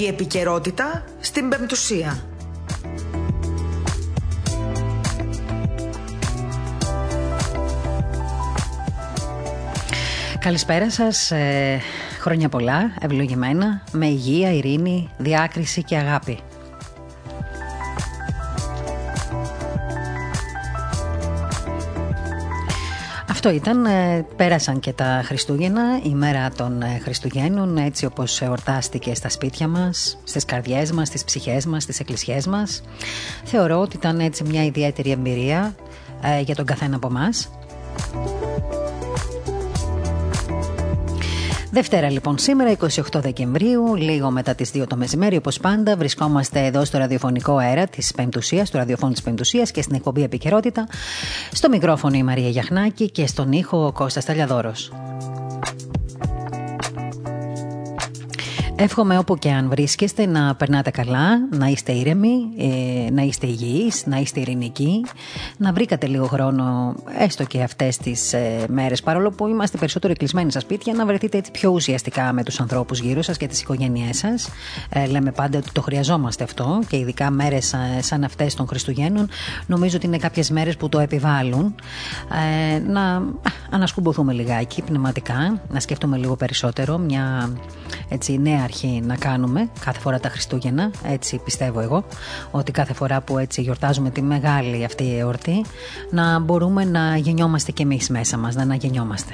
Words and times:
Η 0.00 0.06
επικαιρότητα 0.06 1.04
στην 1.20 1.48
Πεμπτουσία. 1.48 2.18
Καλησπέρα 10.38 10.90
σας, 10.90 11.30
ε, 11.30 11.80
χρόνια 12.20 12.48
πολλά, 12.48 12.94
ευλογημένα, 13.00 13.84
με 13.92 14.06
υγεία, 14.06 14.52
ειρήνη, 14.52 15.10
διάκριση 15.18 15.82
και 15.82 15.96
αγάπη. 15.96 16.38
Αυτό 23.42 23.52
ήταν, 23.52 23.84
ε, 23.84 24.26
πέρασαν 24.36 24.80
και 24.80 24.92
τα 24.92 25.22
Χριστούγεννα, 25.24 26.00
η 26.02 26.14
μέρα 26.14 26.50
των 26.50 26.82
ε, 26.82 27.00
Χριστουγέννων, 27.02 27.76
έτσι 27.76 28.06
όπως 28.06 28.40
εορτάστηκε 28.40 29.14
στα 29.14 29.28
σπίτια 29.28 29.68
μας, 29.68 30.18
στις 30.24 30.44
καρδιές 30.44 30.92
μας, 30.92 31.08
στις 31.08 31.24
ψυχές 31.24 31.66
μας, 31.66 31.82
στις 31.82 32.00
εκκλησιές 32.00 32.46
μας. 32.46 32.82
Θεωρώ 33.44 33.80
ότι 33.80 33.96
ήταν 33.96 34.20
έτσι 34.20 34.44
μια 34.44 34.64
ιδιαίτερη 34.64 35.10
εμπειρία 35.10 35.74
ε, 36.22 36.40
για 36.40 36.54
τον 36.54 36.64
καθένα 36.64 36.96
από 36.96 37.06
εμάς. 37.06 37.50
Δευτέρα 41.72 42.10
λοιπόν 42.10 42.38
σήμερα 42.38 42.76
28 42.80 42.86
Δεκεμβρίου, 43.14 43.94
λίγο 43.94 44.30
μετά 44.30 44.54
τις 44.54 44.70
2 44.74 44.84
το 44.88 44.96
μεσημέρι 44.96 45.36
όπως 45.36 45.58
πάντα 45.58 45.96
βρισκόμαστε 45.96 46.64
εδώ 46.64 46.84
στο 46.84 46.98
ραδιοφωνικό 46.98 47.56
αέρα 47.56 47.86
της 47.86 48.12
Πεμπτουσίας, 48.12 48.68
στο 48.68 48.78
ραδιοφώνου 48.78 49.12
της 49.12 49.22
Πεμπτουσίας 49.22 49.70
και 49.70 49.82
στην 49.82 49.94
εκπομπή 49.94 50.22
Επικαιρότητα. 50.22 50.86
Στο 51.52 51.68
μικρόφωνο 51.68 52.16
η 52.16 52.22
Μαρία 52.22 52.48
Γιαχνάκη 52.48 53.10
και 53.10 53.26
στον 53.26 53.52
ήχο 53.52 53.86
ο 53.86 53.92
Κώστας 53.92 54.24
Ταλιαδόρος. 54.24 54.92
Εύχομαι 58.82 59.18
όπου 59.18 59.36
και 59.36 59.50
αν 59.50 59.68
βρίσκεστε 59.68 60.26
να 60.26 60.54
περνάτε 60.54 60.90
καλά, 60.90 61.48
να 61.50 61.66
είστε 61.66 61.92
ήρεμοι, 61.92 62.48
ε, 62.58 63.10
να 63.10 63.22
είστε 63.22 63.46
υγιείς, 63.46 64.06
να 64.06 64.16
είστε 64.16 64.40
ειρηνικοί, 64.40 65.04
να 65.56 65.72
βρήκατε 65.72 66.06
λίγο 66.06 66.26
χρόνο 66.26 66.94
έστω 67.18 67.44
και 67.44 67.62
αυτές 67.62 67.96
τις 67.96 68.32
ε, 68.32 68.64
μέρες 68.68 69.02
παρόλο 69.02 69.30
που 69.30 69.46
είμαστε 69.46 69.78
περισσότερο 69.78 70.14
κλεισμένοι 70.14 70.50
στα 70.50 70.60
σπίτια 70.60 70.94
να 70.94 71.06
βρεθείτε 71.06 71.38
έτσι 71.38 71.50
πιο 71.50 71.70
ουσιαστικά 71.70 72.32
με 72.32 72.42
τους 72.42 72.60
ανθρώπους 72.60 73.00
γύρω 73.00 73.22
σας 73.22 73.36
και 73.36 73.46
τις 73.46 73.60
οικογένειές 73.60 74.16
σας. 74.16 74.48
Ε, 74.88 75.06
λέμε 75.06 75.32
πάντα 75.32 75.58
ότι 75.58 75.70
το 75.72 75.82
χρειαζόμαστε 75.82 76.44
αυτό 76.44 76.80
και 76.88 76.96
ειδικά 76.96 77.30
μέρες 77.30 77.74
σαν 78.00 78.24
αυτές 78.24 78.54
των 78.54 78.66
Χριστουγέννων 78.66 79.28
νομίζω 79.66 79.96
ότι 79.96 80.06
είναι 80.06 80.18
κάποιες 80.18 80.50
μέρες 80.50 80.76
που 80.76 80.88
το 80.88 80.98
επιβάλλουν 80.98 81.74
να 82.86 83.22
ανασκουμποθούμε 83.70 84.32
λιγάκι 84.32 84.82
πνευματικά, 84.82 85.60
να 85.68 85.80
σκέφτομαι 85.80 86.16
λίγο 86.16 86.36
περισσότερο 86.36 86.98
μια 86.98 87.52
έτσι 88.08 88.38
νέα 88.38 88.68
αρχή 88.70 89.00
να 89.04 89.16
κάνουμε 89.16 89.68
κάθε 89.84 90.00
φορά 90.00 90.20
τα 90.20 90.28
Χριστούγεννα, 90.28 90.90
έτσι 91.04 91.40
πιστεύω 91.44 91.80
εγώ, 91.80 92.04
ότι 92.50 92.72
κάθε 92.72 92.92
φορά 92.92 93.20
που 93.20 93.38
έτσι 93.38 93.60
γιορτάζουμε 93.60 94.10
τη 94.10 94.22
μεγάλη 94.22 94.84
αυτή 94.84 95.16
εορτή, 95.18 95.64
να 96.10 96.38
μπορούμε 96.38 96.84
να 96.84 97.16
γεννιόμαστε 97.16 97.72
και 97.72 97.82
εμείς 97.82 98.08
μέσα 98.08 98.36
μας, 98.36 98.54
να 98.54 98.62
αναγεννιόμαστε. 98.62 99.32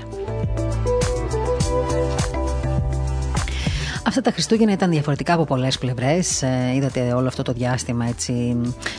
Αυτά 4.09 4.21
τα 4.21 4.31
Χριστούγεννα 4.31 4.73
ήταν 4.73 4.91
διαφορετικά 4.91 5.35
από 5.35 5.45
πολλές 5.45 5.79
πλευρές. 5.79 6.43
Ε, 6.43 6.73
είδατε 6.75 7.13
όλο 7.13 7.27
αυτό 7.27 7.43
το 7.43 7.53
διάστημα 7.53 8.07
έτσι. 8.07 8.57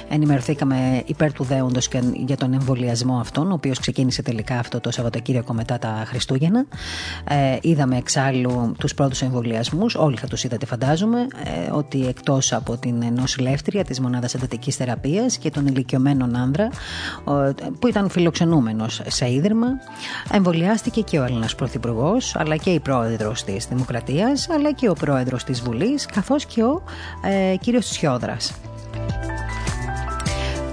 Ενημερωθήκαμε 0.09 1.03
υπέρ 1.05 1.33
του 1.33 1.44
δέοντος 1.44 1.88
και 1.88 2.02
για 2.13 2.38
τον 2.38 2.53
εμβολιασμό 2.53 3.17
αυτόν, 3.19 3.52
ο 3.52 3.53
οποίος 3.53 3.80
ξεκίνησε 3.80 4.22
τελικά 4.22 4.59
αυτό 4.59 4.80
το 4.80 4.91
Σαββατοκύριακο 4.91 5.53
μετά 5.53 5.78
τα 5.78 6.03
Χριστούγεννα. 6.08 6.66
Ε, 7.30 7.58
είδαμε 7.61 7.97
εξάλλου 7.97 8.73
τους 8.80 8.94
πρώτους 8.94 9.22
εμβολιασμούς, 9.22 9.95
όλοι 9.95 10.17
θα 10.17 10.28
τους 10.28 10.44
είδατε 10.44 10.66
φαντάζομαι, 10.66 11.19
ε, 11.19 11.72
ότι 11.72 12.08
εκτός 12.08 12.53
από 12.53 12.78
την 12.78 13.13
νοσηλεύτρια 13.13 13.83
της 13.83 14.00
μονάδας 14.00 14.33
εντατικής 14.33 14.75
θεραπείας 14.75 15.38
και 15.38 15.50
τον 15.50 15.67
ηλικιωμένων 15.67 16.35
άνδρα, 16.35 16.69
που 17.79 17.88
ήταν 17.88 18.09
φιλοξενούμενος 18.09 19.01
σε 19.07 19.31
ίδρυμα, 19.31 19.67
εμβολιάστηκε 20.31 21.01
και 21.01 21.19
ο 21.19 21.23
Έλληνας 21.23 21.56
Πρωθυπουργός, 21.56 22.35
αλλά 22.35 22.56
και 22.56 22.69
η 22.69 22.79
πρόεδρος 22.79 23.44
της 23.44 23.66
Δημοκρατίας, 23.66 24.50
αλλά 24.50 24.72
και 24.72 24.90
ο 24.90 24.96
πρόεδρος 24.97 25.44
της 25.44 25.62
Βουλής 25.62 26.06
καθώς 26.06 26.46
και 26.46 26.63
ο 26.63 26.84
ε, 27.22 27.56
κύριος 27.56 27.85
Σιόδρας. 27.85 28.53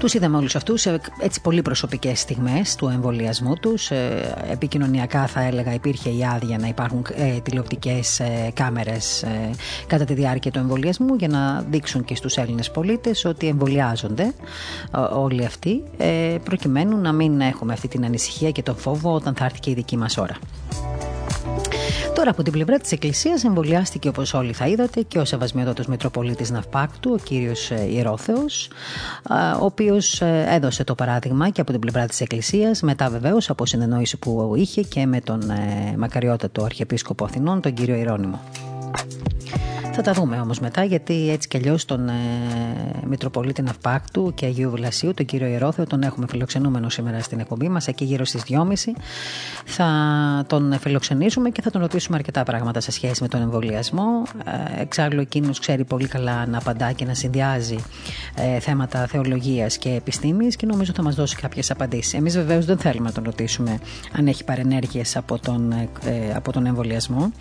Τους 0.05 0.13
είδαμε 0.13 0.37
όλους 0.37 0.55
αυτούς 0.55 0.81
σε 0.81 0.99
έτσι 1.19 1.41
πολύ 1.41 1.61
προσωπικές 1.61 2.19
στιγμές 2.19 2.75
του 2.75 2.87
εμβολιασμού 2.87 3.55
τους. 3.55 3.91
Ε, 3.91 4.33
επικοινωνιακά 4.51 5.27
θα 5.27 5.41
έλεγα 5.41 5.73
υπήρχε 5.73 6.09
η 6.09 6.25
άδεια 6.25 6.57
να 6.57 6.67
υπάρχουν 6.67 7.05
ε, 7.15 7.39
τηλεοπτικές 7.39 8.19
ε, 8.19 8.51
κάμερες 8.53 9.23
ε, 9.23 9.49
κατά 9.87 10.05
τη 10.05 10.13
διάρκεια 10.13 10.51
του 10.51 10.59
εμβολιασμού 10.59 11.15
για 11.15 11.27
να 11.27 11.65
δείξουν 11.69 12.03
και 12.03 12.15
στους 12.15 12.37
Έλληνες 12.37 12.71
πολίτες 12.71 13.25
ότι 13.25 13.47
εμβολιάζονται 13.47 14.33
όλοι 15.13 15.45
αυτοί 15.45 15.83
προκειμένου 16.43 16.97
να 16.97 17.11
μην 17.11 17.41
έχουμε 17.41 17.73
αυτή 17.73 17.87
την 17.87 18.05
ανησυχία 18.05 18.51
και 18.51 18.63
τον 18.63 18.75
φόβο 18.75 19.13
όταν 19.13 19.33
θα 19.35 19.45
έρθει 19.45 19.59
και 19.59 19.69
η 19.69 19.73
δική 19.73 19.97
μας 19.97 20.17
ώρα. 20.17 20.37
Τώρα 22.15 22.29
από 22.29 22.43
την 22.43 22.51
πλευρά 22.51 22.77
της 22.77 22.91
Εκκλησίας 22.91 23.43
εμβολιάστηκε 23.43 24.07
όπως 24.07 24.33
όλοι 24.33 24.53
θα 24.53 24.67
είδατε 24.67 25.01
και 25.01 25.19
ο 25.19 25.25
Σεβασμιότατος 25.25 25.87
Μητροπολίτης 25.87 26.49
Ναυπάκτου, 26.49 27.11
ο 27.13 27.23
κύριος 27.23 27.71
ε, 27.71 27.87
Ιερόθεος, 27.89 28.69
ο 29.61 29.65
οποίος 29.65 30.21
ε, 30.21 30.45
έδωσε 30.49 30.83
το 30.83 30.95
παράδειγμα 30.95 31.49
και 31.49 31.61
από 31.61 31.71
την 31.71 31.79
πλευρά 31.79 32.05
της 32.05 32.21
Εκκλησίας, 32.21 32.81
μετά 32.81 33.09
βεβαίως 33.09 33.49
από 33.49 33.65
συνεννόηση 33.65 34.17
που 34.17 34.53
είχε 34.55 34.81
και 34.81 35.05
με 35.05 35.21
τον 35.21 35.49
ε, 35.49 35.95
μακαριότατο 35.97 36.63
Αρχιεπίσκοπο 36.63 37.25
Αθηνών, 37.25 37.61
τον 37.61 37.73
κύριο 37.73 37.95
Ιρόνιμο. 37.95 38.41
Θα 39.97 40.01
τα 40.01 40.13
δούμε 40.13 40.39
όμως 40.39 40.59
μετά, 40.59 40.83
γιατί 40.83 41.29
έτσι 41.31 41.47
κι 41.47 41.57
αλλιώς 41.57 41.85
τον 41.85 42.09
ε, 42.09 42.13
Μητροπολίτη 43.07 43.61
Ναυπάκτου 43.61 44.31
και 44.35 44.45
Αγίου 44.45 44.69
Βλασίου, 44.69 45.13
τον 45.13 45.25
κύριο 45.25 45.47
Ιερόθεο, 45.47 45.85
τον 45.85 46.01
έχουμε 46.01 46.25
φιλοξενούμενο 46.29 46.89
σήμερα 46.89 47.19
στην 47.19 47.39
εκπομπή 47.39 47.69
μας, 47.69 47.87
εκεί 47.87 48.05
γύρω 48.05 48.25
στις 48.25 48.43
2.30. 48.49 48.57
Θα 49.65 49.89
τον 50.47 50.79
φιλοξενήσουμε 50.79 51.49
και 51.49 51.61
θα 51.61 51.71
τον 51.71 51.81
ρωτήσουμε 51.81 52.17
αρκετά 52.17 52.43
πράγματα 52.43 52.79
σε 52.79 52.91
σχέση 52.91 53.21
με 53.21 53.27
τον 53.27 53.41
εμβολιασμό. 53.41 54.23
Ε, 54.77 54.81
εξάλλου, 54.81 55.19
εκείνος 55.19 55.59
ξέρει 55.59 55.83
πολύ 55.83 56.07
καλά 56.07 56.45
να 56.45 56.57
απαντά 56.57 56.91
και 56.91 57.05
να 57.05 57.13
συνδυάζει 57.13 57.77
ε, 58.35 58.59
θέματα 58.59 59.07
θεολογίας 59.07 59.77
και 59.77 59.89
επιστήμης 59.89 60.55
και 60.55 60.65
νομίζω 60.65 60.91
θα 60.95 61.01
μας 61.03 61.15
δώσει 61.15 61.35
κάποιες 61.35 61.71
απαντήσεις. 61.71 62.13
Εμείς 62.13 62.35
βεβαίως 62.35 62.65
δεν 62.65 62.77
θέλουμε 62.77 63.07
να 63.07 63.13
τον 63.13 63.23
ρωτήσουμε 63.23 63.79
αν 64.17 64.27
έχει 64.27 64.43
παρενέργειες 64.43 65.17
από, 65.17 65.39
τον, 65.39 65.71
ε, 65.71 65.87
από 66.35 66.51
τον 66.51 66.65
εμβολιασμό. 66.65 67.31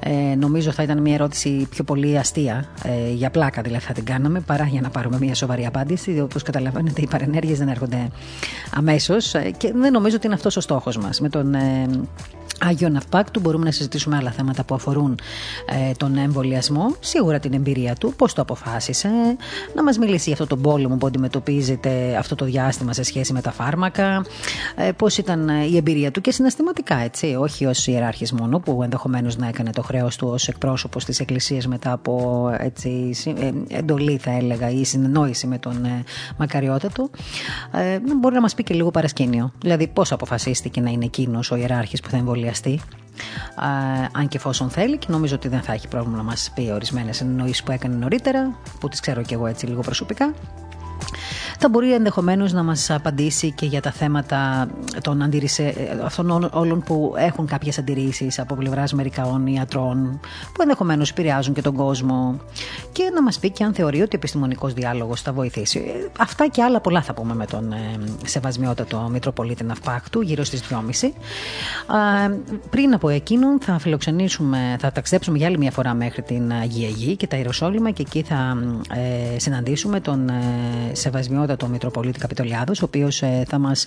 Ε, 0.00 0.34
νομίζω 0.34 0.70
θα 0.70 0.82
ήταν 0.82 1.00
μια 1.00 1.14
ερώτηση 1.14 1.66
πιο 1.70 1.84
πολύ 1.90 2.18
αστεία, 2.18 2.64
ε, 2.84 3.12
για 3.12 3.30
πλάκα 3.30 3.62
δηλαδή 3.62 3.84
θα 3.84 3.92
την 3.92 4.04
κάναμε, 4.04 4.40
παρά 4.40 4.64
για 4.64 4.80
να 4.80 4.90
πάρουμε 4.90 5.18
μια 5.20 5.34
σοβαρή 5.34 5.66
απάντηση. 5.66 6.20
Όπως 6.20 6.42
καταλαβαίνετε, 6.42 7.00
οι 7.00 7.06
παρενέργειες 7.06 7.58
δεν 7.58 7.68
έρχονται 7.68 8.08
αμέσως 8.74 9.34
ε, 9.34 9.50
και 9.56 9.72
δεν 9.72 9.92
νομίζω 9.92 10.16
ότι 10.16 10.26
είναι 10.26 10.34
αυτός 10.34 10.56
ο 10.56 10.60
στόχος 10.60 10.96
μας. 10.96 11.20
Με 11.20 11.28
τον 11.28 11.54
ε, 11.54 11.88
Άγιο 12.62 12.88
Ναυπάκτου 12.88 13.40
μπορούμε 13.40 13.64
να 13.64 13.70
συζητήσουμε 13.70 14.16
άλλα 14.16 14.30
θέματα 14.30 14.64
που 14.64 14.74
αφορούν 14.74 15.18
ε, 15.88 15.92
τον 15.96 16.16
εμβολιασμό, 16.16 16.94
σίγουρα 17.00 17.38
την 17.38 17.52
εμπειρία 17.52 17.94
του, 17.94 18.12
πώς 18.16 18.32
το 18.32 18.42
αποφάσισε, 18.42 19.08
να 19.74 19.82
μας 19.82 19.98
μιλήσει 19.98 20.22
για 20.24 20.32
αυτό 20.32 20.46
τον 20.46 20.60
πόλεμο 20.62 20.96
που 20.96 21.06
αντιμετωπίζεται 21.06 22.16
αυτό 22.18 22.34
το 22.34 22.44
διάστημα 22.44 22.92
σε 22.92 23.02
σχέση 23.02 23.32
με 23.32 23.40
τα 23.40 23.52
φάρμακα, 23.52 24.24
ε, 24.76 24.92
πώς 24.92 25.18
ήταν 25.18 25.48
η 25.48 25.76
εμπειρία 25.76 26.10
του 26.10 26.20
και 26.20 26.32
συναισθηματικά, 26.32 26.96
έτσι, 26.96 27.36
όχι 27.38 27.66
ως 27.66 27.86
ιεράρχης 27.86 28.32
μόνο, 28.32 28.58
που 28.58 28.82
ενδεχομένως 28.82 29.36
να 29.36 29.46
έκανε 29.48 29.70
το 29.70 29.82
χρέος 29.82 30.16
του 30.16 30.28
ως 30.28 30.48
εκπρόσωπος 30.48 31.04
της 31.04 31.20
Εκκλησίας 31.20 31.66
μετά 31.66 31.92
από 31.92 32.50
έτσι, 32.58 33.14
ε, 33.24 33.76
εντολή, 33.78 34.16
θα 34.16 34.30
έλεγα, 34.30 34.70
ή 34.70 34.84
συνεννόηση 34.84 35.46
με 35.46 35.58
τον 35.58 35.84
ε, 35.84 36.04
μακαριότατο. 36.36 37.10
Ε, 37.72 37.98
μπορεί 38.20 38.34
να 38.34 38.40
μας 38.40 38.54
πει 38.54 38.62
και 38.62 38.74
λίγο 38.74 38.90
παρασκήνιο. 38.90 39.52
Δηλαδή, 39.60 39.88
πώς 39.88 40.12
αποφασίστηκε 40.12 40.80
να 40.80 40.90
είναι 40.90 41.04
εκείνος 41.04 41.50
ο 41.50 41.56
ιεράρχης 41.56 42.00
που 42.00 42.08
θα 42.08 42.16
εμβολιάσει 42.16 42.49
αν 44.12 44.28
και 44.28 44.36
εφόσον 44.36 44.70
θέλει 44.70 44.98
και 44.98 45.06
νομίζω 45.10 45.34
ότι 45.34 45.48
δεν 45.48 45.60
θα 45.62 45.72
έχει 45.72 45.88
πρόβλημα 45.88 46.16
να 46.16 46.22
μας 46.22 46.50
πει 46.54 46.70
ορισμένες 46.70 47.20
εννοήσεις 47.20 47.62
που 47.62 47.72
έκανε 47.72 47.96
νωρίτερα 47.96 48.58
που 48.80 48.88
τις 48.88 49.00
ξέρω 49.00 49.22
και 49.22 49.34
εγώ 49.34 49.46
έτσι 49.46 49.66
λίγο 49.66 49.80
προσωπικά 49.80 50.34
θα 51.62 51.68
μπορεί 51.68 51.94
ενδεχομένως 51.94 52.52
να 52.52 52.62
μας 52.62 52.90
απαντήσει 52.90 53.50
και 53.50 53.66
για 53.66 53.80
τα 53.80 53.90
θέματα 53.90 54.68
των 55.00 55.22
αντιρρησε... 55.22 55.74
αυτών 56.04 56.48
όλων 56.52 56.82
που 56.82 57.14
έχουν 57.16 57.46
κάποιες 57.46 57.78
αντιρρήσεις 57.78 58.38
από 58.38 58.54
πλευράς 58.54 58.92
μερικών 58.92 59.46
ιατρών, 59.46 60.20
που 60.54 60.62
ενδεχομένως 60.62 61.10
επηρεάζουν 61.10 61.54
και 61.54 61.62
τον 61.62 61.74
κόσμο, 61.74 62.40
και 62.92 63.10
να 63.14 63.22
μας 63.22 63.38
πει 63.38 63.50
και 63.50 63.64
αν 63.64 63.74
θεωρεί 63.74 64.00
ότι 64.00 64.14
ο 64.14 64.16
επιστημονικός 64.18 64.72
διάλογος 64.72 65.22
θα 65.22 65.32
βοηθήσει. 65.32 65.82
Αυτά 66.18 66.46
και 66.46 66.62
άλλα 66.62 66.80
πολλά 66.80 67.02
θα 67.02 67.14
πούμε 67.14 67.34
με 67.34 67.46
τον 67.46 67.72
ε, 67.72 67.76
σεβασμιότατο 68.24 69.08
Μητροπολίτη 69.12 69.64
Ναυπάκτου, 69.64 70.20
γύρω 70.20 70.44
στις 70.44 70.62
2.30. 70.70 71.10
Πριν 72.70 72.94
από 72.94 73.08
εκείνον 73.08 73.60
θα 73.60 73.78
φιλοξενήσουμε, 73.78 74.76
θα 74.80 74.92
ταξιδέψουμε 74.92 75.38
για 75.38 75.46
άλλη 75.46 75.58
μια 75.58 75.70
φορά 75.70 75.94
μέχρι 75.94 76.22
την 76.22 76.52
Αγία 76.52 76.88
Γη 76.88 77.16
και 77.16 77.26
τα 77.26 77.36
Ιεροσόλυμα 77.36 77.90
και 77.90 78.02
εκεί 78.02 78.22
θα 78.22 78.56
ε, 79.34 79.38
συναντήσουμε 79.38 80.00
τον 80.00 80.28
ε, 80.28 80.34
σεβασμιότατο 80.92 81.49
Εξοχότητο 81.50 81.68
Μητροπολίτη 81.68 82.18
Καπιτολιάδος, 82.18 82.82
ο 82.82 82.84
οποίος 82.84 83.22
ε, 83.22 83.44
θα 83.48 83.58
μας 83.58 83.84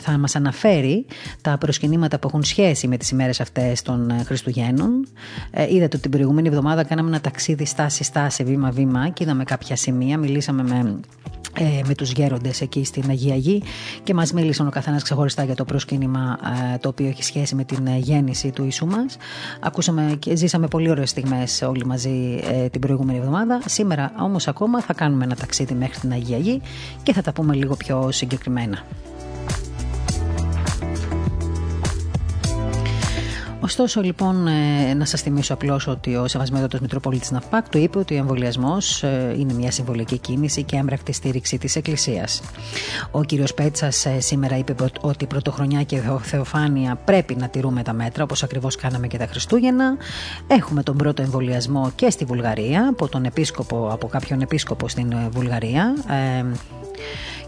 θα 0.00 0.18
μας 0.18 0.36
αναφέρει 0.36 1.06
τα 1.40 1.58
προσκυνήματα 1.58 2.18
που 2.18 2.28
έχουν 2.28 2.44
σχέση 2.44 2.88
με 2.88 2.96
τις 2.96 3.10
ημέρες 3.10 3.40
αυτές 3.40 3.82
των 3.82 4.10
ε, 4.10 4.22
Χριστουγέννων. 4.24 5.06
Ε, 5.50 5.62
είδατε 5.62 5.84
ότι 5.84 5.98
την 5.98 6.10
προηγούμενη 6.10 6.48
εβδομάδα 6.48 6.84
κάναμε 6.84 7.08
ένα 7.08 7.20
ταξίδι 7.20 7.64
στάση-στάση, 7.64 8.44
βήμα-βήμα 8.44 9.08
και 9.08 9.24
είδαμε 9.24 9.44
κάποια 9.44 9.76
σημεία. 9.76 10.18
Μιλήσαμε 10.18 10.62
με 10.62 11.00
ε, 11.58 11.80
με 11.86 11.94
τους 11.94 12.12
γέροντες 12.12 12.60
εκεί 12.60 12.84
στην 12.84 13.10
Αγία 13.10 13.36
Γη 13.36 13.62
και 14.02 14.14
μας 14.14 14.32
μίλησαν 14.32 14.66
ο 14.66 14.70
καθένας 14.70 15.02
ξεχωριστά 15.02 15.44
για 15.44 15.54
το 15.54 15.64
προσκύνημα 15.64 16.38
ε, 16.74 16.78
το 16.78 16.88
οποίο 16.88 17.06
έχει 17.06 17.22
σχέση 17.22 17.54
με 17.54 17.64
την 17.64 17.86
ε, 17.86 17.96
γέννηση 17.96 18.50
του 18.50 18.62
Ιησού 18.62 18.86
μας. 18.86 19.16
Ακούσαμε 19.60 20.16
και 20.18 20.36
ζήσαμε 20.36 20.66
πολύ 20.66 20.90
ωραίες 20.90 21.10
στιγμές 21.10 21.62
όλοι 21.62 21.86
μαζί 21.86 22.40
ε, 22.42 22.68
την 22.68 22.80
προηγούμενη 22.80 23.18
εβδομάδα. 23.18 23.60
Σήμερα 23.66 24.12
όμως 24.18 24.48
ακόμα 24.48 24.80
θα 24.80 24.92
κάνουμε 24.92 25.24
ένα 25.24 25.36
ταξίδι 25.36 25.74
μέχρι 25.74 25.98
την 26.00 26.12
Αγία 26.12 26.38
Γη 26.38 26.60
και 27.02 27.12
θα 27.12 27.22
τα 27.22 27.32
πούμε 27.32 27.54
λίγο 27.54 27.76
πιο 27.76 28.08
συγκεκριμένα. 28.10 28.84
Ωστόσο, 33.64 34.00
λοιπόν, 34.00 34.46
ε, 34.46 34.94
να 34.94 35.04
σας 35.04 35.20
θυμίσω 35.20 35.54
απλώς 35.54 35.86
ότι 35.86 36.16
ο 36.16 36.28
Σεβασμιότατο 36.28 36.78
Μητροπολίτης 36.80 37.30
Ναυπάκ 37.30 37.68
του 37.68 37.78
είπε 37.78 37.98
ότι 37.98 38.14
ο 38.14 38.16
εμβολιασμός 38.16 39.02
ε, 39.02 39.34
είναι 39.38 39.52
μια 39.52 39.70
συμβολική 39.70 40.18
κίνηση 40.18 40.62
και 40.62 40.76
έμπρακτη 40.76 41.12
στήριξη 41.12 41.58
της 41.58 41.76
Εκκλησίας. 41.76 42.42
Ο 43.10 43.24
κύριος 43.24 43.54
Πέτσας 43.54 44.06
ε, 44.06 44.20
σήμερα 44.20 44.58
είπε 44.58 44.74
ότι 45.00 45.26
πρωτοχρονιά 45.26 45.82
και 45.82 46.00
θεοφάνεια 46.22 46.94
πρέπει 47.04 47.34
να 47.34 47.48
τηρούμε 47.48 47.82
τα 47.82 47.92
μέτρα, 47.92 48.22
όπως 48.22 48.42
ακριβώς 48.42 48.76
κάναμε 48.76 49.06
και 49.06 49.18
τα 49.18 49.26
Χριστούγεννα. 49.26 49.96
Έχουμε 50.46 50.82
τον 50.82 50.96
πρώτο 50.96 51.22
εμβολιασμό 51.22 51.92
και 51.94 52.10
στη 52.10 52.24
Βουλγαρία, 52.24 52.88
από, 52.88 53.08
τον 53.08 53.24
επίσκοπο, 53.24 53.88
από 53.92 54.06
κάποιον 54.06 54.40
επίσκοπο 54.40 54.88
στην 54.88 55.14
Βουλγαρία. 55.30 55.94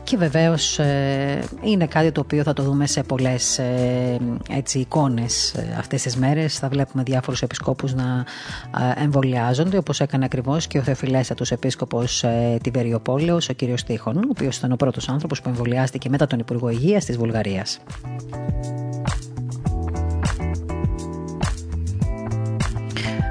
Και 0.07 0.17
βεβαίως 0.17 0.79
ε, 0.79 1.45
είναι 1.63 1.87
κάτι 1.87 2.13
το 2.13 2.21
οποίο 2.21 2.43
θα 2.43 2.53
το 2.53 2.63
δούμε 2.63 2.87
σε 2.87 3.03
πολλές 3.03 3.59
ε, 3.59 4.19
έτσι, 4.51 4.79
εικόνες 4.79 5.55
ε, 5.55 5.77
αυτές 5.79 6.03
τις 6.03 6.17
μέρες. 6.17 6.59
Θα 6.59 6.69
βλέπουμε 6.69 7.03
διάφορους 7.03 7.43
επισκόπους 7.43 7.95
να 7.95 8.25
εμβολιάζονται 9.03 9.77
όπως 9.77 10.01
έκανε 10.01 10.25
ακριβώς 10.25 10.67
και 10.67 10.79
ο 10.79 10.83
Θεοφιλέστατος 10.83 11.51
επίσκοπος 11.51 12.25
Τιβεριοπόλεως, 12.63 13.49
ο 13.49 13.53
κύριος 13.53 13.85
Τείχων, 13.85 14.17
ο 14.17 14.29
οποίος 14.29 14.57
ήταν 14.57 14.73
ο 14.73 14.77
πρώτος 14.77 15.09
άνθρωπος 15.09 15.41
που 15.41 15.49
εμβολιάστηκε 15.49 16.09
μετά 16.09 16.27
τον 16.27 16.39
Υπουργό 16.39 16.69
Υγείας 16.69 17.05
της 17.05 17.17
Βουλγαρίας. 17.17 17.79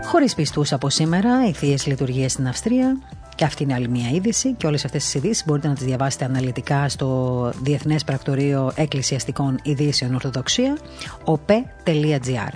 Χωρίς 0.05 0.35
πιστούς 0.35 0.73
από 0.73 0.89
σήμερα, 0.89 1.47
οι 1.47 1.51
θείες 1.51 1.85
λειτουργίες 1.85 2.31
στην 2.31 2.47
Αυστρία 2.47 2.97
και 3.35 3.43
αυτή 3.45 3.63
είναι 3.63 3.73
άλλη 3.73 3.87
μια 3.87 4.09
είδηση 4.09 4.53
και 4.53 4.67
όλες 4.67 4.85
αυτές 4.85 5.03
τις 5.03 5.13
ειδήσεις 5.13 5.45
μπορείτε 5.45 5.67
να 5.67 5.73
τις 5.73 5.83
διαβάσετε 5.85 6.25
αναλυτικά 6.25 6.89
στο 6.89 7.51
Διεθνές 7.61 8.03
Πρακτορείο 8.03 8.71
Εκκλησιαστικών 8.75 9.59
Ειδήσεων 9.63 10.13
Ορθοδοξία, 10.13 10.77
op.gr. 11.25 12.53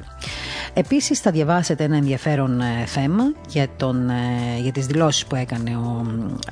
Επίσης 0.73 1.19
θα 1.19 1.31
διαβάσετε 1.31 1.83
ένα 1.83 1.95
ενδιαφέρον 1.95 2.61
ε, 2.61 2.85
θέμα 2.85 3.23
για, 3.49 3.67
τον, 3.77 4.09
ε, 4.09 4.13
για 4.61 4.71
τις 4.71 4.85
δηλώσεις 4.85 5.25
που 5.25 5.35
έκανε 5.35 5.77
ο, 5.77 6.05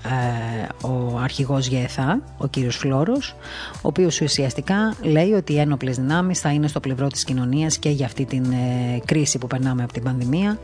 ε, 0.04 0.88
ο 0.88 1.20
αρχηγός 1.24 1.68
ΓΕΘΑ, 1.68 2.22
ο 2.38 2.48
κύριος 2.48 2.76
Φλόρος, 2.76 3.36
ο 3.76 3.80
οποίος 3.82 4.22
ουσιαστικά 4.22 4.94
λέει 5.02 5.32
ότι 5.32 5.54
οι 5.54 5.60
ένοπλες 5.60 5.96
δυνάμεις 5.96 6.40
θα 6.40 6.50
είναι 6.50 6.68
στο 6.68 6.80
πλευρό 6.80 7.08
της 7.08 7.24
κοινωνίας 7.24 7.78
και 7.78 7.90
για 7.90 8.06
αυτή 8.06 8.26
την 8.26 8.54
κρίση 9.06 9.38
που 9.38 9.48
περνάμε 9.48 9.84
από 9.84 9.94
την 9.94 10.04
πανδημία. 10.04 10.60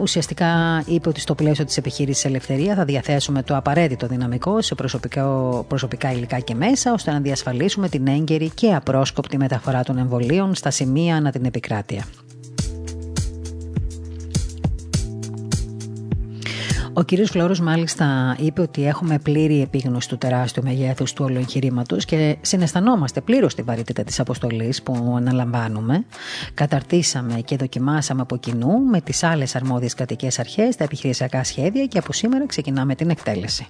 Ουσιαστικά 0.00 0.82
είπε 0.86 1.08
ότι 1.08 1.20
στο 1.20 1.34
πλαίσιο 1.34 1.64
της 1.64 1.76
επιχείρησης 1.76 2.24
Ελευθερία 2.24 2.74
θα 2.74 2.84
διαθέσουμε 2.84 3.42
το 3.42 3.56
απαραίτητο 3.56 4.06
δυναμικό 4.06 4.62
σε 4.62 4.74
προσωπικά 5.68 6.12
υλικά 6.12 6.38
και 6.38 6.54
μέσα, 6.54 6.92
ώστε 6.92 7.12
να 7.12 7.20
διασφαλίσουμε 7.20 7.88
την 7.88 8.06
έγκαιρη 8.06 8.50
και 8.54 8.74
απρόσκοπτη 8.74 9.36
μεταφορά 9.36 9.82
των 9.82 9.98
εμβολίων 9.98 10.54
στα 10.54 10.70
σημεία 10.70 11.16
ανά 11.16 11.30
την 11.30 11.44
επικράτεια. 11.44 12.04
Ο 16.94 17.02
κύριος 17.02 17.30
Φλόρος 17.30 17.60
μάλιστα 17.60 18.36
είπε 18.40 18.60
ότι 18.60 18.86
έχουμε 18.86 19.18
πλήρη 19.18 19.60
επίγνωση 19.60 20.08
του 20.08 20.18
τεράστιου 20.18 20.62
μεγέθους 20.62 21.12
του 21.12 21.24
όλου 21.24 21.36
εγχειρήματος 21.36 22.04
και 22.04 22.36
συναισθανόμαστε 22.40 23.20
πλήρως 23.20 23.54
τη 23.54 23.62
βαρύτητα 23.62 24.04
της 24.04 24.20
αποστολής 24.20 24.82
που 24.82 25.14
αναλαμβάνουμε. 25.16 26.04
Καταρτήσαμε 26.54 27.40
και 27.44 27.56
δοκιμάσαμε 27.56 28.20
από 28.20 28.36
κοινού 28.36 28.78
με 28.78 29.00
τις 29.00 29.22
άλλες 29.22 29.56
αρμόδιες 29.56 29.94
κρατικές 29.94 30.38
αρχές 30.38 30.76
τα 30.76 30.84
επιχειρησιακά 30.84 31.44
σχέδια 31.44 31.86
και 31.86 31.98
από 31.98 32.12
σήμερα 32.12 32.46
ξεκινάμε 32.46 32.94
την 32.94 33.10
εκτέλεση. 33.10 33.66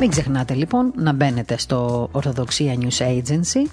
Μην 0.00 0.10
ξεχνάτε 0.10 0.54
λοιπόν 0.54 0.92
να 0.96 1.12
μπαίνετε 1.12 1.58
στο 1.58 2.08
Ορθοδοξία 2.12 2.74
News 2.74 3.06
Agency 3.06 3.70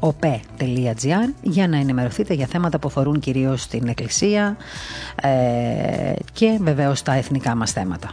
op.gr 0.00 1.32
για 1.42 1.68
να 1.68 1.76
ενημερωθείτε 1.76 2.34
για 2.34 2.46
θέματα 2.46 2.78
που 2.78 2.88
αφορούν 2.88 3.20
κυρίως 3.20 3.66
την 3.66 3.88
Εκκλησία 3.88 4.56
ε, 5.22 6.12
και 6.32 6.58
βεβαίως 6.62 7.02
τα 7.02 7.14
εθνικά 7.14 7.54
μας 7.54 7.72
θέματα. 7.72 8.10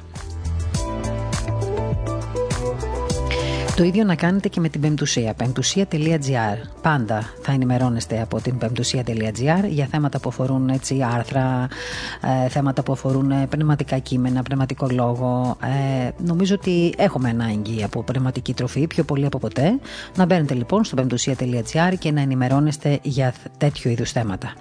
Το 3.78 3.84
ίδιο 3.84 4.04
να 4.04 4.16
κάνετε 4.16 4.48
και 4.48 4.60
με 4.60 4.70
την 4.70 4.82
Πεμπτουσία. 4.82 5.34
Πεμπτουσία.gr. 5.34 6.68
Πάντα 6.82 7.34
θα 7.42 7.52
ενημερώνεστε 7.52 8.22
από 8.22 8.42
την 8.42 8.58
Πεμπτουσία.gr 8.58 9.68
για 9.68 9.88
θέματα 9.92 10.20
που 10.20 10.30
αφορούν 10.30 10.70
έτσι, 10.70 11.06
άρθρα, 11.14 11.68
ε, 12.46 12.50
θέματα 12.50 12.84
που 12.84 12.92
αφορούν 12.92 13.32
ε, 13.32 13.48
πνευματικά 13.50 13.98
κείμενα, 13.98 14.44
πνευματικό 14.44 14.88
λόγο. 14.92 15.58
Ε, 15.64 16.10
νομίζω 16.26 16.56
ότι 16.56 16.94
έχουμε 16.98 17.30
ανάγκη 17.30 17.84
από 17.84 18.04
πνευματική 18.04 18.54
τροφή 18.54 18.88
πιο 18.88 19.04
πολύ 19.04 19.26
από 19.26 19.40
ποτέ. 19.40 19.80
Να 20.16 20.26
μπαίνετε 20.26 20.54
λοιπόν 20.54 20.84
στο 20.84 20.96
Πεμπτουσία.gr 20.96 21.94
και 22.00 22.12
να 22.12 22.22
ενημερώνεστε 22.22 23.00
για 23.02 23.34
τέτοιου 23.58 23.92
είδους 23.92 24.12
θέματα. 24.12 24.54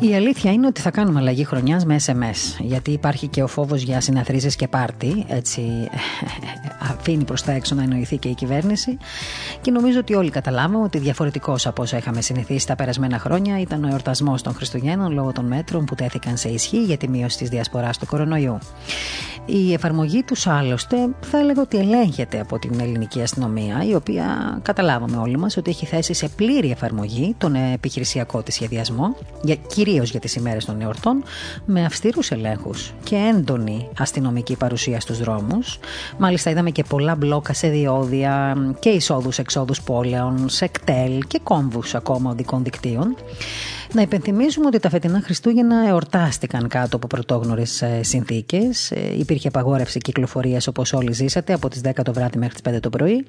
Η 0.00 0.14
αλήθεια 0.14 0.52
είναι 0.52 0.66
ότι 0.66 0.80
θα 0.80 0.90
κάνουμε 0.90 1.20
αλλαγή 1.20 1.44
χρονιάς 1.44 1.84
με 1.84 1.96
SMS. 2.06 2.58
Γιατί 2.58 2.90
υπάρχει 2.90 3.26
και 3.26 3.42
ο 3.42 3.46
φόβος 3.46 3.82
για 3.82 4.00
συναθρήσει 4.00 4.56
και 4.56 4.68
πάρτι. 4.68 5.24
Έτσι 5.28 5.88
αφήνει 6.92 7.24
προς 7.24 7.42
τα 7.42 7.52
έξω 7.52 7.74
να 7.74 7.82
εννοηθεί 7.82 8.16
και 8.16 8.28
η 8.28 8.34
κυβέρνηση. 8.34 8.98
Και 9.60 9.70
νομίζω 9.70 9.98
ότι 9.98 10.14
όλοι 10.14 10.30
καταλάβαμε 10.30 10.84
ότι 10.84 10.98
διαφορετικός 10.98 11.66
από 11.66 11.82
όσα 11.82 11.96
είχαμε 11.96 12.20
συνηθίσει 12.20 12.66
τα 12.66 12.74
περασμένα 12.74 13.18
χρόνια 13.18 13.60
ήταν 13.60 13.84
ο 13.84 13.88
εορτασμός 13.88 14.42
των 14.42 14.54
Χριστουγέννων 14.54 15.12
λόγω 15.12 15.32
των 15.32 15.46
μέτρων 15.46 15.84
που 15.84 15.94
τέθηκαν 15.94 16.36
σε 16.36 16.48
ισχύ 16.48 16.82
για 16.82 16.96
τη 16.96 17.08
μείωση 17.08 17.38
της 17.38 17.48
διασποράς 17.48 17.98
του 17.98 18.06
κορονοϊού. 18.06 18.58
Η 19.46 19.72
εφαρμογή 19.72 20.22
τους 20.22 20.46
άλλωστε 20.46 20.96
θα 21.20 21.38
έλεγα 21.38 21.62
ότι 21.62 21.78
ελέγχεται 21.78 22.40
από 22.40 22.58
την 22.58 22.80
ελληνική 22.80 23.22
αστυνομία, 23.22 23.84
η 23.88 23.94
οποία 23.94 24.58
καταλάβαμε 24.62 25.16
όλοι 25.16 25.38
μας 25.38 25.56
ότι 25.56 25.70
έχει 25.70 25.86
θέσει 25.86 26.12
σε 26.14 26.28
πλήρη 26.28 26.70
εφαρμογή 26.70 27.34
τον 27.38 27.54
επιχειρησιακό 27.54 28.42
της 28.42 28.54
σχεδιασμό, 28.54 29.16
για, 29.42 29.56
κυρίως 29.88 30.10
για 30.10 30.20
τις 30.20 30.34
ημέρες 30.34 30.64
των 30.64 30.80
εορτών, 30.80 31.22
με 31.64 31.84
αυστηρούς 31.84 32.30
ελέγχους 32.30 32.92
και 33.02 33.16
έντονη 33.16 33.88
αστυνομική 33.98 34.56
παρουσία 34.56 35.00
στους 35.00 35.18
δρόμους. 35.18 35.78
Μάλιστα, 36.18 36.50
είδαμε 36.50 36.70
και 36.70 36.84
πολλά 36.88 37.14
μπλόκα 37.14 37.52
σε 37.52 37.68
διόδια 37.68 38.56
και 38.78 38.88
εισόδου-εξόδου 38.88 39.74
πόλεων, 39.84 40.48
σε 40.48 40.66
κτέλ 40.66 41.22
και 41.26 41.40
κόμβους 41.42 41.94
ακόμα 41.94 42.30
οδικών 42.30 42.64
δικτύων. 42.64 43.16
Να 43.92 44.02
υπενθυμίζουμε 44.02 44.66
ότι 44.66 44.78
τα 44.78 44.88
φετινά 44.88 45.20
Χριστούγεννα 45.24 45.88
εορτάστηκαν 45.88 46.68
κάτω 46.68 46.96
από 46.96 47.06
πρωτόγνωρες 47.06 47.82
συνθήκες. 48.00 48.90
Ε, 48.90 49.18
υπήρχε 49.18 49.48
απαγόρευση 49.48 49.98
κυκλοφορίας 49.98 50.66
όπως 50.66 50.92
όλοι 50.92 51.12
ζήσατε 51.12 51.52
από 51.52 51.68
τις 51.68 51.80
10 51.84 51.90
το 52.04 52.12
βράδυ 52.12 52.38
μέχρι 52.38 52.60
τις 52.60 52.74
5 52.74 52.80
το 52.80 52.90
πρωί 52.90 53.26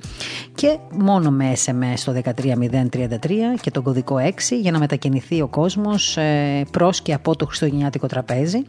και 0.56 0.78
μόνο 0.92 1.32
με 1.32 1.54
SMS 1.66 1.94
στο 1.96 2.14
13033 2.14 2.30
και 3.62 3.72
τον 3.72 3.84
κωδικό 3.84 4.16
6 4.16 4.30
για 4.62 4.72
να 4.72 4.80
μετακινηθεί 4.80 5.42
ο 5.42 5.48
κόσμος 5.48 6.18
ε, 6.18 6.66
προς 6.72 7.02
και 7.02 7.14
από 7.14 7.36
το 7.36 7.46
χριστουγεννιάτικο 7.46 8.08
τραπέζι. 8.08 8.66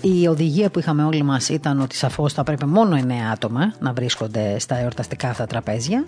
Η 0.00 0.26
οδηγία 0.26 0.70
που 0.70 0.78
είχαμε 0.78 1.04
όλοι 1.04 1.22
μας 1.22 1.48
ήταν 1.48 1.80
ότι 1.80 1.96
σαφώς 1.96 2.32
θα 2.32 2.42
πρέπει 2.44 2.66
μόνο 2.66 2.96
9 2.96 3.10
άτομα 3.32 3.72
να 3.80 3.92
βρίσκονται 3.92 4.58
στα 4.58 4.76
εορταστικά 4.76 5.28
αυτά 5.28 5.46
τραπέζια. 5.46 5.98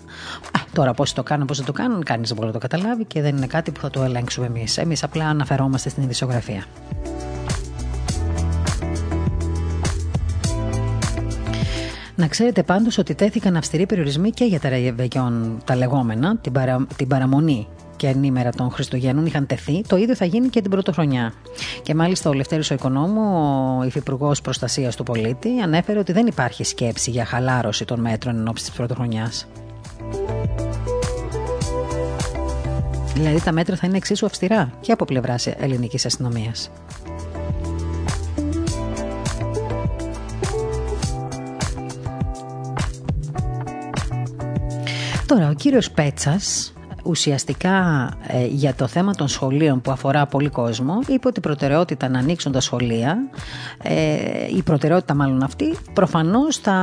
Α, 0.57 0.59
τώρα 0.73 0.93
πώς 0.93 1.13
το 1.13 1.23
κάνουν, 1.23 1.47
πώς 1.47 1.57
δεν 1.57 1.65
το 1.65 1.71
κάνουν, 1.71 2.03
κανείς 2.03 2.27
δεν 2.27 2.37
μπορεί 2.37 2.47
να 2.47 2.53
το 2.53 2.59
καταλάβει 2.59 3.05
και 3.05 3.21
δεν 3.21 3.37
είναι 3.37 3.47
κάτι 3.47 3.71
που 3.71 3.79
θα 3.79 3.89
το 3.89 4.03
ελέγξουμε 4.03 4.45
εμείς. 4.45 4.77
Εμείς 4.77 5.03
απλά 5.03 5.25
αναφερόμαστε 5.25 5.89
στην 5.89 6.03
ειδησιογραφία. 6.03 6.63
Να 12.15 12.27
ξέρετε 12.27 12.63
πάντως 12.63 12.97
ότι 12.97 13.15
τέθηκαν 13.15 13.55
αυστηροί 13.55 13.85
περιορισμοί 13.85 14.29
και 14.29 14.45
για 14.45 14.59
τα 14.59 14.69
ρεβεγιόν 14.69 15.61
τα 15.65 15.75
λεγόμενα, 15.75 16.37
την, 16.37 16.51
παρα, 16.51 16.87
την 16.95 17.07
παραμονή 17.07 17.67
και 18.01 18.07
ενήμερα 18.07 18.49
των 18.49 18.71
Χριστουγέννων 18.71 19.25
είχαν 19.25 19.45
τεθεί, 19.45 19.81
το 19.87 19.97
ίδιο 19.97 20.15
θα 20.15 20.25
γίνει 20.25 20.47
και 20.47 20.61
την 20.61 20.71
πρωτοχρονιά. 20.71 21.33
Και 21.83 21.95
μάλιστα 21.95 22.29
ο 22.29 22.33
Λευτέρης 22.33 22.71
ο 22.71 22.73
Οικονόμου, 22.73 23.21
ο 23.79 23.83
Υφυπουργός 23.83 24.41
Προστασίας 24.41 24.95
του 24.95 25.03
Πολίτη, 25.03 25.59
ανέφερε 25.63 25.99
ότι 25.99 26.11
δεν 26.11 26.27
υπάρχει 26.27 26.63
σκέψη 26.63 27.11
για 27.11 27.25
χαλάρωση 27.25 27.85
των 27.85 27.99
μέτρων 27.99 28.37
εν 28.37 28.47
ώψη 28.47 28.63
της 28.63 28.73
πρωτοχρονιάς. 28.73 29.47
Δηλαδή 33.13 33.41
τα 33.41 33.51
μέτρα 33.51 33.75
θα 33.75 33.87
είναι 33.87 33.97
εξίσου 33.97 34.25
αυστηρά 34.25 34.71
και 34.81 34.91
από 34.91 35.05
πλευράς 35.05 35.47
ελληνικής 35.47 36.05
αστυνομίας. 36.05 36.71
Τώρα, 45.25 45.49
ο 45.49 45.53
κύριος 45.53 45.91
Πέτσας 45.91 46.73
ουσιαστικά 47.03 48.09
ε, 48.27 48.45
για 48.45 48.73
το 48.73 48.87
θέμα 48.87 49.13
των 49.13 49.27
σχολείων 49.27 49.81
που 49.81 49.91
αφορά 49.91 50.25
πολύ 50.25 50.49
κόσμο 50.49 50.99
είπε 51.07 51.27
ότι 51.27 51.39
η 51.39 51.41
προτεραιότητα 51.41 52.09
να 52.09 52.19
ανοίξουν 52.19 52.51
τα 52.51 52.59
σχολεία 52.59 53.17
ε, 53.83 54.55
η 54.55 54.61
προτεραιότητα 54.61 55.13
μάλλον 55.15 55.43
αυτή 55.43 55.77
προφανώς 55.93 56.57
θα 56.57 56.77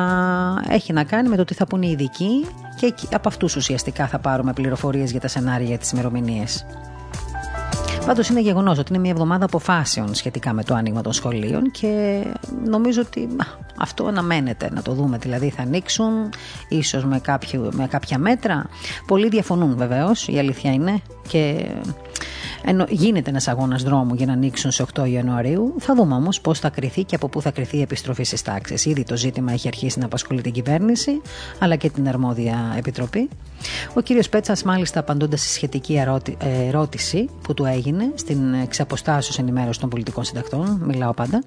έχει 0.68 0.92
να 0.92 1.04
κάνει 1.04 1.28
με 1.28 1.37
το 1.37 1.44
τι 1.44 1.54
θα 1.54 1.66
πούνε 1.66 1.87
οι 1.87 1.90
ειδικοί 1.90 2.46
και 2.80 2.94
από 3.14 3.28
αυτούς 3.28 3.56
ουσιαστικά 3.56 4.06
θα 4.06 4.18
πάρουμε 4.18 4.52
πληροφορίες 4.52 5.10
για 5.10 5.20
τα 5.20 5.28
σενάρια 5.28 5.66
για 5.66 5.78
τις 5.78 5.90
ημερομηνίε. 5.90 6.44
Πάντως 8.08 8.28
είναι 8.28 8.40
γεγονός 8.40 8.78
ότι 8.78 8.92
είναι 8.92 9.00
μια 9.00 9.10
εβδομάδα 9.10 9.44
αποφάσεων 9.44 10.14
σχετικά 10.14 10.52
με 10.52 10.64
το 10.64 10.74
άνοιγμα 10.74 11.00
των 11.00 11.12
σχολείων 11.12 11.70
και 11.70 12.22
νομίζω 12.64 13.00
ότι 13.00 13.28
αυτό 13.76 14.06
αναμένεται 14.06 14.70
να 14.72 14.82
το 14.82 14.92
δούμε. 14.92 15.18
Δηλαδή 15.18 15.50
θα 15.50 15.62
ανοίξουν 15.62 16.12
ίσως 16.68 17.04
με, 17.04 17.20
με 17.70 17.86
κάποια 17.86 18.18
μέτρα. 18.18 18.66
Πολλοί 19.06 19.28
διαφωνούν 19.28 19.76
βεβαίως, 19.76 20.28
η 20.28 20.38
αλήθεια 20.38 20.72
είναι. 20.72 21.00
Και 21.28 21.70
ενώ 22.64 22.86
γίνεται 22.88 23.30
ένας 23.30 23.48
αγώνας 23.48 23.82
δρόμου 23.82 24.14
για 24.14 24.26
να 24.26 24.32
ανοίξουν 24.32 24.70
σε 24.70 24.84
8 24.94 25.08
Ιανουαρίου, 25.08 25.74
θα 25.78 25.94
δούμε 25.94 26.14
όμως 26.14 26.40
πώς 26.40 26.58
θα 26.58 26.68
κρυθεί 26.68 27.04
και 27.04 27.14
από 27.14 27.28
πού 27.28 27.42
θα 27.42 27.50
κρυθεί 27.50 27.76
η 27.76 27.80
επιστροφή 27.80 28.24
στις 28.24 28.42
τάξεις. 28.42 28.84
Ήδη 28.84 29.04
το 29.04 29.16
ζήτημα 29.16 29.52
έχει 29.52 29.68
αρχίσει 29.68 29.98
να 29.98 30.04
απασχολεί 30.04 30.40
την 30.40 30.52
κυβέρνηση, 30.52 31.20
αλλά 31.58 31.76
και 31.76 31.90
την 31.90 32.08
αρμόδια 32.08 32.74
επιτροπή. 32.76 33.28
Ο 33.94 34.00
κύριος 34.00 34.28
Πέτσας, 34.28 34.62
μάλιστα, 34.62 35.00
απαντώντας 35.00 35.40
στη 35.40 35.48
σχετική 35.48 36.02
ερώτηση 36.68 37.28
που 37.42 37.54
του 37.54 37.64
έγινε 37.64 38.12
στην 38.14 38.54
εξαποστάσεως 38.54 39.38
ενημέρωσης 39.38 39.78
των 39.78 39.88
πολιτικών 39.88 40.24
συντακτών, 40.24 40.82
μιλάω 40.84 41.12
πάντα, 41.12 41.42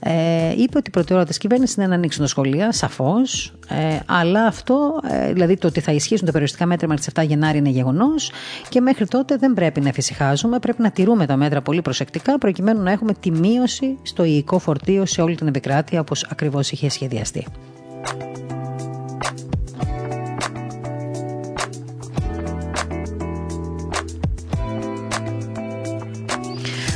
ε, 0.00 0.52
είπε 0.56 0.78
ότι 0.78 0.88
η 0.88 0.90
προτεραιότητα 0.90 1.32
τη 1.34 1.38
κυβέρνησης 1.38 1.76
είναι 1.76 1.86
να 1.86 1.94
ανοίξουν 1.94 2.22
τα 2.22 2.28
σχολεία, 2.28 2.72
σαφώς, 2.72 3.54
ε, 3.68 3.98
αλλά 4.06 4.46
αυτό, 4.46 5.00
ε, 5.10 5.32
δηλαδή 5.32 5.56
το 5.56 5.66
ότι 5.66 5.80
θα 5.80 5.92
ισχύσουν 5.92 6.26
τα 6.26 6.32
περιοριστικά 6.32 6.66
μέτρα 6.66 6.88
μέχρι 6.88 7.02
τις 7.04 7.12
7 7.12 7.22
Γενάρη 7.22 7.58
είναι 7.58 7.68
γεγονός 7.68 8.30
και 8.68 8.80
μέχρι 8.80 9.06
τότε 9.06 9.36
δεν 9.36 9.52
πρέπει 9.54 9.80
να 9.80 9.88
εφησυχάζουμε, 9.88 10.58
πρέπει 10.58 10.82
να 10.82 10.90
τηρούμε 10.90 11.26
τα 11.26 11.36
μέτρα 11.36 11.62
πολύ 11.62 11.82
προσεκτικά 11.82 12.38
προκειμένου 12.38 12.82
να 12.82 12.90
έχουμε 12.90 13.12
τη 13.20 13.30
μείωση 13.30 13.98
στο 14.02 14.24
υλικό 14.24 14.58
φορτίο 14.58 15.06
σε 15.06 15.22
όλη 15.22 15.36
την 15.36 15.46
επικράτεια 15.46 16.00
όπως 16.00 16.26
ακριβώς 16.30 16.70
είχε 16.70 16.88
σχεδιαστεί. 16.88 17.46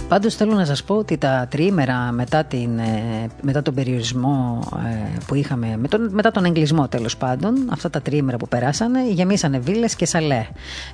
Πάντως 0.08 0.34
θέλω 0.34 0.54
να 0.54 0.64
σας 0.64 0.84
πω 0.84 0.94
ότι 0.94 1.16
τα 1.16 1.46
τριήμερα 1.50 2.12
μετά, 2.12 2.44
την, 2.44 2.78
ε, 2.78 3.26
μετά 3.42 3.62
τον 3.62 3.74
περιορισμό 3.74 4.68
ε, 4.76 5.18
που 5.26 5.34
είχαμε, 5.34 5.76
με 5.76 5.88
τον, 5.88 6.08
μετά 6.12 6.30
τον 6.30 6.44
εγκλισμό 6.44 6.88
τέλος 6.88 7.16
πάντων, 7.16 7.68
αυτά 7.70 7.90
τα 7.90 8.00
τριήμερα 8.00 8.36
που 8.36 8.48
περάσανε, 8.48 9.08
γεμίσανε 9.10 9.58
βίλες 9.58 9.96
και 9.96 10.06
σαλέ, 10.06 10.46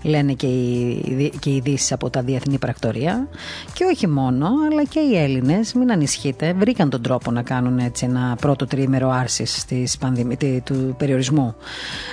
λένε 0.03 0.33
και 0.33 0.47
οι, 0.47 1.33
και 1.39 1.51
οι 1.51 1.55
ειδήσεις 1.57 1.93
από 1.93 2.11
τα 2.11 2.23
διεθνή 2.23 2.59
πρακτορία. 2.59 3.29
Και 3.73 3.85
όχι 3.85 4.07
μόνο, 4.07 4.47
αλλά 4.71 4.85
και 4.85 5.01
οι 5.01 5.19
Έλληνες, 5.19 5.75
μην 5.75 5.93
ανησυχείτε, 5.93 6.53
βρήκαν 6.53 6.91
τον 6.91 7.03
τρόπο 7.03 7.31
να 7.31 7.43
κάνουν 7.43 7.79
έτσι 7.79 8.05
ένα 8.05 8.37
πρώτο 8.41 8.67
τριήμερο 8.67 9.11
άρσης 9.11 9.65
της 9.65 9.99
πανδημι... 9.99 10.37
του 10.65 10.95
περιορισμού. 10.99 11.55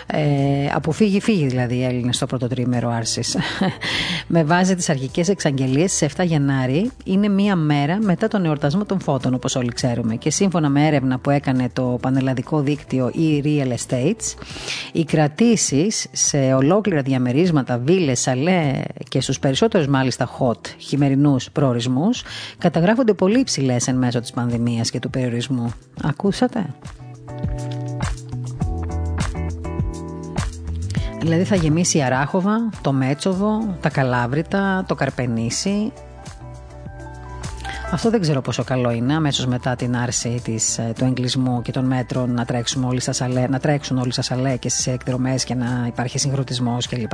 Ε, 0.08 0.22
αποφύγει, 0.74 1.22
φύγει 1.22 1.48
δηλαδή 1.48 1.76
οι 1.76 1.84
Έλληνες 1.84 2.16
στο 2.16 2.26
πρώτο 2.26 2.48
τριήμερο 2.48 2.90
άρσης. 2.90 3.36
με 4.28 4.44
βάση 4.44 4.76
τις 4.76 4.90
αρχικές 4.90 5.30
εξαγγελίες, 5.30 5.92
σε 5.92 6.10
7 6.18 6.26
Γενάρη, 6.26 6.91
είναι 7.04 7.28
μία 7.28 7.56
μέρα 7.56 7.98
μετά 8.02 8.28
τον 8.28 8.46
εορτασμό 8.46 8.86
των 8.86 9.00
φώτων, 9.00 9.34
όπως 9.34 9.56
όλοι 9.56 9.72
ξέρουμε. 9.72 10.16
Και 10.16 10.30
σύμφωνα 10.30 10.70
με 10.70 10.88
έρευνα 10.88 11.20
που 11.20 11.30
έκανε 11.30 11.70
το 11.74 11.98
πανελλαδικό 12.02 12.60
δίκτυο 12.60 13.12
e-Real 13.16 13.68
Estates, 13.68 14.36
οι 14.92 15.04
κρατήσεις 15.04 16.08
σε 16.12 16.54
ολόκληρα 16.54 17.02
διαμερίσματα, 17.02 17.78
βίλες, 17.78 18.20
σαλέ 18.20 18.82
και 19.10 19.22
στους 19.22 19.40
περισσότερους 19.40 19.88
μάλιστα 19.88 20.30
hot 20.40 20.68
χειμερινούς 20.78 21.52
προορισμούς 21.52 22.24
καταγράφονται 22.58 23.14
πολύ 23.14 23.40
υψηλές 23.40 23.88
εν 23.88 23.96
μέσω 23.96 24.20
της 24.20 24.32
πανδημίας 24.32 24.90
και 24.90 25.00
του 25.00 25.10
περιορισμού. 25.10 25.74
Ακούσατε; 26.04 26.66
Δηλαδή 31.20 31.44
θα 31.44 31.56
γεμίσει 31.56 31.98
η 31.98 32.04
Αράχοβα, 32.04 32.70
το 32.82 32.92
Μέτσοβο, 32.92 33.76
τα 33.82 33.90
Καλάβρητα, 33.90 34.84
το 34.88 34.96
Καρπενήσι, 34.96 35.92
αυτό 37.92 38.10
δεν 38.10 38.22
ξέρω 38.22 38.42
πόσο 38.42 38.64
καλό 38.64 38.92
είναι 38.92 39.14
αμέσως 39.16 39.46
μετά 39.46 39.76
την 39.76 39.96
άρση 39.96 40.42
της, 40.44 40.78
ε, 40.78 40.94
του 40.98 41.06
εγκλισμού 41.06 41.62
και 41.62 41.72
των 41.72 41.86
μέτρων 41.86 42.34
να, 42.34 42.46
τρέξουμε 42.46 42.86
όλοι 42.86 43.00
στα 43.00 43.12
σαλέ, 43.12 43.48
να 43.48 43.60
τρέξουν 43.60 43.98
όλοι 43.98 44.12
στα 44.12 44.22
σαλέ 44.22 44.58
και 44.58 44.70
στις 44.70 44.88
εκδρομές 44.88 45.44
και 45.44 45.56
να 45.56 45.86
υπάρχει 45.88 46.20
συγχρονισμός 46.20 46.88
κλπ. 46.88 47.14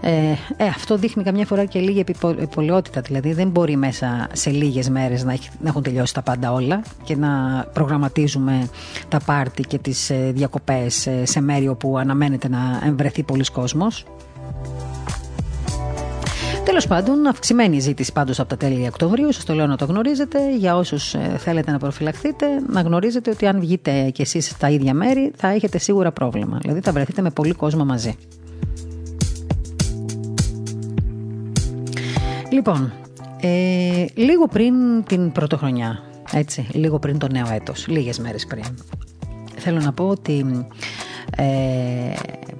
Ε, 0.00 0.10
ε, 0.56 0.66
αυτό 0.66 0.96
δείχνει 0.96 1.22
καμιά 1.22 1.46
φορά 1.46 1.64
και 1.64 1.78
λίγη 1.78 1.98
επιπολαιότητα. 1.98 3.00
Δηλαδή, 3.00 3.32
δεν 3.32 3.48
μπορεί 3.48 3.76
μέσα 3.76 4.28
σε 4.32 4.50
λίγες 4.50 4.88
μέρες 4.88 5.24
να, 5.24 5.36
να 5.60 5.68
έχουν 5.68 5.82
τελειώσει 5.82 6.14
τα 6.14 6.22
πάντα 6.22 6.52
όλα 6.52 6.82
και 7.04 7.16
να 7.16 7.64
προγραμματίζουμε 7.72 8.68
τα 9.08 9.20
πάρτι 9.24 9.62
και 9.62 9.78
τις 9.78 10.10
ε, 10.10 10.30
διακοπές 10.34 11.06
ε, 11.06 11.24
σε 11.24 11.40
μέρη 11.40 11.68
όπου 11.68 11.98
αναμένεται 11.98 12.48
να 12.48 12.80
εμβρεθεί 12.84 13.22
πολλοί 13.22 13.44
κόσμος. 13.44 14.04
Τέλος 16.68 16.86
πάντων, 16.86 17.26
αυξημένη 17.26 17.78
ζήτηση 17.78 18.12
πάντως 18.12 18.40
από 18.40 18.48
τα 18.48 18.56
τέλη 18.56 18.86
Οκτωβρίου. 18.86 19.32
Σας 19.32 19.44
το 19.44 19.54
λέω 19.54 19.66
να 19.66 19.76
το 19.76 19.84
γνωρίζετε. 19.84 20.56
Για 20.56 20.76
όσους 20.76 21.14
ε, 21.14 21.36
θέλετε 21.38 21.70
να 21.70 21.78
προφυλαχθείτε, 21.78 22.46
να 22.68 22.80
γνωρίζετε 22.80 23.30
ότι 23.30 23.46
αν 23.46 23.60
βγείτε 23.60 24.10
κι 24.10 24.22
εσείς 24.22 24.48
στα 24.48 24.68
ίδια 24.68 24.94
μέρη, 24.94 25.32
θα 25.36 25.48
έχετε 25.48 25.78
σίγουρα 25.78 26.12
πρόβλημα. 26.12 26.58
Δηλαδή, 26.60 26.80
θα 26.80 26.92
βρεθείτε 26.92 27.22
με 27.22 27.30
πολύ 27.30 27.52
κόσμο 27.52 27.84
μαζί. 27.84 28.16
Λοιπόν, 32.50 32.92
ε, 33.40 34.04
λίγο 34.14 34.46
πριν 34.46 35.04
την 35.04 35.32
πρωτοχρονιά, 35.32 36.02
έτσι, 36.32 36.66
λίγο 36.72 36.98
πριν 36.98 37.18
το 37.18 37.28
νέο 37.28 37.46
έτος, 37.52 37.86
λίγες 37.86 38.18
μέρες 38.18 38.46
πριν, 38.46 38.64
θέλω 39.56 39.80
να 39.80 39.92
πω 39.92 40.08
ότι 40.08 40.66
ε, 41.36 41.44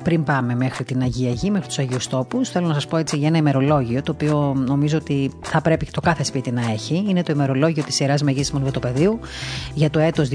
πριν 0.02 0.24
πάμε 0.24 0.54
μέχρι 0.54 0.84
την 0.84 1.02
Αγία 1.02 1.30
Γη, 1.30 1.50
μέχρι 1.50 1.66
τους 1.66 1.78
Αγίους 1.78 2.06
Τόπους, 2.06 2.48
θέλω 2.48 2.66
να 2.66 2.74
σας 2.74 2.86
πω 2.86 2.96
έτσι 2.96 3.16
για 3.16 3.28
ένα 3.28 3.36
ημερολόγιο, 3.36 4.02
το 4.02 4.12
οποίο 4.12 4.54
νομίζω 4.66 4.96
ότι 4.96 5.30
θα 5.40 5.60
πρέπει 5.60 5.86
το 5.86 6.00
κάθε 6.00 6.24
σπίτι 6.24 6.50
να 6.50 6.70
έχει. 6.72 7.04
Είναι 7.08 7.22
το 7.22 7.32
ημερολόγιο 7.32 7.82
της 7.82 8.00
Ιεράς 8.00 8.22
Μεγίσιμου 8.22 8.64
Βετοπεδίου 8.64 9.18
για 9.74 9.90
το 9.90 9.98
έτος 9.98 10.28
2021, 10.28 10.34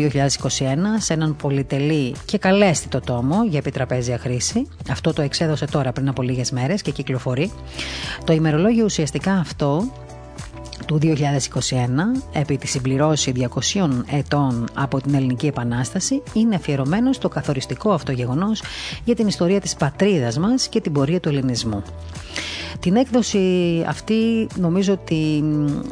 σε 0.97 1.13
έναν 1.13 1.35
πολυτελή 1.35 2.15
και 2.25 2.37
καλέσθητο 2.37 2.99
τόμο 2.99 3.43
για 3.43 3.59
επιτραπέζια 3.59 4.17
χρήση. 4.17 4.67
Αυτό 4.91 5.13
το 5.13 5.21
εξέδωσε 5.21 5.65
τώρα 5.65 5.91
πριν 5.91 6.09
από 6.09 6.21
λίγες 6.21 6.51
μέρες 6.51 6.81
και 6.81 6.91
κυκλοφορεί. 6.91 7.51
Το 8.23 8.33
ημερολόγιο 8.33 8.85
ουσιαστικά 8.85 9.33
αυτό 9.33 9.83
του 10.85 10.99
2021 11.01 11.09
επί 12.33 12.57
τη 12.57 12.67
συμπληρώση 12.67 13.31
200 13.73 13.89
ετών 14.11 14.67
από 14.73 15.01
την 15.01 15.13
Ελληνική 15.13 15.47
Επανάσταση 15.47 16.21
είναι 16.33 16.55
αφιερωμένο 16.55 17.13
στο 17.13 17.29
καθοριστικό 17.29 17.91
αυτό 17.91 18.11
γεγονός 18.11 18.63
για 19.03 19.15
την 19.15 19.27
ιστορία 19.27 19.61
της 19.61 19.75
πατρίδας 19.75 20.37
μας 20.37 20.67
και 20.67 20.81
την 20.81 20.91
πορεία 20.91 21.19
του 21.19 21.29
ελληνισμού. 21.29 21.83
Την 22.83 22.95
έκδοση 22.95 23.39
αυτή 23.87 24.47
νομίζω 24.55 24.93
ότι 24.93 25.43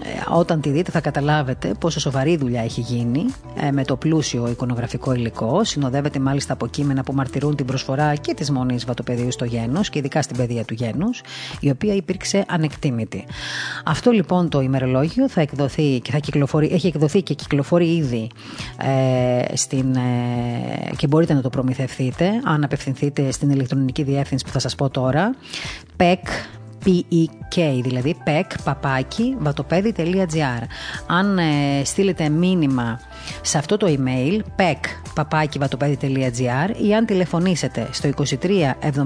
ε, 0.04 0.36
όταν 0.36 0.62
τη 0.62 0.70
δείτε 0.70 0.92
θα 0.92 1.02
καταλάβετε 1.02 1.74
πόσο 1.80 2.00
σοβαρή 2.00 2.38
δουλειά 2.38 2.62
έχει 2.62 2.82
γίνει 2.82 3.26
ε, 3.56 3.72
με 3.72 3.84
το 3.84 3.96
πλούσιο 3.96 4.48
εικονογραφικό 4.48 5.14
υλικό. 5.14 5.64
Συνοδεύεται 5.64 6.20
μάλιστα 6.20 6.54
από 6.54 6.68
κείμενα 6.68 7.04
που 7.04 7.14
μαρτυρούν 7.14 7.56
την 7.56 7.66
προσφορά 7.66 8.16
και 8.16 8.34
της 8.34 8.52
μόνης 8.52 8.86
βατοπεδίου 8.86 9.32
στο 9.32 9.46
γένος 9.46 9.90
και 9.90 10.00
ειδικά 10.00 10.22
στην 10.22 10.38
παιδεία 10.38 10.64
του 10.64 10.74
γένους, 10.74 11.22
η 11.60 11.70
οποία 11.70 11.94
υπήρξε 11.94 12.46
ανεκτήμητη. 12.48 13.26
Αυτό 13.86 14.12
λοιπόν 14.12 14.50
το 14.50 14.62
ημερολόγιο 14.72 15.30
θα 15.30 15.42
εκδοθεί 15.42 16.00
και 16.00 16.12
θα 16.12 16.18
κυκλοφορεί, 16.18 16.70
έχει 16.74 16.88
εκδοθεί 16.88 17.22
και 17.22 17.34
κυκλοφορεί 17.34 17.96
ήδη 17.96 18.30
ε, 18.82 19.56
στην, 19.56 19.96
ε, 19.96 20.96
και 20.98 21.08
μπορείτε 21.08 21.34
να 21.34 21.42
το 21.42 21.50
προμηθευτείτε 21.50 22.30
αν 22.44 22.64
απευθυνθείτε 22.64 23.32
στην 23.32 23.50
ηλεκτρονική 23.50 24.04
διεύθυνση 24.04 24.46
που 24.46 24.52
θα 24.52 24.60
σας 24.60 24.76
πω 24.76 24.90
τώρα 24.90 25.36
PEC 25.98 26.16
P-E-K, 26.86 27.80
δηλαδή 27.82 28.16
pek, 28.26 28.56
παπάκι, 28.64 29.36
βατοπέδι.gr. 29.40 30.64
Αν 31.08 31.38
ε, 31.38 31.44
στείλετε 31.84 32.30
μήνυμα 32.30 33.00
σε 33.42 33.58
αυτό 33.58 33.78
το 33.78 33.88
email, 33.88 34.62
pek, 34.62 34.80
παπάκι, 35.14 35.60
βατοπέδι.gr 35.60 36.86
ή 36.88 36.96
αν 36.96 37.06
τηλεφωνήσετε 37.06 37.88
στο 37.92 38.10
23 38.18 38.24
77 38.82 39.02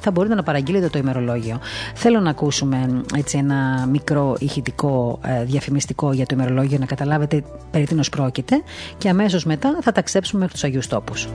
θα 0.00 0.10
μπορείτε 0.10 0.34
να 0.34 0.42
παραγγείλετε 0.42 0.88
το 0.88 0.98
ημερολόγιο. 0.98 1.58
Θέλω 1.94 2.20
να 2.20 2.30
ακούσουμε 2.30 3.02
έτσι 3.16 3.38
ένα 3.38 3.86
μικρό 3.90 4.36
ηχητικό 4.38 5.18
ε, 5.24 5.44
διαφημιστικό 5.44 6.12
για 6.12 6.26
το 6.26 6.34
ημερολόγιο 6.34 6.78
να 6.78 6.86
καταλάβετε 6.86 7.42
περί 7.70 7.84
τίνος 7.84 8.08
πρόκειται 8.08 8.62
και 8.98 9.08
αμέσως 9.08 9.44
μετά 9.44 9.78
θα 9.80 9.92
ταξιδέψουμε 9.92 10.40
μέχρι 10.40 10.54
τους 10.54 10.64
Αγίους 10.64 10.86
Τόπους. 10.86 11.28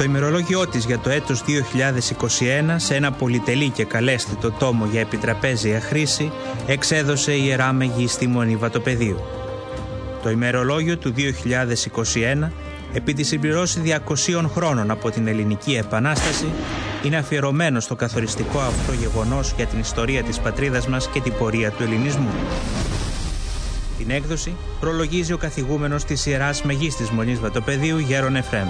Το 0.00 0.06
ημερολόγιό 0.06 0.68
της 0.68 0.84
για 0.84 0.98
το 0.98 1.10
έτος 1.10 1.42
2021 1.42 2.74
σε 2.76 2.94
ένα 2.94 3.12
πολυτελή 3.12 3.68
και 3.68 3.84
καλέσθητο 3.84 4.50
τόμο 4.50 4.86
για 4.86 5.00
επιτραπέζια 5.00 5.80
χρήση 5.80 6.32
εξέδωσε 6.66 7.32
η 7.32 7.42
Ιερά 7.44 7.72
Μεγίστη 7.72 8.26
Μονή 8.26 8.56
Βατοπεδίου. 8.56 9.20
Το 10.22 10.30
ημερολόγιο 10.30 10.98
του 10.98 11.14
2021 11.16 12.48
επί 12.92 13.12
της 13.12 13.28
συμπληρώση 13.28 13.82
200 14.08 14.44
χρόνων 14.54 14.90
από 14.90 15.10
την 15.10 15.26
Ελληνική 15.26 15.74
Επανάσταση 15.74 16.46
είναι 17.04 17.16
αφιερωμένο 17.16 17.80
στο 17.80 17.94
καθοριστικό 17.94 18.58
αυτό 18.58 18.92
γεγονός 18.92 19.52
για 19.56 19.66
την 19.66 19.78
ιστορία 19.78 20.22
της 20.22 20.38
πατρίδας 20.38 20.88
μας 20.88 21.08
και 21.08 21.20
την 21.20 21.32
πορεία 21.38 21.70
του 21.70 21.82
ελληνισμού. 21.82 22.30
Την 23.98 24.10
έκδοση 24.10 24.56
προλογίζει 24.80 25.32
ο 25.32 25.38
καθηγούμενος 25.38 26.04
της 26.04 26.26
Ιεράς 26.26 26.62
Μεγίστης 26.62 27.10
Μονής 27.10 27.40
Βατοπεδίου 27.40 27.98
Γέρον 27.98 28.36
Εφρέμ. 28.36 28.68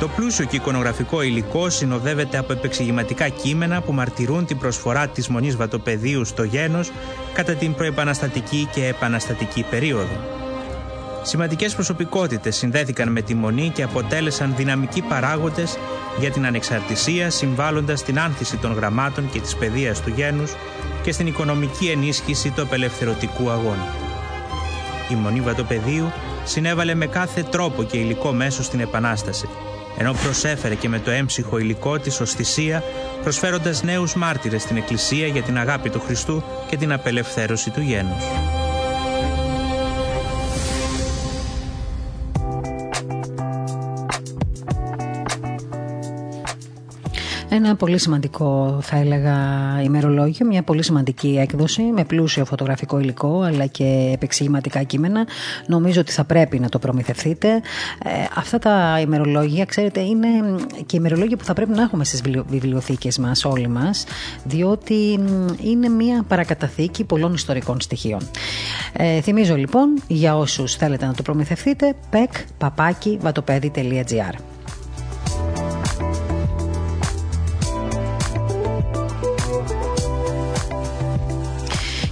Το 0.00 0.08
πλούσιο 0.08 0.44
και 0.44 0.56
εικονογραφικό 0.56 1.22
υλικό 1.22 1.70
συνοδεύεται 1.70 2.38
από 2.38 2.52
επεξηγηματικά 2.52 3.28
κείμενα 3.28 3.80
που 3.80 3.92
μαρτυρούν 3.92 4.46
την 4.46 4.58
προσφορά 4.58 5.08
της 5.08 5.28
Μονής 5.28 5.56
Βατοπεδίου 5.56 6.24
στο 6.24 6.42
γένος 6.42 6.92
κατά 7.32 7.54
την 7.54 7.74
προεπαναστατική 7.74 8.68
και 8.72 8.86
επαναστατική 8.86 9.64
περίοδο. 9.70 10.20
Σημαντικές 11.22 11.74
προσωπικότητες 11.74 12.56
συνδέθηκαν 12.56 13.08
με 13.08 13.20
τη 13.20 13.34
Μονή 13.34 13.70
και 13.74 13.82
αποτέλεσαν 13.82 14.54
δυναμικοί 14.56 15.02
παράγοντες 15.02 15.78
για 16.20 16.30
την 16.30 16.46
ανεξαρτησία 16.46 17.30
συμβάλλοντας 17.30 18.00
στην 18.00 18.20
άνθηση 18.20 18.56
των 18.56 18.72
γραμμάτων 18.72 19.30
και 19.30 19.40
της 19.40 19.56
παιδείας 19.56 20.00
του 20.02 20.12
γένους 20.16 20.54
και 21.02 21.12
στην 21.12 21.26
οικονομική 21.26 21.86
ενίσχυση 21.86 22.50
του 22.50 22.62
απελευθερωτικού 22.62 23.50
αγώνα. 23.50 23.94
Η 25.10 25.14
Μονή 25.14 25.40
Βατοπεδίου 25.40 26.12
συνέβαλε 26.44 26.94
με 26.94 27.06
κάθε 27.06 27.42
τρόπο 27.42 27.82
και 27.82 27.96
υλικό 27.96 28.32
μέσο 28.32 28.62
στην 28.62 28.80
Επανάσταση 28.80 29.48
ενώ 30.00 30.12
προσέφερε 30.12 30.74
και 30.74 30.88
με 30.88 30.98
το 30.98 31.10
έμψυχο 31.10 31.58
υλικό 31.58 31.98
της 31.98 32.20
ως 32.20 32.32
θυσία, 32.32 32.82
προσφέροντας 33.22 33.82
νέους 33.82 34.14
μάρτυρες 34.14 34.62
στην 34.62 34.76
Εκκλησία 34.76 35.26
για 35.26 35.42
την 35.42 35.58
αγάπη 35.58 35.90
του 35.90 36.00
Χριστού 36.00 36.42
και 36.68 36.76
την 36.76 36.92
απελευθέρωση 36.92 37.70
του 37.70 37.80
γένους. 37.80 38.24
Ένα 47.64 47.76
πολύ 47.76 47.98
σημαντικό, 47.98 48.78
θα 48.82 48.96
έλεγα, 48.96 49.36
ημερολόγιο, 49.82 50.46
μια 50.46 50.62
πολύ 50.62 50.84
σημαντική 50.84 51.38
έκδοση 51.40 51.82
με 51.82 52.04
πλούσιο 52.04 52.44
φωτογραφικό 52.44 53.00
υλικό 53.00 53.40
αλλά 53.40 53.66
και 53.66 54.10
επεξηγηματικά 54.14 54.82
κείμενα. 54.82 55.26
Νομίζω 55.66 56.00
ότι 56.00 56.12
θα 56.12 56.24
πρέπει 56.24 56.58
να 56.58 56.68
το 56.68 56.78
προμηθευτείτε. 56.78 57.48
Ε, 58.04 58.10
αυτά 58.34 58.58
τα 58.58 58.98
ημερολόγια, 59.00 59.64
ξέρετε, 59.64 60.00
είναι 60.00 60.28
και 60.86 60.96
ημερολόγια 60.96 61.36
που 61.36 61.44
θα 61.44 61.52
πρέπει 61.52 61.70
να 61.70 61.82
έχουμε 61.82 62.04
στις 62.04 62.20
βιβλιοθήκες 62.48 63.18
μας, 63.18 63.44
όλοι 63.44 63.68
μας, 63.68 64.04
διότι 64.44 65.18
είναι 65.62 65.88
μια 65.88 66.24
παρακαταθήκη 66.28 67.04
πολλών 67.04 67.34
ιστορικών 67.34 67.80
στοιχείων. 67.80 68.20
Ε, 68.92 69.20
θυμίζω 69.20 69.56
λοιπόν, 69.56 70.02
για 70.06 70.36
όσους 70.36 70.74
θέλετε 70.74 71.06
να 71.06 71.14
το 71.14 71.22
προμηθευτείτε, 71.22 71.94
pek.papaki.vatopedi.gr 72.10 74.59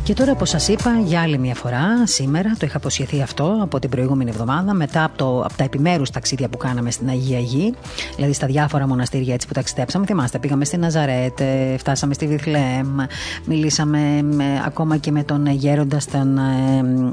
Και 0.08 0.14
τώρα, 0.14 0.32
όπω 0.32 0.44
σας 0.44 0.68
είπα, 0.68 1.00
για 1.04 1.20
άλλη 1.20 1.38
μια 1.38 1.54
φορά, 1.54 2.06
σήμερα 2.06 2.50
το 2.58 2.66
είχα 2.66 2.76
αποσχεθεί 2.76 3.22
αυτό 3.22 3.58
από 3.60 3.78
την 3.78 3.90
προηγούμενη 3.90 4.30
εβδομάδα, 4.30 4.74
μετά 4.74 5.04
από, 5.04 5.16
το, 5.16 5.40
από 5.40 5.56
τα 5.56 5.64
επιμέρους 5.64 6.10
ταξίδια 6.10 6.48
που 6.48 6.56
κάναμε 6.56 6.90
στην 6.90 7.08
Αγία 7.08 7.38
Γη, 7.38 7.74
δηλαδή 8.14 8.32
στα 8.32 8.46
διάφορα 8.46 8.86
μοναστήρια 8.86 9.34
έτσι 9.34 9.46
που 9.46 9.52
ταξιδέψαμε. 9.52 10.06
Θυμάστε, 10.06 10.38
πήγαμε 10.38 10.64
στη 10.64 10.76
Ναζαρέτ, 10.76 11.40
ε, 11.40 11.76
φτάσαμε 11.78 12.14
στη 12.14 12.26
Βιθλέμ, 12.26 12.96
μιλήσαμε 13.44 14.22
με, 14.22 14.62
ακόμα 14.66 14.96
και 14.96 15.10
με 15.10 15.22
τον 15.22 15.46
γέροντα 15.46 16.00
στον 16.00 16.38
ε, 16.38 16.42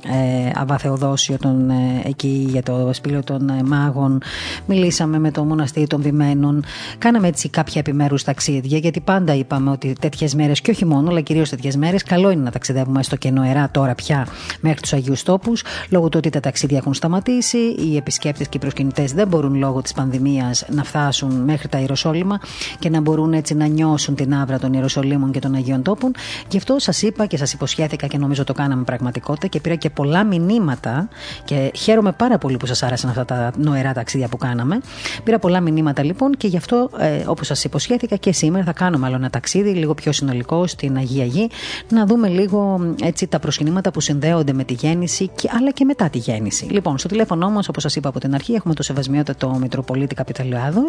ε, 0.04 0.52
Αβαθεοδόσιο, 0.56 1.38
τον, 1.38 1.70
ε, 1.70 2.02
εκεί 2.04 2.48
για 2.50 2.64
το 2.64 2.90
σπήλαιο 2.94 3.24
των 3.24 3.50
ε, 3.50 3.64
μάγων, 3.64 4.22
μιλήσαμε 4.66 5.20
με 5.20 5.32
το 5.32 5.44
μοναστήρι 5.44 5.88
των 5.88 6.02
Βιμένων. 6.02 6.64
Κάναμε 6.98 7.28
έτσι 7.28 7.50
κάποια 7.50 7.80
επιμέρους 7.80 8.24
ταξίδια, 8.24 8.78
γιατί 8.78 9.00
πάντα 9.00 9.34
είπαμε 9.34 9.72
ότι 9.72 9.96
τέτοιες 10.00 10.36
μέρες, 10.36 10.62
και 10.62 10.72
όχι 10.72 10.86
μόνο, 10.86 11.10
αλλά 11.10 11.22
κυρίως 11.22 11.50
τέτοιες 11.50 11.76
μέρες, 11.76 12.04
καλό 12.04 12.30
είναι 12.30 12.44
να 12.44 12.52
ταξιδεύουμε 12.52 12.84
ταξιδεύουμε 12.86 13.04
στο 13.04 13.16
κενό 13.16 13.70
τώρα 13.72 13.96
πια 13.96 14.28
μέχρι 14.62 14.82
τους 14.82 14.94
Αγίους 14.94 15.24
Τόπους, 15.24 15.64
λόγω 15.90 16.10
του 16.10 16.18
ότι 16.18 16.30
τα 16.30 16.40
ταξίδια 16.40 16.78
έχουν 16.78 16.94
σταματήσει, 16.94 17.58
οι 17.58 17.96
επισκέπτες 17.98 18.48
και 18.48 18.58
οι 18.58 18.60
προσκυνητές 18.60 19.14
δεν 19.14 19.28
μπορούν 19.28 19.56
λόγω 19.56 19.82
της 19.82 19.94
πανδημίας 19.94 20.66
να 20.70 20.84
φτάσουν 20.84 21.32
μέχρι 21.32 21.68
τα 21.68 21.80
Ιεροσόλυμα 21.80 22.40
και 22.80 22.90
να 22.90 23.02
μπορούν 23.02 23.34
έτσι 23.34 23.54
να 23.54 23.66
νιώσουν 23.66 24.16
την 24.16 24.34
άβρα 24.34 24.60
των 24.60 24.74
Ιεροσολύμων 24.74 25.32
και 25.32 25.40
των 25.40 25.56
Αγίων 25.56 25.82
Τόπων. 25.82 26.12
Γι' 26.50 26.58
αυτό 26.58 26.80
σας 26.80 27.02
είπα 27.02 27.26
και 27.26 27.38
σας 27.38 27.54
υποσχέθηκα 27.54 28.08
και 28.08 28.18
νομίζω 28.18 28.44
το 28.44 28.54
κάναμε 28.54 28.84
πραγματικότητα 28.84 29.48
και 29.48 29.60
πήρα 29.60 29.76
και 29.76 29.90
πολλά 29.90 30.24
μηνύματα 30.24 31.10
και 31.46 31.72
χαίρομαι 31.76 32.12
πάρα 32.12 32.38
πολύ 32.38 32.58
που 32.58 32.66
σας 32.66 32.84
άρεσαν 32.84 33.10
αυτά 33.10 33.26
τα 33.26 33.52
νοερά 33.58 33.94
ταξίδια 33.94 34.28
που 34.28 34.38
κάναμε. 34.38 34.80
Πήρα 35.24 35.40
πολλά 35.40 35.60
μηνύματα 35.60 36.04
λοιπόν 36.04 36.32
και 36.38 36.48
γι' 36.48 36.58
αυτό, 36.58 36.90
ε, 36.98 37.24
όπως 37.28 37.48
σας 37.48 37.64
υποσχέθηκα, 37.64 38.16
και 38.16 38.32
σήμερα 38.32 38.66
θα 38.66 38.74
κάνουμε 38.74 39.06
άλλο 39.06 39.16
ένα 39.16 39.30
ταξίδι 39.30 39.70
λίγο 39.70 39.94
πιο 39.94 40.12
συνολικό 40.12 40.68
στην 40.68 40.98
Αγία 40.98 41.26
Γη, 41.26 41.50
να 41.90 42.06
δούμε 42.06 42.28
λίγο 42.28 42.75
έτσι, 43.02 43.28
τα 43.28 43.40
προσκυνήματα 43.40 43.92
που 43.92 44.02
συνδέονται 44.02 44.54
με 44.54 44.64
τη 44.64 44.74
γέννηση 44.74 45.32
αλλά 45.58 45.72
και 45.72 45.86
μετά 45.86 46.10
τη 46.10 46.18
γέννηση. 46.18 46.66
Λοιπόν, 46.66 46.98
στο 46.98 47.08
τηλέφωνο 47.08 47.50
μα, 47.50 47.62
όπως 47.70 47.84
σας 47.84 47.96
είπα 47.96 48.10
από 48.10 48.20
την 48.20 48.34
αρχή, 48.34 48.54
έχουμε 48.54 48.74
το 48.74 48.84
Σεβασμιότατο 48.84 49.58
Μητροπολίτη 49.60 50.16
Καπιταλιάδο. 50.16 50.82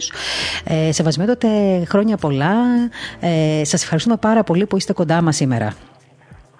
Ε, 0.64 0.92
σεβασμιότατε, 0.92 1.48
χρόνια 1.88 2.16
πολλά. 2.16 2.54
Ε, 3.20 3.64
σας 3.64 3.82
ευχαριστούμε 3.82 4.16
πάρα 4.16 4.42
πολύ 4.42 4.66
που 4.66 4.76
είστε 4.76 4.92
κοντά 4.92 5.22
μας 5.22 5.36
σήμερα. 5.36 5.74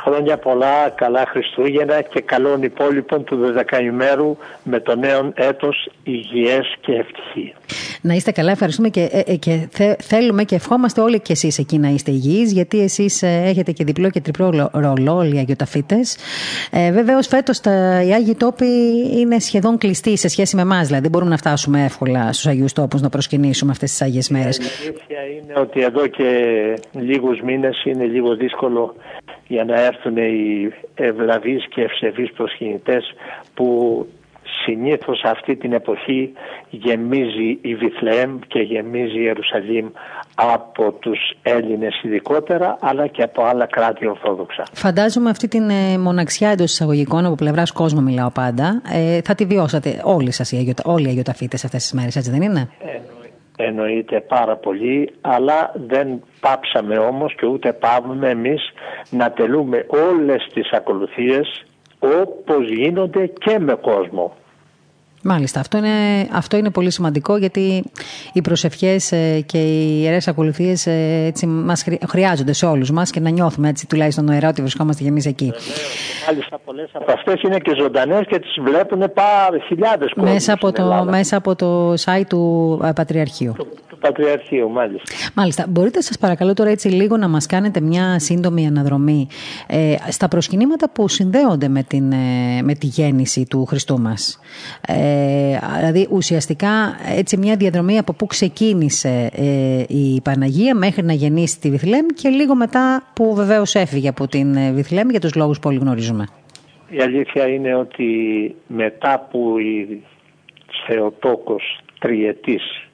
Χρόνια 0.09 0.39
πολλά, 0.39 0.89
καλά 0.95 1.27
Χριστούγεννα 1.27 2.01
και 2.01 2.21
καλών 2.21 2.63
υπόλοιπων 2.63 3.25
του 3.25 3.55
12 3.71 3.81
ημέρου 3.83 4.37
με 4.63 4.81
το 4.81 4.97
νέο 4.97 5.33
έτος 5.35 5.89
υγιές 6.03 6.77
και 6.81 6.93
ευτυχία. 6.93 7.53
Να 8.01 8.15
είστε 8.15 8.31
καλά, 8.33 8.51
ευχαριστούμε 8.51 8.89
και, 8.89 9.09
ε, 9.13 9.33
ε, 9.33 9.37
και 9.37 9.69
θέλουμε 10.03 10.45
και 10.45 10.55
ευχόμαστε 10.55 11.01
όλοι 11.01 11.21
και 11.21 11.33
εσείς 11.33 11.59
εκεί 11.59 11.79
να 11.79 11.89
είστε 11.89 12.11
υγιείς 12.11 12.53
γιατί 12.53 12.81
εσείς 12.81 13.23
ε, 13.23 13.43
έχετε 13.45 13.73
και 13.73 13.85
διπλό 13.85 14.11
και 14.11 14.21
τριπλό 14.21 14.71
ρολό 14.73 15.17
όλοι 15.17 15.37
οι 15.37 15.39
Αγιοταφίτες. 15.39 16.17
Ε, 16.71 16.93
Βεβαίω 16.93 17.23
φέτος 17.23 17.61
τα, 17.61 18.03
οι 18.03 18.13
Άγιοι 18.13 18.35
Τόποι 18.35 18.67
είναι 19.17 19.39
σχεδόν 19.39 19.79
κλειστοί 19.79 20.17
σε 20.17 20.29
σχέση 20.29 20.57
με 20.57 20.63
εμάς, 20.63 20.87
δηλαδή 20.87 21.03
δεν 21.03 21.11
μπορούμε 21.11 21.31
να 21.31 21.37
φτάσουμε 21.37 21.85
εύκολα 21.85 22.33
στους 22.33 22.47
Αγίους 22.47 22.73
Τόπους 22.73 23.01
να 23.01 23.09
προσκυνήσουμε 23.09 23.71
αυτές 23.71 23.91
τις 23.91 24.03
Άγιες 24.03 24.29
μέρες. 24.29 24.57
Η 24.57 24.63
αλήθεια 24.63 25.21
είναι 25.37 25.61
ότι 25.61 25.81
εδώ 25.83 26.07
και 26.07 26.29
λίγους 26.93 27.41
μήνες 27.41 27.85
είναι 27.85 28.05
λίγο 28.05 28.35
δύσκολο 28.35 28.95
για 29.49 29.65
να 29.65 29.81
έρθουν 29.81 30.17
οι 30.17 30.73
ευλαβείς 30.95 31.69
και 31.69 31.83
ευσεβείς 31.83 32.33
προσκυνητές 32.33 33.15
που 33.55 34.07
συνήθως 34.65 35.23
αυτή 35.25 35.57
την 35.57 35.73
εποχή 35.73 36.33
γεμίζει 36.71 37.59
η 37.61 37.75
Βιθλεέμ 37.75 38.39
και 38.47 38.61
γεμίζει 38.61 39.19
η 39.19 39.23
Ιερουσαλήμ 39.23 39.87
από 40.35 40.93
τους 40.93 41.19
Έλληνες 41.43 42.03
ειδικότερα 42.03 42.77
αλλά 42.81 43.07
και 43.07 43.23
από 43.23 43.45
άλλα 43.45 43.67
κράτη 43.67 44.07
ορθόδοξα. 44.07 44.63
Φαντάζομαι 44.73 45.31
αυτή 45.31 45.49
την 45.49 45.71
ε, 45.71 45.99
μοναξιά 45.99 46.51
εντός 46.51 46.73
εισαγωγικών 46.73 47.25
από 47.25 47.35
πλευράς 47.35 47.73
κόσμου 47.73 48.03
μιλάω 48.03 48.31
πάντα 48.31 48.83
ε, 48.93 49.21
θα 49.25 49.35
τη 49.35 49.45
βιώσατε 49.45 50.01
όλοι 50.05 50.31
σας 50.33 50.53
οι, 50.53 50.75
όλοι 50.85 51.07
οι 51.07 51.09
αγιοταφίτες 51.09 51.65
αυτές 51.65 51.83
τις 51.83 51.93
μέρες 51.93 52.17
έτσι 52.17 52.31
δεν 52.31 52.43
είναι; 52.43 52.69
εννοείται 53.57 54.21
πάρα 54.21 54.57
πολύ 54.57 55.13
αλλά 55.21 55.73
δεν 55.87 56.23
πάψαμε 56.47 56.99
όμως 56.99 57.35
και 57.35 57.47
ούτε 57.47 57.73
πάμε 57.73 58.29
εμείς 58.31 58.63
να 59.11 59.31
τελούμε 59.31 59.87
όλες 59.89 60.49
τις 60.55 60.73
ακολουθίες 60.73 61.65
όπως 61.99 62.69
γίνονται 62.71 63.27
και 63.27 63.59
με 63.59 63.75
κόσμο. 63.75 64.37
Μάλιστα, 65.29 65.61
αυτό 65.61 65.79
είναι, 65.79 66.29
αυτό 66.33 66.57
είναι 66.57 66.71
πολύ 66.71 66.91
σημαντικό 66.91 67.37
γιατί 67.37 67.85
οι 68.33 68.41
προσευχές 68.41 69.13
ε, 69.13 69.41
και 69.41 69.59
οι 69.59 70.01
ιερές 70.03 70.29
ακολουθίες 70.29 70.87
ε, 70.87 71.25
έτσι, 71.27 71.47
μας 71.47 71.85
χρειάζονται 72.09 72.53
σε 72.53 72.67
όλους 72.67 72.91
μας 72.91 73.11
και 73.11 73.21
να 73.21 73.31
νιώθουμε 73.31 73.69
έτσι 73.69 73.87
τουλάχιστον 73.87 74.25
νοερά 74.25 74.49
ότι 74.49 74.61
βρισκόμαστε 74.61 75.03
και 75.03 75.09
εμείς 75.09 75.27
εκεί. 75.27 75.53
Μάλιστα 76.27 76.59
πολλές 76.65 76.91
από 76.93 77.13
αυτές 77.13 77.43
είναι 77.43 77.59
και 77.59 77.75
ζωντανές 77.79 78.27
και 78.27 78.39
τις 78.39 78.55
βλέπουν 78.63 78.99
πάρα 78.99 79.59
χιλιάδες 79.67 80.13
κόσμους 80.15 80.33
μέσα 80.33 80.53
από, 80.53 80.73
το, 80.73 81.07
μέσα 81.11 81.37
από 81.37 81.55
το 81.55 81.93
site 81.93 82.27
του 82.29 82.81
ε, 82.85 82.91
Πατριαρχείου. 82.95 83.55
Του, 83.97 84.03
του 84.03 84.13
Πατριαρχείου, 84.13 84.71
μάλιστα. 84.71 85.15
Μάλιστα. 85.35 85.67
Μπορείτε 85.69 86.01
σας 86.01 86.19
παρακαλώ 86.19 86.55
τώρα 86.55 86.71
έτσι 86.71 86.89
λίγο 86.89 87.17
να 87.17 87.29
μας 87.29 87.47
κάνετε 87.47 87.81
μια 87.81 88.19
σύντομη 88.19 88.67
αναδρομή 88.67 89.27
ε, 89.67 89.95
στα 90.09 90.29
προσκυνήματα 90.29 90.91
που 90.91 91.09
συνδέονται 91.09 91.69
με, 91.69 91.83
την, 91.83 92.13
ε, 92.13 92.63
με 92.63 92.75
τη 92.75 92.87
γέννηση 92.87 93.47
του 93.51 93.65
Χριστού 93.65 94.01
μας. 94.01 94.41
Ε, 94.87 95.59
δηλαδή 95.79 96.09
ουσιαστικά 96.11 96.97
έτσι 97.17 97.37
μια 97.37 97.57
διαδρομή 97.57 97.99
από 97.99 98.13
πού 98.13 98.27
ξεκίνησε 98.27 99.31
ε, 99.33 99.85
η 99.89 100.21
Παναγία 100.21 100.75
μέχρι 100.75 101.03
να 101.03 101.13
γεννήσει 101.13 101.61
τη 101.61 101.71
Βιθλέμ 101.71 102.07
και 102.15 102.29
λίγο 102.29 102.55
μετά 102.55 103.03
που 103.15 103.35
βεβαίως 103.35 103.75
έφυγε 103.75 104.09
από 104.09 104.29
την 104.29 104.75
Βιθλέμ 104.75 105.11
για 105.11 105.21
τους 105.21 105.35
λόγους 105.35 105.59
που 105.59 105.69
όλοι 105.69 105.79
γνωρίζουμε. 105.79 106.27
Η 106.89 107.01
αλήθεια 107.01 107.49
είναι 107.49 107.75
ότι 107.75 108.07
μετά 108.67 109.27
που 109.31 109.59
η 109.59 110.03
Θεοτόκος 110.87 111.81
τριετής 111.99 112.86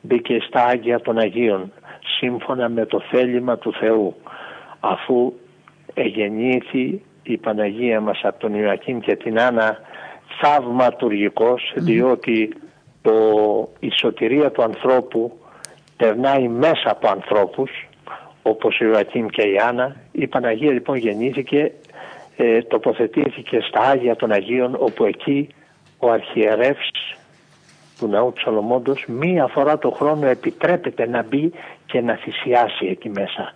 μπήκε 0.00 0.38
στα 0.48 0.64
Άγια 0.64 1.00
των 1.00 1.18
Αγίων 1.18 1.72
σύμφωνα 2.18 2.68
με 2.68 2.86
το 2.86 3.00
θέλημα 3.10 3.58
του 3.58 3.72
Θεού 3.72 4.14
αφού 4.80 5.32
εγεννήθη 5.94 7.02
η 7.22 7.36
Παναγία 7.36 8.00
μας 8.00 8.20
από 8.22 8.40
τον 8.40 8.54
Ιωακήμ 8.54 8.98
και 8.98 9.16
την 9.16 9.40
Άννα 9.40 9.78
θαυματουργικός 10.40 11.72
διότι 11.76 12.54
το, 13.02 13.12
η 13.78 13.90
σωτηρία 13.90 14.50
του 14.50 14.62
ανθρώπου 14.62 15.38
περνάει 15.96 16.48
μέσα 16.48 16.90
από 16.90 17.08
ανθρώπους 17.08 17.70
όπως 18.42 18.80
ο 18.80 18.84
Ιωακήμ 18.84 19.26
και 19.26 19.42
η 19.42 19.56
Άννα. 19.68 19.96
Η 20.12 20.26
Παναγία 20.26 20.72
λοιπόν 20.72 20.96
γεννήθηκε 20.96 21.72
ε, 22.36 22.62
τοποθετήθηκε 22.62 23.60
στα 23.60 23.80
Άγια 23.80 24.16
των 24.16 24.32
Αγίων 24.32 24.76
όπου 24.78 25.04
εκεί 25.04 25.48
ο 25.98 26.10
αρχιερεύς 26.10 26.90
του 28.00 28.08
ναού 28.08 28.32
του 28.32 28.40
Σολομόντος 28.40 29.04
μία 29.08 29.46
φορά 29.46 29.78
το 29.78 29.90
χρόνο 29.90 30.26
επιτρέπεται 30.26 31.08
να 31.08 31.22
μπει 31.22 31.52
και 31.86 32.00
να 32.00 32.14
θυσιάσει 32.14 32.86
εκεί 32.86 33.08
μέσα. 33.08 33.52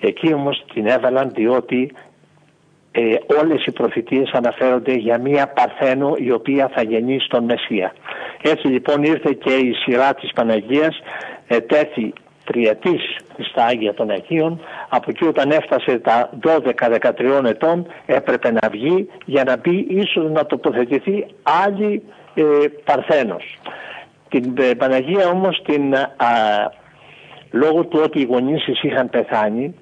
Εκεί 0.00 0.32
όμως 0.32 0.64
την 0.72 0.86
έβαλαν 0.86 1.30
διότι 1.34 1.92
ε, 2.92 3.16
όλες 3.40 3.64
οι 3.64 3.70
προφητείες 3.70 4.30
αναφέρονται 4.30 4.92
για 4.92 5.18
μία 5.18 5.48
Παρθένο 5.48 6.14
η 6.16 6.30
οποία 6.30 6.70
θα 6.74 6.82
γεννήσει 6.82 7.28
τον 7.28 7.44
Μεσσία. 7.44 7.92
Έτσι 8.42 8.66
λοιπόν 8.66 9.02
ήρθε 9.02 9.32
και 9.32 9.52
η 9.52 9.72
σειρά 9.72 10.14
της 10.14 10.32
Παναγίας 10.32 10.98
ε, 11.46 11.60
τέθη 11.60 12.12
τριετής 12.44 13.16
στα 13.50 13.64
Άγια 13.64 13.94
των 13.94 14.10
Αγίων 14.10 14.60
από 14.88 15.10
εκεί 15.10 15.24
όταν 15.24 15.50
έφτασε 15.50 15.98
τα 15.98 16.30
12-13 16.42 17.44
ετών 17.44 17.86
έπρεπε 18.06 18.50
να 18.50 18.68
βγει 18.68 19.08
για 19.24 19.44
να 19.44 19.56
μπει 19.56 19.86
ίσως 19.88 20.30
να 20.30 20.46
τοποθετηθεί 20.46 21.26
άλλη 21.64 22.02
ε, 22.38 22.68
Παρθένος. 22.84 23.58
Την 24.28 24.54
ε, 24.58 24.74
Παναγία 24.74 25.28
όμως 25.28 25.62
την, 25.64 25.94
λόγω 27.50 27.84
του 27.84 28.00
ότι 28.02 28.20
οι 28.20 28.24
γονείς 28.24 28.66
είχαν 28.82 29.10
πεθάνει 29.10 29.74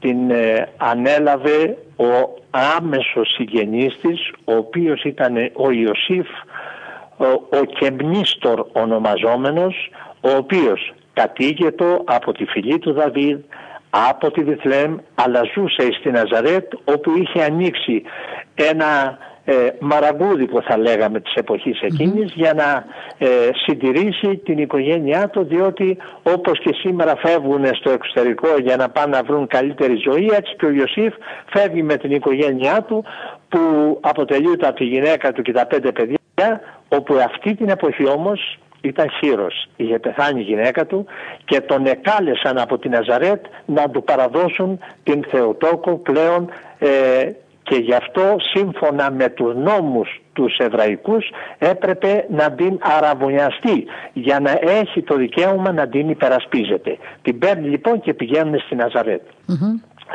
την 0.00 0.30
ε, 0.30 0.68
ανέλαβε 0.76 1.76
ο 1.96 2.40
άμεσος 2.50 3.34
συγγενής 3.34 3.98
της 4.00 4.30
ο 4.44 4.54
οποίος 4.54 5.02
ήταν 5.02 5.36
ο 5.52 5.70
Ιωσήφ 5.70 6.26
ο, 7.16 7.26
ο 7.58 7.64
Κεμνίστορ 7.78 8.66
ονομαζόμενος 8.72 9.90
ο 10.20 10.28
οποίος 10.36 10.94
κατήγετο 11.12 12.02
από 12.04 12.32
τη 12.32 12.44
φυλή 12.44 12.78
του 12.78 12.92
Δαβίδ 12.92 13.38
από 13.90 14.30
τη 14.30 14.42
Βιθλέμ 14.42 14.96
αλλά 15.14 15.40
ζούσε 15.54 15.88
στη 15.98 16.10
Ναζαρέτ 16.10 16.72
όπου 16.84 17.16
είχε 17.16 17.42
ανοίξει 17.42 18.02
ένα 18.54 19.18
ε, 19.48 19.68
μαραγκούδι 19.78 20.46
που 20.46 20.62
θα 20.62 20.76
λέγαμε 20.78 21.20
της 21.20 21.34
εποχής 21.34 21.78
για 22.34 22.54
να 22.54 22.84
ε, 23.18 23.50
συντηρήσει 23.66 24.36
την 24.36 24.58
οικογένειά 24.58 25.28
του 25.28 25.44
διότι 25.44 25.96
όπως 26.22 26.58
και 26.58 26.74
σήμερα 26.74 27.16
φεύγουν 27.16 27.64
στο 27.74 27.90
εξωτερικό 27.90 28.48
για 28.62 28.76
να 28.76 28.88
πάνε 28.88 29.16
να 29.16 29.22
βρουν 29.22 29.46
καλύτερη 29.46 29.96
ζωή 29.96 30.30
έτσι 30.32 30.54
και 30.56 30.66
ο 30.66 30.70
Ιωσήφ 30.70 31.14
φεύγει 31.46 31.82
με 31.82 31.96
την 31.96 32.10
οικογένειά 32.10 32.82
του 32.82 33.04
που 33.48 33.60
αποτελείται 34.00 34.66
από 34.66 34.76
τη 34.76 34.84
γυναίκα 34.84 35.32
του 35.32 35.42
και 35.42 35.52
τα 35.52 35.66
πέντε 35.66 35.92
παιδιά 35.92 36.60
όπου 36.88 37.14
αυτή 37.14 37.54
την 37.54 37.68
εποχή 37.68 38.08
όμως 38.08 38.58
ήταν 38.80 39.10
χείρος. 39.10 39.68
Είχε 39.76 39.98
πεθάνει 39.98 40.40
η 40.40 40.42
γυναίκα 40.42 40.86
του 40.86 41.06
και 41.44 41.60
τον 41.60 41.86
εκάλεσαν 41.86 42.58
από 42.58 42.78
την 42.78 42.90
Ναζαρέτ 42.90 43.44
να 43.64 43.90
του 43.90 44.02
παραδώσουν 44.02 44.78
την 45.02 45.24
Θεοτόκο 45.30 45.96
πλέον 45.96 46.50
ε, 46.78 47.30
και 47.68 47.76
γι' 47.76 47.94
αυτό 47.94 48.36
σύμφωνα 48.38 49.10
με 49.10 49.28
τους 49.28 49.54
νόμους 49.54 50.20
τους 50.32 50.56
εβραϊκούς 50.56 51.30
έπρεπε 51.58 52.26
να 52.30 52.52
την 52.52 52.78
αραβωνιαστεί 52.80 53.84
για 54.12 54.40
να 54.40 54.50
έχει 54.62 55.02
το 55.02 55.14
δικαίωμα 55.16 55.72
να 55.72 55.88
την 55.88 56.08
υπερασπίζεται. 56.08 56.96
Την 57.22 57.38
παίρνει 57.38 57.68
λοιπόν 57.68 58.00
και 58.00 58.14
πηγαίνουν 58.14 58.58
στη 58.58 58.74
Ναζαρέτ. 58.74 59.22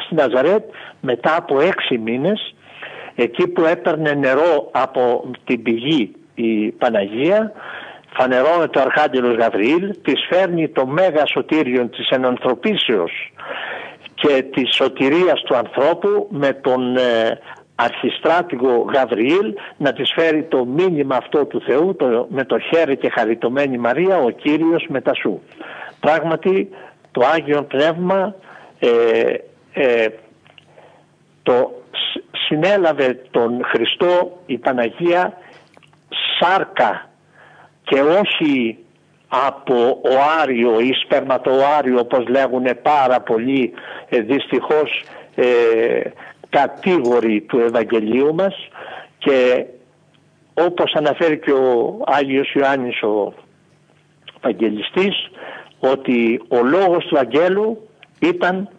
Στη 0.05 0.15
Ναζαρέτ 0.15 0.63
μετά 1.01 1.35
από 1.35 1.59
έξι 1.59 1.97
μήνες 1.97 2.55
εκεί 3.15 3.47
που 3.47 3.65
έπαιρνε 3.65 4.13
νερό 4.13 4.69
από 4.71 5.31
την 5.43 5.61
πηγή 5.63 6.15
η 6.35 6.71
Παναγία 6.71 7.51
φανερώνεται 8.13 8.79
ο 8.79 8.81
Αρχάγγελος 8.81 9.35
Γαβριήλ 9.35 9.95
της 10.01 10.25
φέρνει 10.29 10.67
το 10.67 10.85
μέγα 10.85 11.25
σωτήριο 11.25 11.87
της 11.87 12.09
ενανθρωπίσεως 12.09 13.31
και 14.21 14.45
της 14.53 14.75
σωτηρίας 14.75 15.41
του 15.41 15.55
ανθρώπου 15.55 16.27
με 16.29 16.53
τον 16.53 16.97
ε, 16.97 17.39
αρχιστράτηγο 17.75 18.85
Γαβριήλ 18.93 19.53
να 19.77 19.93
της 19.93 20.11
φέρει 20.15 20.43
το 20.43 20.65
μήνυμα 20.65 21.15
αυτό 21.15 21.45
του 21.45 21.61
Θεού 21.61 21.95
το, 21.95 22.27
με 22.29 22.45
το 22.45 22.59
χέρι 22.59 22.97
και 22.97 23.09
χαριτωμένη 23.09 23.77
Μαρία 23.77 24.17
ο 24.17 24.29
Κύριος 24.29 24.85
μετά 24.89 25.13
σου. 25.13 25.41
Πράγματι 25.99 26.69
το 27.11 27.21
Άγιο 27.33 27.63
Πνεύμα 27.63 28.35
ε, 28.79 28.89
ε, 29.73 30.07
το 31.43 31.71
συνέλαβε 32.47 33.21
τον 33.31 33.61
Χριστό 33.63 34.39
η 34.45 34.57
Παναγία 34.57 35.33
σάρκα 36.39 37.09
και 37.83 38.01
όχι 38.01 38.77
από 39.33 40.01
οάριο 40.03 40.79
ή 40.79 40.93
σπερματοάριο 41.03 41.99
όπως 41.99 42.27
λέγουν 42.27 42.65
πάρα 42.81 43.21
πολλοί 43.21 43.73
ε, 44.09 44.19
δυστυχώς 44.19 45.03
ε, 45.35 45.45
κατήγοροι 46.49 47.41
του 47.41 47.59
Ευαγγελίου 47.59 48.35
μας. 48.35 48.55
Και 49.17 49.65
όπως 50.53 50.93
αναφέρει 50.93 51.39
και 51.39 51.51
ο 51.51 52.01
Άγιος 52.05 52.53
Ιωάννης 52.53 53.01
ο 53.01 53.33
Ευαγγελιστής 54.37 55.31
ότι 55.79 56.41
ο 56.47 56.63
λόγος 56.63 57.05
του 57.05 57.17
Αγγέλου 57.19 57.89
ήταν 58.19 58.69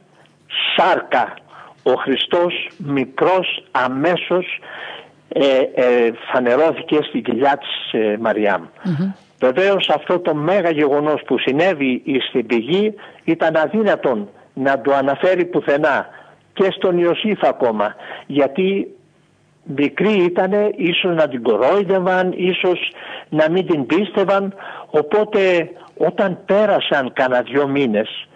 σάρκα. 0.77 1.35
Ο 1.83 1.93
Χριστός 1.93 2.69
μικρός 2.79 3.65
αμέσως 3.71 4.61
ε, 5.29 5.59
ε, 5.75 6.13
φανερώθηκε 6.33 6.99
στην 7.03 7.23
κοιλιά 7.23 7.59
της 7.59 8.01
ε, 8.01 8.17
Μαριάμ. 8.21 8.63
Βεβαίως 9.43 9.89
αυτό 9.89 10.19
το 10.21 10.35
μέγα 10.35 10.71
γεγονός 10.71 11.23
που 11.27 11.39
συνέβη 11.39 12.03
στην 12.29 12.47
πηγή 12.47 12.95
ήταν 13.25 13.57
αδύνατον 13.57 14.29
να 14.55 14.81
το 14.81 14.95
αναφέρει 14.95 15.45
πουθενά 15.45 16.09
και 16.53 16.69
στον 16.71 16.99
Ιωσήφ 16.99 17.43
ακόμα 17.43 17.95
γιατί 18.27 18.89
μικρή 19.63 20.25
ήτανε 20.25 20.71
ίσως 20.77 21.15
να 21.15 21.29
την 21.29 21.43
κορόιδευαν, 21.43 22.33
ίσως 22.37 22.93
να 23.29 23.51
μην 23.51 23.67
την 23.67 23.87
πίστευαν. 23.87 24.55
Οπότε 24.87 25.71
όταν 25.97 26.39
πέρασαν 26.47 27.13
κανένα 27.13 27.43
δυο 27.43 27.69
μήνες 27.69 28.29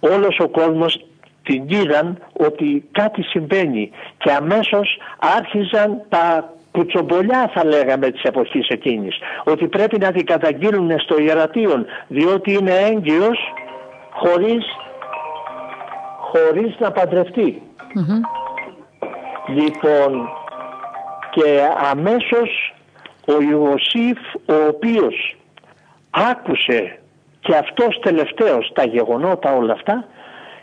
όλος 0.00 0.38
ο 0.38 0.48
κόσμος 0.48 1.04
την 1.42 1.64
είδαν 1.68 2.18
ότι 2.32 2.88
κάτι 2.92 3.22
συμβαίνει 3.22 3.90
και 4.18 4.30
αμέσως 4.30 4.98
άρχιζαν 5.18 6.02
τα 6.08 6.52
κουτσομπολιά 6.78 7.50
θα 7.54 7.64
λέγαμε 7.64 8.10
της 8.10 8.22
εποχής 8.22 8.68
εκείνης. 8.68 9.16
Ότι 9.44 9.68
πρέπει 9.68 9.98
να 9.98 10.12
την 10.12 10.26
καταγγείλουν 10.26 11.00
στο 11.00 11.18
ιερατείο 11.18 11.84
διότι 12.08 12.52
είναι 12.52 12.74
έγκυος 12.74 13.38
χωρίς, 14.10 14.64
χωρίς 16.18 16.76
να 16.78 16.90
παντρευτει 16.92 17.62
Λοιπόν 19.48 20.28
και 21.30 21.60
αμέσως 21.90 22.74
ο 23.26 23.42
Ιωσήφ 23.50 24.18
ο 24.46 24.66
οποίος 24.68 25.36
άκουσε 26.10 26.98
και 27.40 27.56
αυτός 27.56 27.98
τελευταίος 28.00 28.70
τα 28.74 28.84
γεγονότα 28.84 29.56
όλα 29.56 29.72
αυτά 29.72 30.04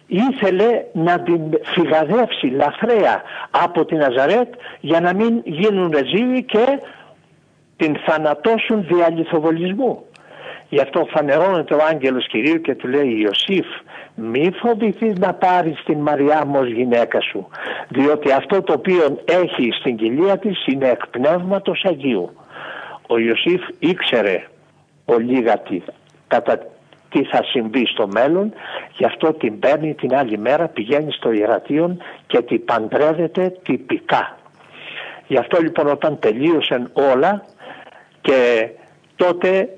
ήθελε 0.07 0.83
να 0.93 1.19
την 1.19 1.41
φυγαδεύσει 1.63 2.45
λαθρέα 2.45 3.21
από 3.51 3.85
την 3.85 4.03
Αζαρέτ 4.03 4.53
για 4.79 4.99
να 4.99 5.13
μην 5.13 5.41
γίνουν 5.43 5.91
ρεζίλοι 5.91 6.43
και 6.43 6.79
την 7.77 7.95
θανατώσουν 8.05 8.85
δια 8.87 9.09
λιθοβολισμού. 9.09 10.05
Γι' 10.69 10.81
αυτό 10.81 11.07
φανερώνεται 11.09 11.73
ο 11.73 11.79
άγγελος 11.89 12.27
Κυρίου 12.27 12.61
και 12.61 12.75
του 12.75 12.87
λέει 12.87 13.19
Ιωσήφ 13.21 13.65
μη 14.15 14.51
φοβηθείς 14.61 15.17
να 15.17 15.33
πάρεις 15.33 15.83
την 15.85 15.99
Μαριά 15.99 16.45
μου 16.45 16.59
ως 16.59 16.67
γυναίκα 16.67 17.21
σου 17.21 17.47
διότι 17.89 18.31
αυτό 18.31 18.61
το 18.61 18.73
οποίο 18.73 19.19
έχει 19.25 19.69
στην 19.79 19.95
κοιλία 19.95 20.37
της 20.37 20.65
είναι 20.65 20.89
εκ 20.89 21.07
πνεύματος 21.07 21.85
Αγίου. 21.85 22.29
Ο 23.07 23.17
Ιωσήφ 23.17 23.61
ήξερε 23.79 24.43
ο 25.05 25.17
λίγατη 25.17 25.83
κατά 26.27 26.59
τι 27.15 27.23
θα 27.23 27.43
συμβεί 27.43 27.85
στο 27.85 28.07
μέλλον 28.07 28.53
γι' 28.97 29.05
αυτό 29.05 29.33
την 29.33 29.59
παίρνει 29.59 29.93
την 29.93 30.15
άλλη 30.15 30.37
μέρα 30.37 30.67
πηγαίνει 30.67 31.11
στο 31.11 31.31
Ιερατείον 31.31 32.01
και 32.27 32.41
την 32.41 32.65
παντρεύεται 32.65 33.53
τυπικά 33.63 34.37
γι' 35.27 35.37
αυτό 35.37 35.61
λοιπόν 35.61 35.87
όταν 35.87 36.19
τελείωσαν 36.19 36.91
όλα 36.93 37.45
και 38.21 38.69
τότε 39.15 39.69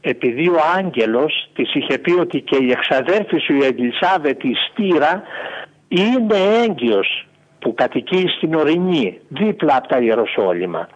επειδή 0.00 0.48
ο 0.48 0.56
άγγελος 0.76 1.48
της 1.54 1.74
είχε 1.74 1.98
πει 1.98 2.12
ότι 2.12 2.40
και 2.40 2.56
η 2.56 2.70
εξαδέρφη 2.70 3.38
σου 3.38 3.54
η 3.54 3.64
Ελισάβετ 3.64 4.44
η 4.44 4.54
Στήρα 4.54 5.22
είναι 5.88 6.36
έγκυος 6.64 7.26
που 7.58 7.74
κατοικεί 7.74 8.24
στην 8.36 8.54
Ορεινή 8.54 9.20
δίπλα 9.28 9.76
από 9.76 9.88
τα 9.88 9.98
Ιεροσόλυμα. 9.98 10.88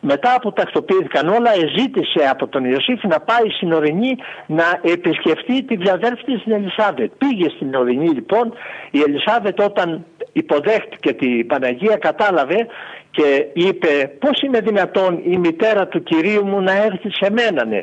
Μετά 0.00 0.38
που 0.42 0.52
τακτοποιήθηκαν 0.52 1.28
όλα 1.28 1.50
ζήτησε 1.76 2.28
από 2.30 2.46
τον 2.46 2.64
Ιωσήφ 2.64 3.02
να 3.02 3.20
πάει 3.20 3.50
στην 3.56 3.72
Ορεινή 3.72 4.16
να 4.46 4.64
επισκεφτεί 4.82 5.62
τη 5.62 5.76
διαδέρφη 5.76 6.24
της 6.24 6.42
Ελισάβετ. 6.46 7.12
Πήγε 7.18 7.48
στην 7.48 7.74
Ορεινή 7.74 8.08
λοιπόν, 8.08 8.52
η 8.90 9.00
Ελισάβετ 9.00 9.60
όταν 9.60 10.04
υποδέχτηκε 10.32 11.12
την 11.12 11.46
Παναγία 11.46 11.96
κατάλαβε 11.96 12.66
και 13.10 13.46
είπε 13.52 14.12
πώς 14.18 14.40
είναι 14.42 14.60
δυνατόν 14.60 15.20
η 15.24 15.38
μητέρα 15.38 15.86
του 15.86 16.02
Κυρίου 16.02 16.46
μου 16.46 16.60
να 16.60 16.72
έρθει 16.72 17.10
σε 17.10 17.30
μένα 17.30 17.64
ναι. 17.64 17.80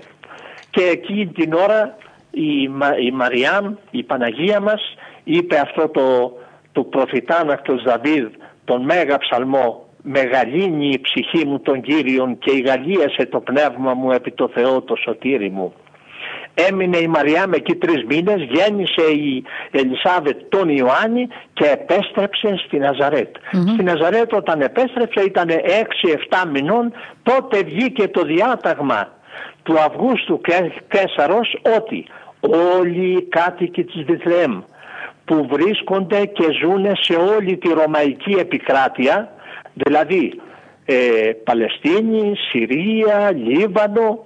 Και 0.70 0.82
εκεί 0.92 1.32
την 1.34 1.54
ώρα 1.54 1.98
η, 2.32 2.62
η 3.06 3.12
Μαριάμ, 3.12 3.76
η 3.92 4.04
Παναγία 4.04 4.60
μας 4.60 4.82
είπε 5.24 5.60
αυτό 5.60 5.90
το, 5.90 6.38
το 6.72 6.84
προφητάνακτος 6.84 7.84
Δαβίδ 7.84 8.28
τον 8.66 8.84
Μέγα 8.84 9.18
Ψαλμό 9.18 9.86
«Μεγαλύνει 10.04 10.90
η 10.90 11.00
ψυχή 11.00 11.46
μου 11.46 11.60
τον 11.60 11.82
Κύριον 11.82 12.38
και 12.38 12.52
ηγαλίασε 12.52 13.26
το 13.26 13.40
πνεύμα 13.40 13.94
μου 13.94 14.12
επί 14.12 14.32
το 14.32 14.50
Θεό 14.54 14.82
το 14.82 14.96
σωτήρι 14.96 15.50
μου». 15.50 15.74
Έμεινε 16.54 16.98
η 16.98 17.08
Μαριάμ 17.08 17.54
εκεί 17.54 17.76
τρεις 17.76 18.04
μήνες, 18.06 18.42
γέννησε 18.42 19.02
η 19.02 19.44
Ελισάβετ 19.72 20.40
τον 20.50 20.70
Ιωάννη 20.70 21.28
και 21.54 21.66
επέστρεψε 21.66 22.56
στη 22.66 22.78
ναζαρετ 22.78 23.36
Στη 23.74 23.84
Ναζαρέτ 23.84 24.34
όταν 24.34 24.62
επέστρεψε 24.62 25.22
ήταν 25.22 25.48
6-7 25.50 26.50
μηνών, 26.52 26.94
τότε 27.24 27.64
βγήκε 27.64 28.08
το 28.08 28.22
διάταγμα 28.22 29.10
του 29.64 29.80
Αυγούστου 29.80 30.42
Κέσαρος 30.88 31.60
ότι 31.78 32.06
όλοι 32.80 33.18
οι 33.18 33.22
κάτοικοι 33.22 33.84
της 33.84 34.04
Βιθλεέμ 34.04 34.62
που 35.26 35.48
βρίσκονται 35.52 36.26
και 36.26 36.46
ζουν 36.62 36.86
σε 37.00 37.14
όλη 37.14 37.58
τη 37.58 37.74
Ρωμαϊκή 37.74 38.32
επικράτεια, 38.32 39.34
δηλαδή 39.74 40.42
ε, 40.86 41.32
Παλαιστίνη, 41.44 42.34
Συρία, 42.50 43.32
Λίβανο, 43.32 44.24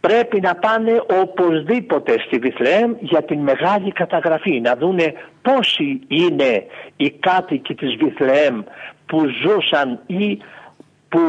πρέπει 0.00 0.40
να 0.40 0.54
πάνε 0.54 1.02
οπωσδήποτε 1.22 2.18
στη 2.26 2.38
Βιθλεέμ 2.38 2.92
για 3.00 3.22
την 3.22 3.38
μεγάλη 3.38 3.92
καταγραφή, 3.92 4.60
να 4.60 4.76
δούνε 4.76 5.14
πόσοι 5.42 6.00
είναι 6.08 6.66
οι 6.96 7.10
κάτοικοι 7.10 7.74
της 7.74 7.94
Βιθλεέμ 7.94 8.62
που 9.06 9.22
ζούσαν 9.42 10.00
ή 10.06 10.38
που 11.08 11.20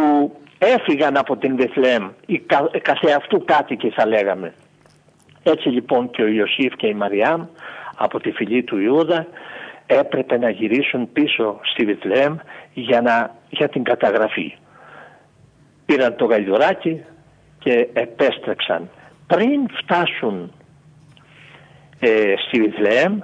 έφυγαν 0.57 1.17
από 1.17 1.37
την 1.37 1.55
Βιθλεέμ, 1.55 2.09
οι 2.25 2.39
κα, 2.39 2.69
καθεαυτού 2.81 3.43
κάτοικοι 3.45 3.89
θα 3.89 4.05
λέγαμε. 4.07 4.53
Έτσι 5.43 5.69
λοιπόν 5.69 6.09
και 6.09 6.21
ο 6.21 6.27
Ιωσήφ 6.27 6.75
και 6.75 6.87
η 6.87 6.93
Μαριάμ 6.93 7.45
από 7.97 8.19
τη 8.19 8.31
φυλή 8.31 8.63
του 8.63 8.79
Ιούδα 8.79 9.27
έπρεπε 9.85 10.37
να 10.37 10.49
γυρίσουν 10.49 11.11
πίσω 11.13 11.59
στη 11.63 11.85
Βιθλεέμ 11.85 12.35
για, 12.75 13.01
να, 13.01 13.35
για 13.49 13.69
την 13.69 13.83
καταγραφή. 13.83 14.53
Πήραν 15.85 16.15
το 16.15 16.25
γαϊδουράκι 16.25 17.03
και 17.59 17.87
επέστρεψαν. 17.93 18.89
Πριν 19.27 19.69
φτάσουν 19.83 20.51
ε, 21.99 22.33
στη 22.47 22.61
Βιθλεέμ 22.61 23.19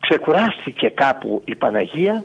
ξεκουράστηκε 0.00 0.88
κάπου 0.88 1.42
η 1.44 1.54
Παναγία 1.54 2.24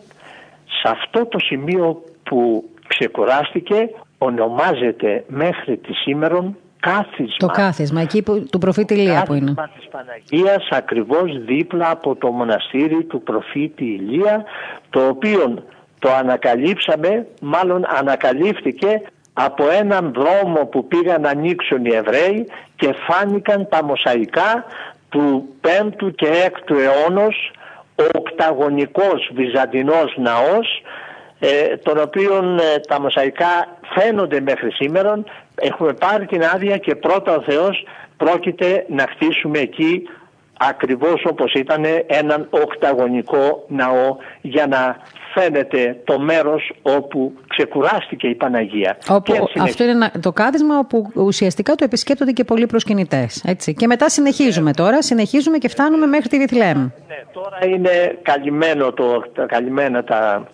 σε 0.66 0.90
αυτό 0.90 1.26
το 1.26 1.40
σημείο 1.40 2.04
που 2.24 2.64
ξεκουράστηκε 2.88 3.90
ονομάζεται 4.18 5.24
μέχρι 5.28 5.78
τη 5.78 5.94
σήμερον 5.94 6.58
κάθισμα. 6.80 7.36
Το 7.38 7.48
κάθισμα, 7.48 8.02
εκεί 8.02 8.24
που, 8.24 8.46
του 8.52 8.58
προφήτη 8.58 8.94
Ηλία 8.94 9.24
που 9.24 9.34
είναι. 9.34 9.54
Κάθισμα 9.54 9.70
της 9.80 9.88
Παναγίας 9.92 10.68
ακριβώς 10.70 11.44
δίπλα 11.46 11.90
από 11.90 12.16
το 12.16 12.32
μοναστήρι 12.32 13.04
του 13.04 13.22
προφήτη 13.22 13.84
Ηλία, 13.84 14.44
το 14.90 15.08
οποίο 15.08 15.64
το 16.04 16.12
ανακαλύψαμε, 16.14 17.28
μάλλον 17.42 17.86
ανακαλύφθηκε 18.00 19.02
από 19.34 19.70
έναν 19.70 20.14
δρόμο 20.14 20.66
που 20.66 20.88
πήγαν 20.88 21.22
να 21.22 21.30
ανοίξουν 21.30 21.86
οι 21.86 21.96
Εβραίοι 21.96 22.48
και 22.76 22.96
φάνηκαν 23.08 23.68
τα 23.70 23.84
μοσαϊκά 23.84 24.66
του 25.10 25.50
5ου 25.62 26.16
και 26.16 26.28
6ου 26.48 26.76
αιώνος 26.78 27.52
ο 27.96 28.04
οκταγωνικός 28.14 29.30
βυζαντινός 29.34 30.16
ναός 30.18 30.84
ε, 31.40 31.78
τον 31.78 32.02
οποίο 32.02 32.58
ε, 32.76 32.80
τα 32.80 33.02
μοσαϊκά 33.02 33.68
φαίνονται 33.96 34.40
μέχρι 34.40 34.72
σήμερα. 34.72 35.24
Έχουμε 35.56 35.94
πάρει 35.94 36.26
την 36.26 36.44
άδεια 36.44 36.78
και 36.78 36.96
πρώτα 36.96 37.36
ο 37.36 37.42
Θεός 37.42 37.86
πρόκειται 38.18 38.86
να 38.90 39.08
χτίσουμε 39.10 39.60
εκεί 39.60 40.10
ακριβώς 40.58 41.26
όπως 41.26 41.54
ήταν 41.54 41.84
έναν 42.08 42.48
οκταγωνικό 42.50 43.66
ναό 43.68 44.18
για 44.42 44.68
να 44.68 44.98
φαίνεται 45.34 46.02
το 46.04 46.20
μέρος 46.20 46.72
όπου 46.82 47.34
ξεκουράστηκε 47.48 48.28
η 48.28 48.36
Παναγία. 48.36 48.98
Όπου, 49.10 49.34
Αυτό 49.60 49.84
είναι 49.84 50.12
το 50.20 50.32
κάθισμα 50.32 50.78
όπου 50.78 51.12
ουσιαστικά 51.16 51.76
το 51.76 51.84
επισκέπτονται 51.84 52.32
και 52.32 52.44
πολλοί 52.44 52.66
προσκυνητές. 52.66 53.44
Έτσι. 53.48 53.74
Και 53.74 53.88
μετά 53.88 54.10
συνεχίζουμε 54.10 54.66
ναι. 54.66 54.74
τώρα, 54.74 55.02
συνεχίζουμε 55.02 55.58
και 55.58 55.68
φτάνουμε 55.68 56.06
μέχρι 56.06 56.30
τη 56.30 56.38
Βιθλέμ. 56.38 56.78
Ναι, 56.78 57.24
τώρα 57.34 57.60
είναι 57.66 58.18
καλυμμένο 58.22 58.92
το, 58.92 59.24
καλυμμένα 59.48 60.04
τα 60.04 60.48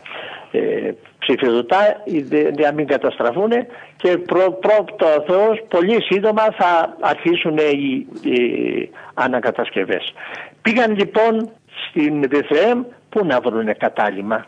ε, 0.52 0.92
ψηφιδωτά 1.20 2.02
για 2.06 2.52
να 2.68 2.72
μην 2.72 2.88
καταστραφούν 2.88 3.52
και 3.96 4.18
προ, 4.18 4.52
πρώτο 4.52 5.24
Θεός 5.28 5.62
πολύ 5.68 6.02
σύντομα 6.02 6.44
θα 6.58 6.98
αρχίσουν 7.00 7.58
οι, 7.58 8.08
οι 8.30 8.90
ανακατασκευές. 9.14 10.14
Πήγαν 10.62 10.96
λοιπόν 10.96 11.50
στην 11.90 12.30
Βιθλεέμ 12.30 12.84
που 13.10 13.26
να 13.26 13.40
βρουν 13.40 13.78
κατάλημα. 13.78 14.46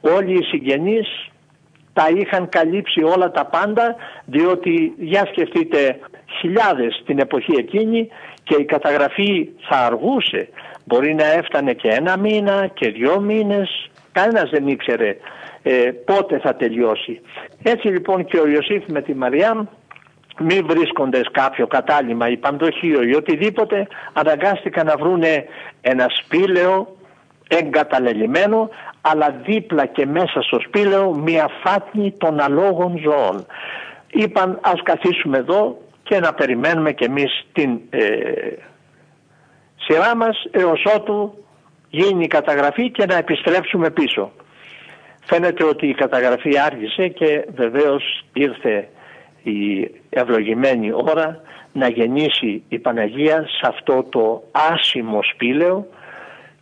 Όλοι 0.00 0.38
οι 0.38 0.42
συγγενείς 0.42 1.28
τα 1.92 2.08
είχαν 2.16 2.48
καλύψει 2.48 3.02
όλα 3.02 3.30
τα 3.30 3.46
πάντα 3.46 3.96
διότι 4.24 4.94
για 4.98 5.26
σκεφτείτε 5.26 5.98
χιλιάδες 6.40 7.02
την 7.06 7.18
εποχή 7.18 7.52
εκείνη 7.58 8.08
και 8.42 8.54
η 8.54 8.64
καταγραφή 8.64 9.48
θα 9.68 9.76
αργούσε. 9.76 10.48
Μπορεί 10.84 11.14
να 11.14 11.32
έφτανε 11.32 11.72
και 11.72 11.88
ένα 11.88 12.16
μήνα 12.16 12.66
και 12.74 12.90
δυο 12.90 13.20
μήνες. 13.20 13.90
Κανένας 14.12 14.50
δεν 14.50 14.68
ήξερε 14.68 15.16
ε, 15.68 15.90
πότε 16.04 16.38
θα 16.38 16.54
τελειώσει. 16.54 17.20
Έτσι 17.62 17.88
λοιπόν 17.88 18.24
και 18.24 18.38
ο 18.38 18.46
Ιωσήφ 18.46 18.82
με 18.86 19.02
τη 19.02 19.14
Μαριά 19.14 19.68
μη 20.38 20.60
βρίσκονται 20.60 21.20
κάποιο 21.32 21.66
κατάλημα 21.66 22.28
ή 22.28 22.36
παντοχείο 22.36 23.02
ή 23.02 23.14
οτιδήποτε 23.14 23.86
αναγκάστηκαν 24.12 24.86
να 24.86 24.96
βρούνε 24.96 25.44
ένα 25.80 26.06
σπήλαιο 26.08 26.96
εγκαταλελειμμένο 27.48 28.68
αλλά 29.00 29.30
δίπλα 29.44 29.86
και 29.86 30.06
μέσα 30.06 30.42
στο 30.42 30.60
σπήλαιο 30.60 31.14
μια 31.14 31.50
φάτνη 31.64 32.12
των 32.18 32.40
αλόγων 32.40 32.98
ζώων. 32.98 33.46
Είπαν 34.10 34.58
ας 34.62 34.82
καθίσουμε 34.82 35.38
εδώ 35.38 35.78
και 36.02 36.20
να 36.20 36.34
περιμένουμε 36.34 36.92
και 36.92 37.04
εμείς 37.04 37.46
την 37.52 37.80
ε, 37.90 38.00
σειρά 39.76 40.16
μας 40.16 40.44
έως 40.50 40.84
ότου 40.96 41.44
γίνει 41.90 42.24
η 42.24 42.28
καταγραφή 42.28 42.90
και 42.90 43.06
να 43.06 43.16
επιστρέψουμε 43.16 43.90
πίσω. 43.90 44.32
Φαίνεται 45.28 45.64
ότι 45.64 45.86
η 45.86 45.94
καταγραφή 45.94 46.58
άργησε 46.58 47.08
και 47.08 47.44
βεβαίως 47.54 48.24
ήρθε 48.32 48.88
η 49.42 49.90
ευλογημένη 50.10 50.92
ώρα 50.92 51.40
να 51.72 51.88
γεννήσει 51.88 52.62
η 52.68 52.78
Παναγία 52.78 53.42
σε 53.42 53.66
αυτό 53.68 54.02
το 54.08 54.42
άσημο 54.72 55.20
σπήλαιο 55.22 55.86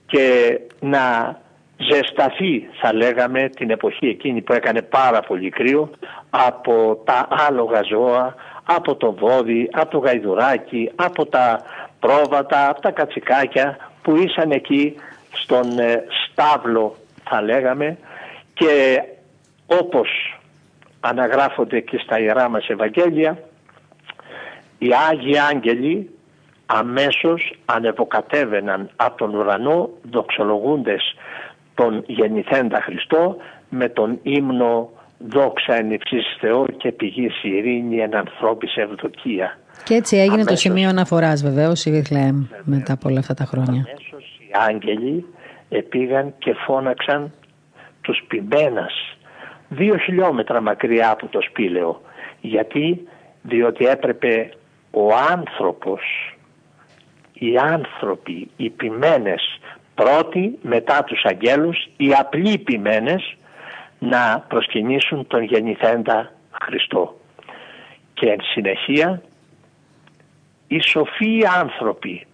και 0.06 0.58
να 0.80 1.36
ζεσταθεί 1.76 2.68
θα 2.80 2.94
λέγαμε 2.94 3.48
την 3.48 3.70
εποχή 3.70 4.06
εκείνη 4.06 4.40
που 4.40 4.52
έκανε 4.52 4.82
πάρα 4.82 5.20
πολύ 5.20 5.50
κρύο 5.50 5.90
από 6.30 7.02
τα 7.04 7.28
άλογα 7.48 7.82
ζώα, 7.82 8.34
από 8.64 8.94
το 8.94 9.12
βόδι, 9.12 9.68
από 9.72 9.90
το 9.90 9.98
γαϊδουράκι, 9.98 10.90
από 10.94 11.26
τα 11.26 11.60
πρόβατα, 12.00 12.68
από 12.68 12.80
τα 12.80 12.90
κατσικάκια 12.90 13.76
που 14.02 14.16
ήσαν 14.16 14.50
εκεί 14.50 14.94
στον 15.32 15.78
ε, 15.78 16.04
στάβλο 16.30 16.96
θα 17.24 17.42
λέγαμε 17.42 17.98
και 18.54 19.02
όπως 19.66 20.38
αναγράφονται 21.00 21.80
και 21.80 21.98
στα 21.98 22.18
Ιερά 22.20 22.48
μας 22.48 22.68
Ευαγγέλια 22.68 23.38
οι 24.78 24.88
Άγιοι 25.10 25.38
Άγγελοι 25.38 26.10
αμέσως 26.66 27.54
ανεβοκατέβαιναν 27.64 28.90
από 28.96 29.16
τον 29.16 29.34
ουρανό 29.34 29.90
δοξολογούντες 30.10 31.14
τον 31.74 32.04
γεννηθέντα 32.06 32.80
Χριστό 32.80 33.36
με 33.68 33.88
τον 33.88 34.18
ύμνο 34.22 34.90
δόξα 35.18 35.74
εν 35.74 35.90
υψής 35.90 36.36
Θεό 36.40 36.66
και 36.76 36.92
πηγής 36.92 37.42
ειρήνη 37.42 37.98
εν 37.98 38.16
ανθρώπης 38.16 38.76
ευδοκία. 38.76 39.58
Και 39.84 39.94
έτσι 39.94 40.16
έγινε 40.16 40.44
το 40.44 40.56
σημείο 40.56 40.88
αναφοράς 40.88 41.42
βεβαίως 41.42 41.84
η 41.84 41.90
Βιθλέμ 41.90 42.46
μετά 42.64 42.92
από 42.92 43.08
όλα 43.08 43.18
αυτά 43.18 43.34
τα 43.34 43.44
χρόνια. 43.44 43.86
Αμέσως 43.86 44.38
οι 44.38 44.50
άγγελοι 44.68 45.26
πήγαν 45.88 46.34
και 46.38 46.54
φώναξαν 46.66 47.32
τους 48.04 48.22
ποιμένας 48.28 49.16
δύο 49.68 49.96
χιλιόμετρα 49.96 50.60
μακριά 50.60 51.10
από 51.10 51.26
το 51.26 51.40
σπήλαιο. 51.42 52.00
Γιατί, 52.40 53.08
διότι 53.42 53.86
έπρεπε 53.86 54.50
ο 54.90 55.14
άνθρωπος, 55.30 56.02
οι 57.32 57.56
άνθρωποι, 57.56 58.50
οι 58.56 58.70
ποιμένες 58.70 59.60
πρώτοι 59.94 60.58
μετά 60.62 61.04
τους 61.04 61.24
αγγέλους, 61.24 61.88
οι 61.96 62.12
απλοί 62.12 62.58
ποιμένες 62.58 63.36
να 63.98 64.44
προσκυνήσουν 64.48 65.26
τον 65.26 65.42
γεννηθέντα 65.42 66.32
Χριστό. 66.62 67.16
Και 68.14 68.26
εν 68.26 68.38
συνεχεία 68.42 69.22
οι 70.66 70.80
σοφοί 70.82 71.46
άνθρωποι, 71.60 72.26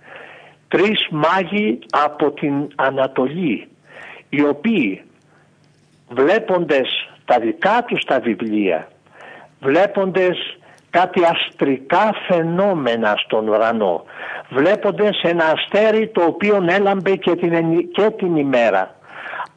τρεις 0.69 1.09
μάγοι 1.11 1.79
από 1.91 2.31
την 2.31 2.69
Ανατολή, 2.77 3.69
οι 4.29 4.43
οποίοι 4.43 5.03
βλέποντες 6.11 7.09
τα 7.25 7.39
δικά 7.39 7.85
τους 7.87 8.05
τα 8.05 8.21
βιβλία, 8.21 8.89
βλέποντες 9.61 10.59
κάτι 10.91 11.21
αστρικά 11.25 12.11
φαινόμενα 12.29 13.15
στον 13.25 13.49
ουρανό, 13.49 14.05
βλέποντες 14.49 15.21
ένα 15.23 15.45
αστέρι 15.45 16.09
το 16.09 16.23
οποίο 16.23 16.65
έλαμπε 16.69 17.17
και 17.17 17.37
την, 17.37 17.91
και 17.91 18.11
την 18.11 18.37
ημέρα, 18.37 18.95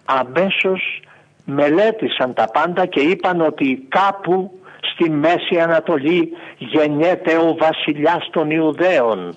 αμέσως 0.05 1.01
μελέτησαν 1.45 2.33
τα 2.33 2.47
πάντα 2.53 2.85
και 2.85 2.99
είπαν 2.99 3.41
ότι 3.41 3.87
κάπου 3.89 4.51
στη 4.93 5.09
Μέση 5.09 5.59
Ανατολή 5.61 6.29
γεννιέται 6.57 7.35
ο 7.37 7.55
βασιλιάς 7.59 8.29
των 8.31 8.51
Ιουδαίων. 8.51 9.35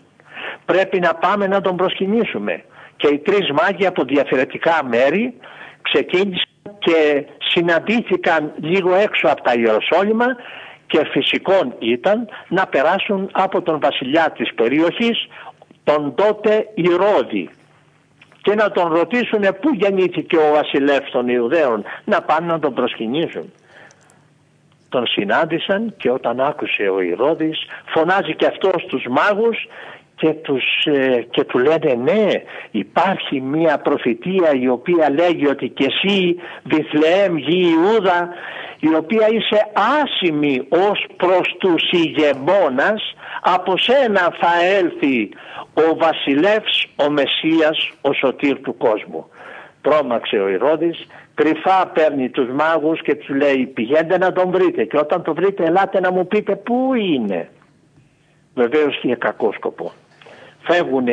Πρέπει 0.65 1.01
να 1.01 1.15
πάμε 1.15 1.47
να 1.47 1.61
τον 1.61 1.77
προσκυνήσουμε. 1.77 2.65
Και 2.97 3.09
οι 3.09 3.19
τρεις 3.19 3.51
μάγοι 3.51 3.87
από 3.87 4.05
διαφορετικά 4.05 4.85
μέρη 4.85 5.35
ξεκίνησαν 5.83 6.56
και 6.87 7.27
συναντήθηκαν 7.39 8.53
λίγο 8.61 8.95
έξω 8.95 9.29
από 9.29 9.43
τα 9.43 9.55
Ιεροσόλυμα 9.55 10.27
και 10.87 11.07
φυσικόν 11.11 11.75
ήταν 11.79 12.29
να 12.49 12.67
περάσουν 12.67 13.29
από 13.33 13.63
τον 13.63 13.81
βασιλιά 13.81 14.31
της 14.37 14.55
περιοχής 14.55 15.29
τον 15.85 16.15
τότε 16.15 16.69
Ηρώδη 16.75 17.51
και 18.43 18.55
να 18.55 18.71
τον 18.71 18.93
ρωτήσουν 18.93 19.41
πού 19.61 19.71
γεννήθηκε 19.73 20.37
ο 20.37 20.53
βασιλεύς 20.55 21.11
των 21.11 21.29
Ιουδαίων 21.29 21.85
να 22.05 22.23
πάνε 22.23 22.47
να 22.47 22.59
τον 22.59 22.75
προσκυνήσουν. 22.75 23.53
Τον 24.89 25.07
συνάντησαν 25.07 25.95
και 25.97 26.11
όταν 26.11 26.41
άκουσε 26.41 26.83
ο 26.83 27.01
Ηρώδης 27.01 27.59
φωνάζει 27.87 28.35
και 28.35 28.47
αυτός 28.47 28.85
τους 28.89 29.05
μάγους 29.09 29.67
και, 30.17 30.33
τους, 30.33 30.65
ε, 30.85 31.27
και 31.31 31.45
του 31.45 31.59
λένε 31.59 31.95
ναι 31.95 32.27
υπάρχει 32.71 33.41
μία 33.41 33.79
προφητεία 33.79 34.53
η 34.61 34.69
οποία 34.69 35.11
λέγει 35.11 35.47
ότι 35.47 35.69
και 35.69 35.85
εσύ 35.85 36.37
Βιθλεέμ 36.63 37.37
γη 37.37 37.75
Ιούδα 37.75 38.29
η 38.81 38.95
οποία 38.95 39.29
είσαι 39.31 39.67
άσημη 40.03 40.67
ως 40.69 41.07
προς 41.17 41.57
τους 41.59 41.91
ηγεμόνας 41.91 43.15
από 43.41 43.77
σένα 43.77 44.35
θα 44.41 44.65
έλθει 44.79 45.29
ο 45.75 45.97
βασιλεύς 45.97 46.87
ο 46.97 47.11
Μεσσίας 47.11 47.91
ο 48.01 48.13
σωτήρ 48.13 48.61
του 48.61 48.77
κόσμου 48.77 49.27
τρόμαξε 49.81 50.37
ο 50.37 50.49
Ηρώδης 50.49 51.07
κρυφά 51.35 51.87
παίρνει 51.87 52.29
τους 52.29 52.49
μάγους 52.49 53.03
και 53.03 53.15
τους 53.15 53.29
λέει 53.29 53.67
πηγαίνετε 53.67 54.19
να 54.19 54.33
τον 54.33 54.51
βρείτε 54.51 54.85
και 54.85 54.99
όταν 54.99 55.23
τον 55.23 55.35
βρείτε 55.35 55.65
ελάτε 55.65 56.01
να 56.01 56.13
μου 56.13 56.27
πείτε 56.27 56.57
πού 56.57 56.95
είναι 56.95 57.49
βεβαίως 58.55 59.01
είχε 59.03 59.15
κακό 59.15 59.53
σκοπό 59.53 59.93
φεύγουν 60.67 61.07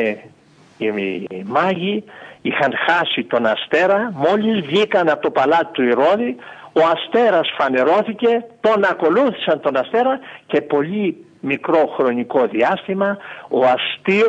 οι 0.76 1.42
μάγοι, 1.44 2.04
είχαν 2.42 2.72
χάσει 2.86 3.24
τον 3.24 3.46
αστέρα, 3.46 4.12
μόλις 4.14 4.66
βγήκαν 4.66 5.08
από 5.08 5.22
το 5.22 5.30
παλάτι 5.30 5.72
του 5.72 5.82
Ηρώδη, 5.82 6.36
ο 6.72 6.80
αστέρας 6.94 7.48
φανερώθηκε, 7.58 8.44
τον 8.60 8.84
ακολούθησαν 8.84 9.60
τον 9.60 9.76
αστέρα 9.76 10.20
και 10.46 10.60
πολύ 10.60 11.24
μικρό 11.40 11.94
χρονικό 11.96 12.46
διάστημα 12.46 13.18
ο 13.48 13.64
αστήρ 13.64 14.26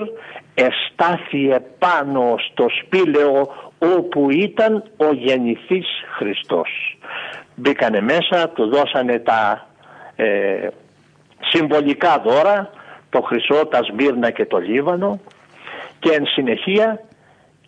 εστάθη 0.54 1.56
πάνω 1.80 2.36
στο 2.52 2.66
σπήλαιο 2.82 3.54
όπου 3.98 4.30
ήταν 4.32 4.84
ο 4.98 5.14
γεννηθής 5.14 5.88
Χριστός. 6.18 6.98
Μπήκανε 7.56 8.02
μέσα, 8.02 8.50
του 8.50 8.70
δώσανε 8.70 9.20
τα 9.20 9.68
ε, 10.16 10.68
συμβολικά 11.40 12.22
δώρα, 12.26 12.70
το 13.16 13.22
Χρυσό, 13.22 13.66
τα 13.66 13.80
Σμύρνα 13.84 14.30
και 14.32 14.46
το 14.46 14.58
Λίβανο 14.58 15.20
και 16.00 16.10
εν 16.12 16.26
συνεχεία 16.26 17.00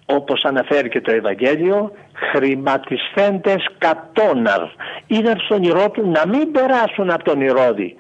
όπως 0.06 0.44
αναφέρει 0.44 0.90
και 0.90 1.02
το 1.02 1.12
Ευαγγέλιο 1.12 1.92
χρηματισθέντες 2.32 3.66
κατόναρ 3.78 4.62
είδαν 5.08 5.40
στον 5.40 5.64
ηρώ 5.64 5.90
του 5.90 6.10
να 6.10 6.28
μην 6.28 6.52
περάσουν 6.52 7.10
από 7.10 7.24
τον 7.24 7.42
Ηρώδη 7.42 7.96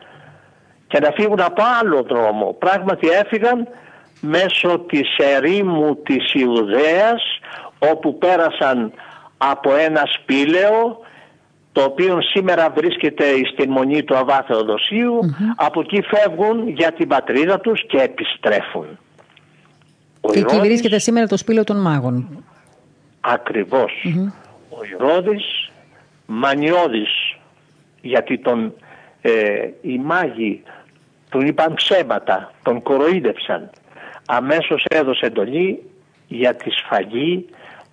και 0.87 0.99
να 0.99 1.11
φύγουν 1.11 1.41
από 1.41 1.63
άλλο 1.81 2.01
δρόμο. 2.01 2.55
Πράγματι 2.59 3.07
έφυγαν 3.07 3.67
μέσω 4.21 4.79
της 4.79 5.15
ερήμου 5.17 5.95
της 5.95 6.33
Ιουδαίας 6.33 7.23
όπου 7.91 8.17
πέρασαν 8.17 8.91
από 9.37 9.75
ένα 9.75 10.01
σπήλαιο 10.05 10.99
το 11.77 11.83
οποίο 11.83 12.21
σήμερα 12.21 12.69
βρίσκεται 12.69 13.23
στην 13.53 13.71
μονή 13.71 14.03
του 14.03 14.17
Αβά 14.17 14.45
από 15.55 15.79
εκεί 15.79 16.01
φεύγουν 16.01 16.67
για 16.67 16.91
την 16.91 17.07
πατρίδα 17.07 17.59
τους 17.59 17.85
και 17.87 17.97
επιστρέφουν. 17.97 18.85
και 20.31 20.39
εκεί 20.39 20.59
βρίσκεται 20.59 20.99
σήμερα 20.99 21.27
το 21.27 21.37
σπήλαιο 21.37 21.63
των 21.63 21.81
μάγων. 21.81 22.43
Ο 24.69 24.77
Ηρώδης 24.93 25.71
μανιώδης 26.25 27.37
γιατί 28.01 28.37
τον, 28.37 28.73
ε, 29.21 29.31
οι 29.81 29.97
μάγοι 29.97 30.63
του 31.29 31.41
είπαν 31.41 31.73
ψέματα, 31.73 32.51
τον 32.63 32.81
κοροϊδεύσαν. 32.81 33.69
Αμέσως 34.25 34.85
έδωσε 34.89 35.25
εντολή 35.25 35.83
για 36.27 36.55
τη 36.55 36.69
σφαγή 36.69 37.45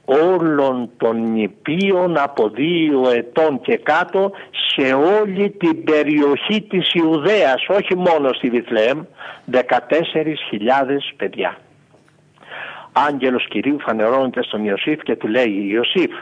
όλων 0.05 0.91
των 0.97 1.33
νηπίων 1.33 2.17
από 2.17 2.49
δύο 2.49 3.11
ετών 3.11 3.61
και 3.61 3.77
κάτω 3.77 4.33
σε 4.51 4.93
όλη 4.93 5.51
την 5.51 5.85
περιοχή 5.85 6.63
της 6.63 6.95
Ιουδαίας, 6.95 7.67
όχι 7.69 7.97
μόνο 7.97 8.33
στη 8.33 8.51
Βιθλεέμ, 8.51 9.03
14.000 9.51 9.61
παιδιά. 11.17 11.59
Άγγελος 12.93 13.47
Κυρίου 13.49 13.81
φανερώνεται 13.81 14.43
στον 14.43 14.65
Ιωσήφ 14.65 15.03
και 15.03 15.17
του 15.17 15.29
λέει 15.29 15.67
Ιωσήφ 15.71 16.13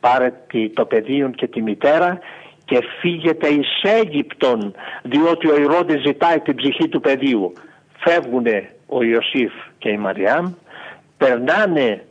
πάρε 0.00 0.32
το 0.74 0.84
πεδίο 0.84 1.30
και 1.30 1.46
τη 1.46 1.62
μητέρα 1.62 2.18
και 2.64 2.78
φύγετε 3.00 3.48
εις 3.48 3.82
Αίγυπτον 3.82 4.74
διότι 5.02 5.50
ο 5.50 5.56
Ηρώδης 5.56 6.00
ζητάει 6.00 6.40
την 6.40 6.54
ψυχή 6.54 6.88
του 6.88 7.00
παιδίου. 7.00 7.52
Φεύγουνε 7.98 8.70
ο 8.86 9.02
Ιωσήφ 9.02 9.52
και 9.78 9.88
η 9.88 9.96
Μαριάμ, 9.96 10.52
περνάνε 11.16 12.04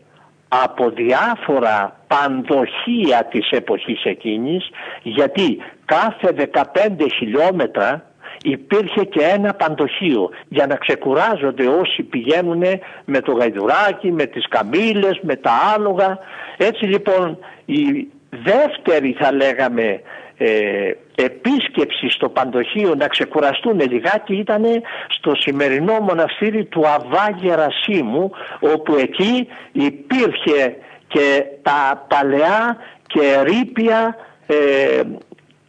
από 0.63 0.89
διάφορα 0.89 1.99
πανδοχεία 2.07 3.27
της 3.31 3.49
εποχής 3.49 4.03
εκείνης 4.03 4.69
γιατί 5.03 5.57
κάθε 5.85 6.49
15 6.53 7.07
χιλιόμετρα 7.17 8.05
υπήρχε 8.43 9.03
και 9.03 9.23
ένα 9.23 9.53
παντοχείο 9.53 10.29
για 10.47 10.67
να 10.67 10.75
ξεκουράζονται 10.75 11.67
όσοι 11.67 12.03
πηγαίνουν 12.03 12.63
με 13.05 13.21
το 13.21 13.31
γαϊδουράκι, 13.31 14.11
με 14.11 14.25
τις 14.25 14.47
καμήλες, 14.47 15.19
με 15.21 15.35
τα 15.35 15.51
άλογα. 15.75 16.19
Έτσι 16.57 16.85
λοιπόν 16.85 17.37
η 17.65 18.07
δεύτερη 18.29 19.15
θα 19.19 19.33
λέγαμε 19.33 20.01
ε, 20.37 20.91
επίσκεψη 21.15 22.09
στο 22.09 22.29
Παντοχείο 22.29 22.95
να 22.95 23.07
ξεκουραστούν 23.07 23.79
λιγάκι 23.79 24.35
ήταν 24.35 24.63
στο 25.07 25.35
σημερινό 25.35 25.99
μοναστήρι 25.99 26.65
του 26.65 26.87
Αβά 26.87 27.37
Γερασίμου 27.41 28.31
όπου 28.59 28.95
εκεί 28.95 29.47
υπήρχε 29.71 30.75
και 31.07 31.43
τα 31.61 32.05
παλαιά 32.07 32.77
και 33.07 33.41
ρήπια 33.43 34.15
ε, 34.47 35.01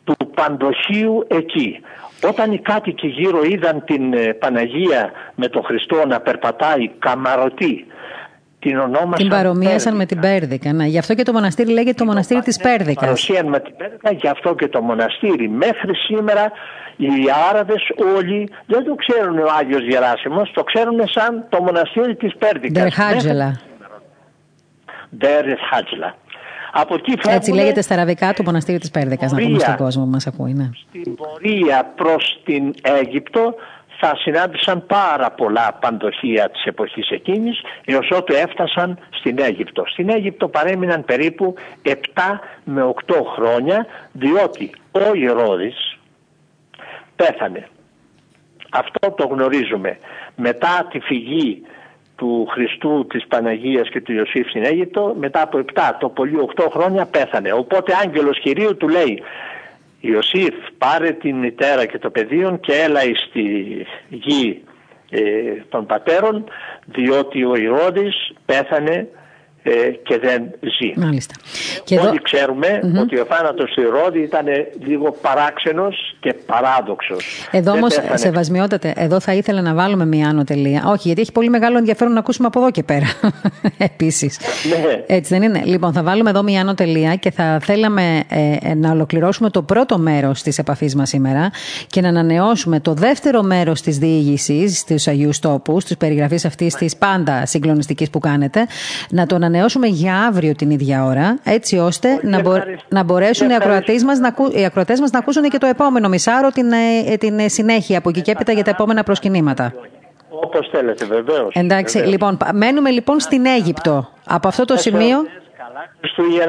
του 0.05 0.31
Παντοχείου 0.35 1.27
εκεί. 1.29 1.81
Όταν 2.29 2.53
οι 2.53 2.59
κάτοικοι 2.59 3.07
γύρω 3.07 3.43
είδαν 3.43 3.85
την 3.85 4.13
ε, 4.13 4.33
Παναγία 4.33 5.11
με 5.35 5.49
τον 5.49 5.63
Χριστό 5.63 6.07
να 6.07 6.21
περπατάει 6.21 6.89
καμαρωτή 6.99 7.87
την 8.69 8.79
ονόμασαν 8.79 9.15
Την 9.15 9.29
παρομοίασαν 9.29 9.97
με 9.97 10.07
την 10.07 10.21
Πέρδικα. 10.21 10.73
Ναι. 10.73 10.87
Γι' 10.87 10.99
αυτό 10.99 11.15
και 11.15 11.23
το 11.23 11.33
μοναστήρι 11.33 11.73
λέγεται 11.73 11.93
το 11.93 12.05
μοναστήρι 12.05 12.41
της 12.41 12.57
Πέρδικας. 12.57 13.27
Παρομοίασαν 13.27 13.49
με 13.49 13.61
την 13.61 13.77
Πέρδικα, 13.77 14.13
γι' 14.13 14.29
αυτό 14.29 14.55
και 14.55 14.69
το 14.69 14.83
μοναστήρι. 14.83 15.49
Μέχρι 15.49 15.95
σήμερα 15.95 16.53
οι 16.97 17.09
Άραβες 17.51 17.83
όλοι 18.17 18.51
δεν 18.67 18.85
το 18.85 18.95
ξέρουν 18.95 19.39
ο 19.39 19.47
Άγιος 19.61 19.83
Γεράσιμος, 19.83 20.51
το 20.55 20.63
ξέρουν 20.63 21.09
σαν 21.09 21.45
το 21.49 21.63
μοναστήρι 21.63 22.17
της 22.17 22.37
Πέρδικας. 22.37 22.83
Ντερ 22.83 22.93
Χάτζελα. 22.93 23.61
Ντερ 25.19 25.45
Χάτζελα. 25.71 26.15
Από 26.73 26.95
εκεί 26.95 27.19
Έτσι 27.29 27.53
λέγεται 27.53 27.81
στα 27.83 27.95
αραβικά 27.95 28.33
το 28.33 28.43
μοναστήρι 28.43 28.79
της 28.79 28.91
Πέρδικας, 28.91 29.33
να 29.33 29.43
πούμε 29.43 29.59
στον 29.59 29.77
κόσμο 29.77 30.05
που 30.05 30.11
μας 30.11 30.27
ακούει. 30.27 30.53
Ναι. 30.53 30.71
Στην 30.89 31.15
πορεία 31.15 31.93
προς 31.97 32.41
την 32.45 32.75
Αίγυπτο 32.83 33.55
θα 33.99 34.17
συνάντησαν 34.17 34.87
πάρα 34.87 35.31
πολλά 35.31 35.79
παντοχεία 35.81 36.51
της 36.51 36.65
εποχής 36.65 37.11
εκείνης 37.11 37.61
έως 37.85 38.11
ότου 38.11 38.35
έφτασαν 38.35 38.99
στην 39.11 39.39
Αίγυπτο. 39.39 39.85
Στην 39.87 40.11
Αίγυπτο 40.11 40.49
παρέμειναν 40.49 41.05
περίπου 41.05 41.55
7 41.83 41.93
με 42.65 42.95
8 43.07 43.15
χρόνια 43.35 43.87
διότι 44.13 44.71
ο 44.93 45.15
Ηρώδης 45.15 45.99
πέθανε. 47.17 47.69
Αυτό 48.71 49.11
το 49.11 49.27
γνωρίζουμε. 49.27 49.99
Μετά 50.37 50.87
τη 50.91 50.99
φυγή 51.01 51.63
του 52.17 52.47
Χριστού, 52.51 53.07
της 53.07 53.27
Παναγίας 53.27 53.89
και 53.89 54.01
του 54.01 54.13
Ιωσήφ 54.13 54.49
στην 54.49 54.65
Αίγυπτο, 54.65 55.15
μετά 55.19 55.43
από 55.43 55.59
7, 55.59 55.97
το 55.99 56.09
πολύ 56.09 56.37
8 56.57 56.67
χρόνια 56.71 57.07
πέθανε. 57.07 57.53
Οπότε 57.53 57.93
άγγελος 58.05 58.41
Κυρίου 58.41 58.77
του 58.77 58.89
λέει 58.89 59.23
Ιωσήφ 60.07 60.55
πάρε 60.79 61.11
την 61.11 61.37
μητέρα 61.37 61.87
και 61.87 61.99
το 61.99 62.11
παιδίον 62.11 62.61
και 62.61 62.73
έλα 62.73 63.01
στη 63.29 63.43
γη 64.09 64.63
ε, 65.11 65.21
των 65.69 65.87
πατέρων 65.87 66.45
διότι 66.85 67.45
ο 67.45 67.57
Ηρώδης 67.57 68.33
πέθανε 68.45 68.95
ε, 68.95 69.07
και 70.03 70.19
δεν 70.19 70.43
ζει. 70.61 71.07
Μάλιστα. 71.07 71.35
Και 71.85 71.99
Όλοι 71.99 72.23
ξέρουμε 72.23 72.81
ότι 73.01 73.19
ο 73.19 73.25
θάνατος 73.25 73.71
του 73.71 73.81
Ηρώδη 73.81 74.21
ήταν 74.21 74.47
λίγο 74.87 75.17
παράξενος 75.21 76.17
και 76.21 76.35
παράδοξος. 76.47 77.49
Εδώ 77.51 77.73
όμως, 77.73 77.99
σεβασμιότατε, 78.15 78.93
εδώ 78.97 79.21
θα 79.21 79.33
ήθελα 79.35 79.61
να 79.61 79.75
βάλουμε 79.75 80.07
μια 80.07 80.29
άνω 80.29 80.45
τελεία. 80.45 80.83
Όχι, 80.87 81.03
γιατί 81.03 81.21
έχει 81.21 81.33
πολύ 81.33 81.49
μεγάλο 81.49 81.79
ενδιαφέρον 81.79 82.13
να 82.13 82.19
ακούσουμε 82.19 82.47
από 82.47 82.61
εδώ 82.61 82.71
και 82.71 82.83
πέρα. 82.83 83.07
Επίσης. 83.91 84.39
Ναι. 84.69 85.05
Έτσι 85.07 85.35
δεν 85.39 85.43
είναι. 85.43 85.63
Λοιπόν, 85.65 85.93
θα 85.93 86.03
βάλουμε 86.03 86.31
εδώ 86.31 86.43
μια 86.43 86.61
άνω 86.61 86.75
τελεία 86.75 87.15
και 87.15 87.31
θα 87.31 87.59
θέλαμε 87.63 88.23
ε, 88.29 88.75
να 88.75 88.91
ολοκληρώσουμε 88.91 89.51
το 89.51 89.63
πρώτο 89.63 89.99
μέρος 89.99 90.43
της 90.43 90.59
επαφής 90.59 90.95
μας 90.95 91.09
σήμερα 91.09 91.51
και 91.87 92.01
να 92.01 92.09
ανανεώσουμε 92.09 92.81
το 92.81 92.95
δεύτερο 92.95 93.43
μέρος 93.43 93.81
της 93.81 93.99
διήγησης 93.99 94.79
στους 94.79 95.07
Αγίους 95.07 95.39
Τόπους, 95.39 95.85
της 95.85 95.97
περιγραφής 95.97 96.45
αυτής 96.45 96.75
της 96.75 96.97
πάντα 96.97 97.47
συγκλονιστικής 97.47 98.11
που 98.11 98.19
κάνετε, 98.19 98.67
να 99.11 99.27
το 99.27 99.35
ανανεώσουμε 99.35 99.56
για 99.83 100.17
αύριο 100.17 100.55
την 100.55 100.71
ίδια 100.71 101.05
ώρα, 101.05 101.39
έτσι 101.45 101.79
ώστε 101.79 102.21
να, 102.23 102.41
μπο, 102.41 102.53
να 102.89 103.03
μπορέσουν 103.03 103.51
οι 103.51 103.55
ακροατές 103.55 104.05
μας 104.05 104.19
να, 104.19 104.35
μας 105.01 105.11
να 105.11 105.19
ακούσουν 105.19 105.43
και 105.43 105.59
το 105.59 105.67
επόμενο 105.67 106.09
μισάρο, 106.09 106.49
την, 106.49 106.73
ε, 106.73 107.17
την 107.17 107.39
ε, 107.39 107.49
συνέχεια 107.49 107.99
από 107.99 108.09
εκεί 108.09 108.23
και 108.23 108.31
έπειτα 108.31 108.53
για 108.53 108.65
τα 108.65 108.71
επόμενα 108.71 109.03
προσκυνήματα. 109.03 109.73
Όπως 110.29 110.69
θέλετε, 110.73 111.05
βεβαίως. 111.05 111.55
Εντάξει, 111.55 111.99
λοιπόν, 111.99 112.39
μένουμε 112.53 112.91
λοιπόν 112.91 113.21
στην 113.21 113.47
Αίγυπτο. 113.47 114.09
Από 114.27 114.49
αυτό 114.49 114.65
το 114.65 114.77
σημείο. 114.77 115.19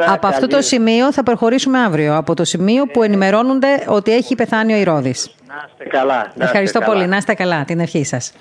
Από 0.07 0.27
αυτό 0.27 0.47
το 0.47 0.61
σημείο 0.61 1.13
θα 1.13 1.23
προχωρήσουμε 1.23 1.79
αύριο. 1.79 2.15
Από 2.15 2.33
το 2.33 2.43
σημείο 2.43 2.85
που 2.85 3.03
ενημερώνονται 3.03 3.67
ότι 3.87 4.13
έχει 4.13 4.35
πεθάνει 4.35 4.73
ο 4.73 4.77
Ηρώδης. 4.77 5.36
Να 5.47 5.65
είστε 5.67 5.97
καλά. 5.97 6.31
Να 6.35 6.43
Ευχαριστώ 6.43 6.79
καλά. 6.79 6.93
πολύ. 6.93 7.07
Να 7.07 7.17
είστε 7.17 7.33
καλά. 7.33 7.63
Την 7.65 7.79
ευχή 7.79 8.03
σας. 8.03 8.31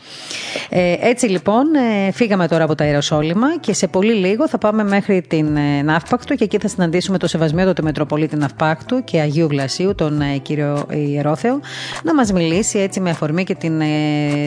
Ε, 0.68 0.94
έτσι 1.00 1.26
λοιπόν, 1.26 1.74
ε, 1.74 2.12
φύγαμε 2.12 2.48
τώρα 2.48 2.64
από 2.64 2.74
τα 2.74 2.84
Ιεροσόλυμα 2.84 3.58
και 3.60 3.72
σε 3.72 3.86
πολύ 3.86 4.12
λίγο 4.12 4.48
θα 4.48 4.58
πάμε 4.58 4.84
μέχρι 4.84 5.22
την 5.22 5.56
ε, 5.56 5.82
Ναύπακτο 5.82 6.34
και 6.34 6.44
εκεί 6.44 6.58
θα 6.58 6.68
συναντήσουμε 6.68 7.18
το 7.18 7.26
Σεβασμιότατο 7.26 7.82
Μετροπολίτη 7.82 8.36
Ναυπάκτου 8.36 9.04
και 9.04 9.20
Αγίου 9.20 9.46
Γλασίου, 9.50 9.94
τον 9.94 10.20
ε, 10.20 10.36
κύριο 10.36 10.86
Ιερόθεο, 10.90 11.60
να 12.02 12.14
μας 12.14 12.32
μιλήσει 12.32 12.78
έτσι 12.78 13.00
με 13.00 13.10
αφορμή 13.10 13.44
και 13.44 13.54
την, 13.54 13.80
ε, 13.80 13.86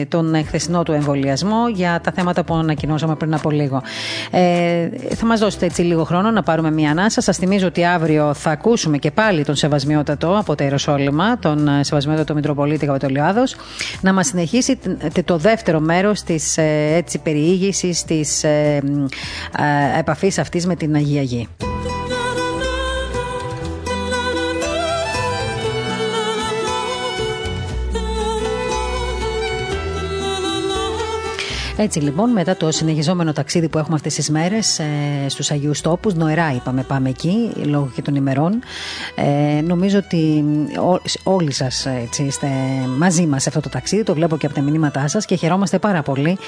τον 0.08 0.44
χθεσινό 0.46 0.82
του 0.82 0.92
εμβολιασμό 0.92 1.68
για 1.68 2.00
τα 2.02 2.12
θέματα 2.12 2.44
που 2.44 2.54
ανακοινώσαμε 2.54 3.14
πριν 3.14 3.34
από 3.34 3.50
λίγο. 3.50 3.82
Ε, 4.30 4.88
θα 5.14 5.26
μας 5.26 5.40
δώσετε 5.40 5.66
έτσι 5.66 5.82
λίγο 5.82 6.04
χρόνο 6.04 6.30
να 6.30 6.42
πάρουμε 6.42 6.70
μία 6.70 6.90
ανάσα. 6.90 7.20
Σας 7.20 7.36
θυμίζω 7.36 7.66
ότι 7.66 7.84
αύριο 7.84 8.34
θα 8.34 8.50
ακούσουμε 8.50 8.98
και 8.98 9.10
πάλι 9.10 9.44
τον 9.44 9.54
Σεβασμιότατο 9.54 10.38
από 10.38 10.54
τα 10.54 10.64
Ιεροσόλυμα, 10.64 11.38
τον 11.38 11.68
ε, 11.68 11.84
Σεβασμιότατο 11.84 12.34
Μητροπολίτη 12.34 12.48
Μητροπολίτη 12.50 12.86
Καπατολιάδος 12.86 13.56
να 14.00 14.12
μας 14.12 14.26
συνεχίσει 14.26 14.78
το 15.24 15.36
δεύτερο 15.36 15.80
μέρος 15.80 16.22
της 16.22 16.58
ε, 16.58 16.94
έτσι, 16.94 17.18
περιήγησης 17.18 18.04
της 18.04 18.44
ε, 18.44 18.82
ε, 19.94 19.98
επαφής 19.98 20.38
αυτής 20.38 20.66
με 20.66 20.76
την 20.76 20.94
Αγία 20.94 21.22
Γη. 21.22 21.48
Έτσι 31.82 32.00
λοιπόν, 32.00 32.30
μετά 32.30 32.56
το 32.56 32.70
συνεχιζόμενο 32.70 33.32
ταξίδι 33.32 33.68
που 33.68 33.78
έχουμε 33.78 33.94
αυτές 33.94 34.14
τις 34.14 34.30
μέρες 34.30 34.78
ε, 34.78 34.84
στους 35.26 35.50
Αγίους 35.50 35.80
Τόπους, 35.80 36.14
νοερά 36.14 36.52
είπαμε 36.54 36.82
πάμε 36.82 37.08
εκεί, 37.08 37.50
λόγω 37.64 37.90
και 37.94 38.02
των 38.02 38.14
ημερών, 38.14 38.62
ε, 39.14 39.60
νομίζω 39.60 39.98
ότι 39.98 40.44
ό, 40.78 41.00
όλοι 41.22 41.52
σας 41.52 41.86
έτσι, 41.86 42.22
είστε 42.22 42.46
μαζί 42.98 43.26
μας 43.26 43.42
σε 43.42 43.48
αυτό 43.48 43.60
το 43.60 43.68
ταξίδι, 43.68 44.02
το 44.02 44.14
βλέπω 44.14 44.36
και 44.36 44.46
από 44.46 44.54
τα 44.54 44.60
μηνύματά 44.60 45.08
σας 45.08 45.24
και 45.24 45.34
χαιρόμαστε 45.34 45.78
πάρα 45.78 46.02
πολύ 46.02 46.38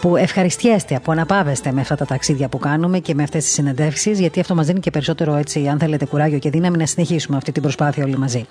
που 0.00 0.16
ευχαριστιέστε, 0.16 1.00
που 1.02 1.12
αναπαύεστε 1.12 1.72
με 1.72 1.80
αυτά 1.80 1.94
τα 1.94 2.04
ταξίδια 2.04 2.48
που 2.48 2.58
κάνουμε 2.58 2.98
και 2.98 3.14
με 3.14 3.22
αυτές 3.22 3.44
τις 3.44 3.52
συνεντεύξεις, 3.52 4.20
γιατί 4.20 4.40
αυτό 4.40 4.54
μας 4.54 4.66
δίνει 4.66 4.80
και 4.80 4.90
περισσότερο 4.90 5.34
έτσι, 5.34 5.68
αν 5.68 5.78
θέλετε, 5.78 6.06
κουράγιο 6.06 6.38
και 6.38 6.50
δύναμη 6.50 6.76
να 6.76 6.86
συνεχίσουμε 6.86 7.36
αυτή 7.36 7.52
την 7.52 7.62
προσπάθεια 7.62 8.04
όλοι 8.04 8.18
μαζί. 8.18 8.46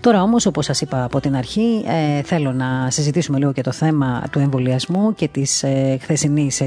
Τώρα 0.00 0.22
όμως, 0.22 0.46
όπως 0.46 0.64
σας 0.64 0.80
είπα 0.80 1.04
από 1.04 1.20
την 1.20 1.36
αρχή, 1.36 1.84
ε, 2.18 2.22
θέλω 2.22 2.52
να 2.52 2.90
συζητήσουμε 2.90 3.38
λίγο 3.38 3.52
και 3.52 3.62
το 3.62 3.72
θέμα 3.72 4.22
του 4.30 4.38
εμβολιασμού 4.38 5.14
και 5.14 5.28
της 5.28 5.62
ε, 5.62 5.83
χθεσινής 6.00 6.62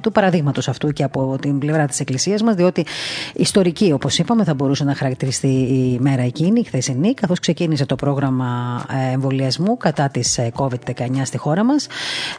του 0.00 0.12
παραδείγματος 0.12 0.68
αυτού 0.68 0.92
και 0.92 1.02
από 1.02 1.36
την 1.40 1.58
πλευρά 1.58 1.86
της 1.86 2.00
Εκκλησίας 2.00 2.42
μας, 2.42 2.54
διότι 2.54 2.86
ιστορική, 3.34 3.92
όπως 3.92 4.18
είπαμε, 4.18 4.44
θα 4.44 4.54
μπορούσε 4.54 4.84
να 4.84 4.94
χαρακτηριστεί 4.94 5.48
η 5.48 5.98
μέρα 6.00 6.22
εκείνη, 6.22 6.60
η 6.60 6.64
χθεσινή, 6.64 7.14
καθώς 7.14 7.40
ξεκίνησε 7.40 7.86
το 7.86 7.94
πρόγραμμα 7.94 8.84
ε, 9.08 9.12
εμβολιασμού 9.12 9.76
κατά 9.76 10.08
της 10.08 10.38
ε, 10.38 10.52
COVID-19 10.56 10.70
στη 11.22 11.38
χώρα 11.38 11.64
μας. 11.64 11.86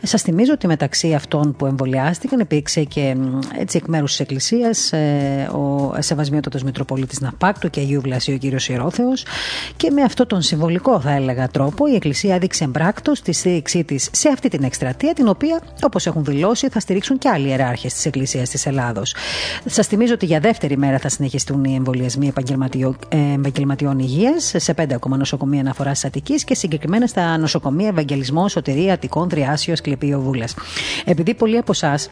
Σας 0.02 0.22
θυμίζω 0.22 0.54
ότι 0.54 0.68
μεταξύ 0.68 1.14
αυτών 1.14 1.56
που 1.56 1.66
εμβολιάστηκαν 1.66 2.40
υπήρξε 2.40 2.84
και 2.84 3.16
έτσι 3.58 3.78
εκ 3.78 3.88
μέρους 3.88 4.10
της 4.10 4.20
Εκκλησίας 4.20 4.92
ε, 4.94 5.50
ο 5.54 5.94
Σεβασμιότατος 6.00 6.64
Μητροπολίτης 6.64 7.20
Ναπάκτου 7.20 7.70
και 7.70 7.80
Αγίου 7.80 8.02
Βλασίου 8.02 8.38
κ. 8.38 8.68
Ιερόθεος. 8.70 9.26
Και 9.78 9.92
με 9.92 10.02
αυτό 10.02 10.26
τον 10.26 10.42
συμβολικό, 10.42 11.00
θα 11.00 11.12
έλεγα, 11.12 11.48
τρόπο, 11.48 11.88
η 11.88 11.96
Εκκλησία 11.96 12.36
έδειξε 12.36 12.64
εμπράκτος 12.64 13.22
τη 13.22 13.32
στήριξή 13.32 13.84
της 13.84 14.10
σε 14.12 14.30
αυτή 14.30 14.50
την 14.50 14.64
εκστρατεία, 14.64 15.14
την 15.14 15.28
οποία, 15.28 15.62
όπως 15.86 16.06
έχουν 16.06 16.24
δηλώσει 16.24 16.70
θα 16.70 16.80
στηρίξουν 16.80 17.18
και 17.18 17.30
άλλοι 17.30 17.48
ιεράρχες 17.48 17.94
της 17.94 18.06
Εκκλησίας 18.06 18.50
της 18.50 18.66
Ελλάδος. 18.66 19.16
Σας 19.66 19.88
θυμίζω 19.88 20.14
ότι 20.14 20.26
για 20.26 20.40
δεύτερη 20.40 20.78
μέρα 20.78 21.00
θα 21.00 21.10
συνεχιστούν 21.10 21.64
οι 21.64 21.76
εμβολιασμοί 21.76 22.34
επαγγελματιών 23.36 24.00
υγείας 24.00 24.54
σε 24.56 24.74
πέντε 24.74 24.96
ακόμα 24.96 25.18
νοσοκομεία 25.18 25.60
αναφοράς 25.60 25.94
της 25.94 26.06
Αττικής 26.06 26.44
και 26.44 26.56
συγκεκριμένα 26.56 27.08
στα 27.08 27.38
νοσοκομεία 27.38 27.88
Ευαγγελισμός, 27.88 28.52
Σωτηρία, 28.52 28.94
Αττικών, 28.94 29.30
Τριάσιο, 29.30 29.74
Ασκληπείο, 29.74 30.20
Βούλας. 30.20 30.56
Επειδή 31.06 31.34
πολλοί 31.34 31.58
από 31.58 31.72
εσάς 31.72 32.10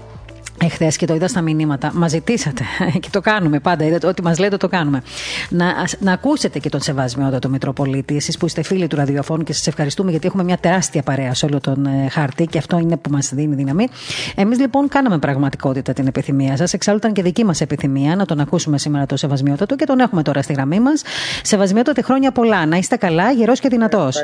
Εχθές 0.61 0.97
και 0.97 1.05
το 1.05 1.13
είδα 1.13 1.27
στα 1.27 1.41
μηνύματα, 1.41 1.91
μα 1.93 2.07
ζητήσατε 2.07 2.63
και 3.01 3.07
το 3.11 3.21
κάνουμε 3.21 3.59
πάντα. 3.59 3.85
Είδατε, 3.85 4.07
ό,τι 4.07 4.21
μας 4.23 4.39
λέτε 4.39 4.57
το 4.57 4.67
κάνουμε. 4.67 5.01
Να, 5.49 5.65
να 5.99 6.11
ακούσετε 6.11 6.59
και 6.59 6.69
τον 6.69 6.81
Σεβασμιότατο 6.81 7.49
Μητροπολίτη, 7.49 8.15
εσείς 8.15 8.37
που 8.37 8.45
είστε 8.45 8.63
φίλοι 8.63 8.87
του 8.87 8.95
ραδιοφώνου 8.95 9.43
και 9.43 9.53
σας 9.53 9.67
ευχαριστούμε 9.67 10.11
γιατί 10.11 10.27
έχουμε 10.27 10.43
μια 10.43 10.57
τεράστια 10.57 11.01
παρέα 11.01 11.33
σε 11.33 11.45
όλο 11.45 11.59
τον 11.59 11.85
ε, 11.85 12.09
χάρτη 12.09 12.45
και 12.45 12.57
αυτό 12.57 12.77
είναι 12.77 12.97
που 12.97 13.09
μας 13.09 13.31
δίνει 13.33 13.55
δύναμη. 13.55 13.87
Εμείς 14.35 14.59
λοιπόν 14.59 14.87
κάναμε 14.87 15.17
πραγματικότητα 15.17 15.93
την 15.93 16.07
επιθυμία 16.07 16.57
σας. 16.57 16.73
Εξάλλου 16.73 16.97
ήταν 16.97 17.13
και 17.13 17.21
δική 17.21 17.43
μας 17.43 17.61
επιθυμία 17.61 18.15
να 18.15 18.25
τον 18.25 18.39
ακούσουμε 18.39 18.77
σήμερα 18.77 19.05
το 19.05 19.17
Σεβασμιότατο 19.17 19.75
και 19.75 19.85
τον 19.85 19.99
έχουμε 19.99 20.23
τώρα 20.23 20.41
στη 20.41 20.53
γραμμή 20.53 20.79
μας. 20.79 21.01
Σεβασμιότατε 21.41 22.01
χρόνια 22.01 22.31
πολλά. 22.31 22.65
Να 22.65 22.77
είστε 22.77 22.95
καλά, 22.95 23.31
γερός 23.31 23.59
και 23.59 23.69
δυνατός. 23.69 24.23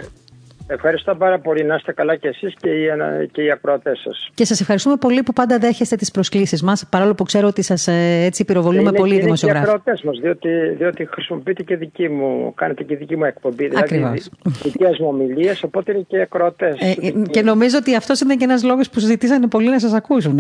Ευχαριστώ 0.71 1.15
πάρα 1.15 1.39
πολύ. 1.39 1.63
Να 1.63 1.75
είστε 1.75 1.93
καλά 1.93 2.15
και 2.15 2.27
εσείς 2.27 2.53
και 2.59 2.69
οι, 2.69 2.87
και 3.31 3.41
οι 3.41 3.51
ακροατές 3.51 3.99
σας. 4.03 4.29
Και 4.33 4.45
σας 4.45 4.61
ευχαριστούμε 4.61 4.95
πολύ 4.95 5.23
που 5.23 5.33
πάντα 5.33 5.57
δέχεστε 5.57 5.95
τις 5.95 6.11
προσκλήσεις 6.11 6.63
μας, 6.63 6.87
παρόλο 6.89 7.13
που 7.15 7.23
ξέρω 7.23 7.47
ότι 7.47 7.61
σας 7.61 7.87
ε, 7.87 8.23
έτσι 8.23 8.45
πυροβολούμε 8.45 8.91
πολύ 8.91 9.13
είναι 9.13 9.23
δημοσιογράφοι. 9.23 9.69
Είναι 9.69 9.77
και 9.83 9.89
οι 9.89 9.93
ακροατές 9.93 10.03
μας, 10.03 10.19
διότι, 10.19 10.75
διότι 10.77 11.07
χρησιμοποιείτε 11.11 11.63
και 11.63 11.75
δική 11.75 12.09
μου, 12.09 12.53
κάνετε 12.55 12.83
και 12.83 12.95
δική 12.95 13.15
μου 13.15 13.23
εκπομπή. 13.23 13.67
Δηλαδή, 13.67 14.21
δικές 14.63 14.97
μου 14.99 15.07
ομιλίες, 15.07 15.63
οπότε 15.63 15.91
είναι 15.91 16.05
και 16.07 16.17
οι 16.17 16.21
ακροατές. 16.21 16.75
Ε, 16.79 16.95
ε, 17.07 17.11
και 17.31 17.41
νομίζω 17.41 17.77
ότι 17.77 17.95
αυτός 17.95 18.21
είναι 18.21 18.35
και 18.35 18.43
ένας 18.43 18.63
λόγος 18.63 18.89
που 18.89 18.99
ζητήσανε 18.99 19.47
πολύ 19.47 19.69
να 19.69 19.79
σας 19.79 19.93
ακούσουν. 19.93 20.39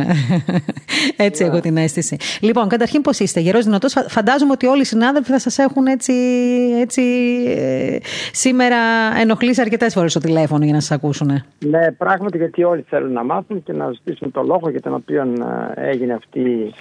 έτσι 1.27 1.43
έχω 1.43 1.59
την 1.59 1.77
αίσθηση. 1.77 2.17
Λοιπόν, 2.41 2.67
καταρχήν 2.67 3.01
πώς 3.01 3.19
είστε, 3.19 3.39
γερός 3.39 3.65
δυνατός. 3.65 3.95
Φαντάζομαι 4.07 4.51
ότι 4.51 4.65
όλοι 4.65 4.81
οι 4.81 4.85
συνάδελφοι 4.85 5.31
θα 5.31 5.39
σας 5.39 5.57
έχουν 5.57 5.85
έτσι, 5.87 6.13
έτσι 6.79 7.01
ε, 7.47 7.97
σήμερα 8.31 8.77
ενοχλήσει 9.19 9.61
αρκετές 9.61 9.93
φορές 9.93 10.15
στο 10.19 10.27
τηλέφωνο 10.27 10.63
για 10.63 10.73
να 10.73 10.79
σας 10.79 10.91
ακούσουν. 10.91 11.43
Ναι, 11.65 11.91
πράγματι 11.91 12.37
γιατί 12.37 12.63
όλοι 12.63 12.85
θέλουν 12.89 13.11
να 13.11 13.23
μάθουν 13.23 13.63
και 13.63 13.73
να 13.73 13.91
ζητήσουν 13.91 14.31
το 14.31 14.41
λόγο 14.43 14.69
για 14.69 14.81
τον 14.81 14.93
οποίο 14.93 15.21
ε, 15.75 15.89
έγινε 15.89 16.13
αυτή 16.13 16.73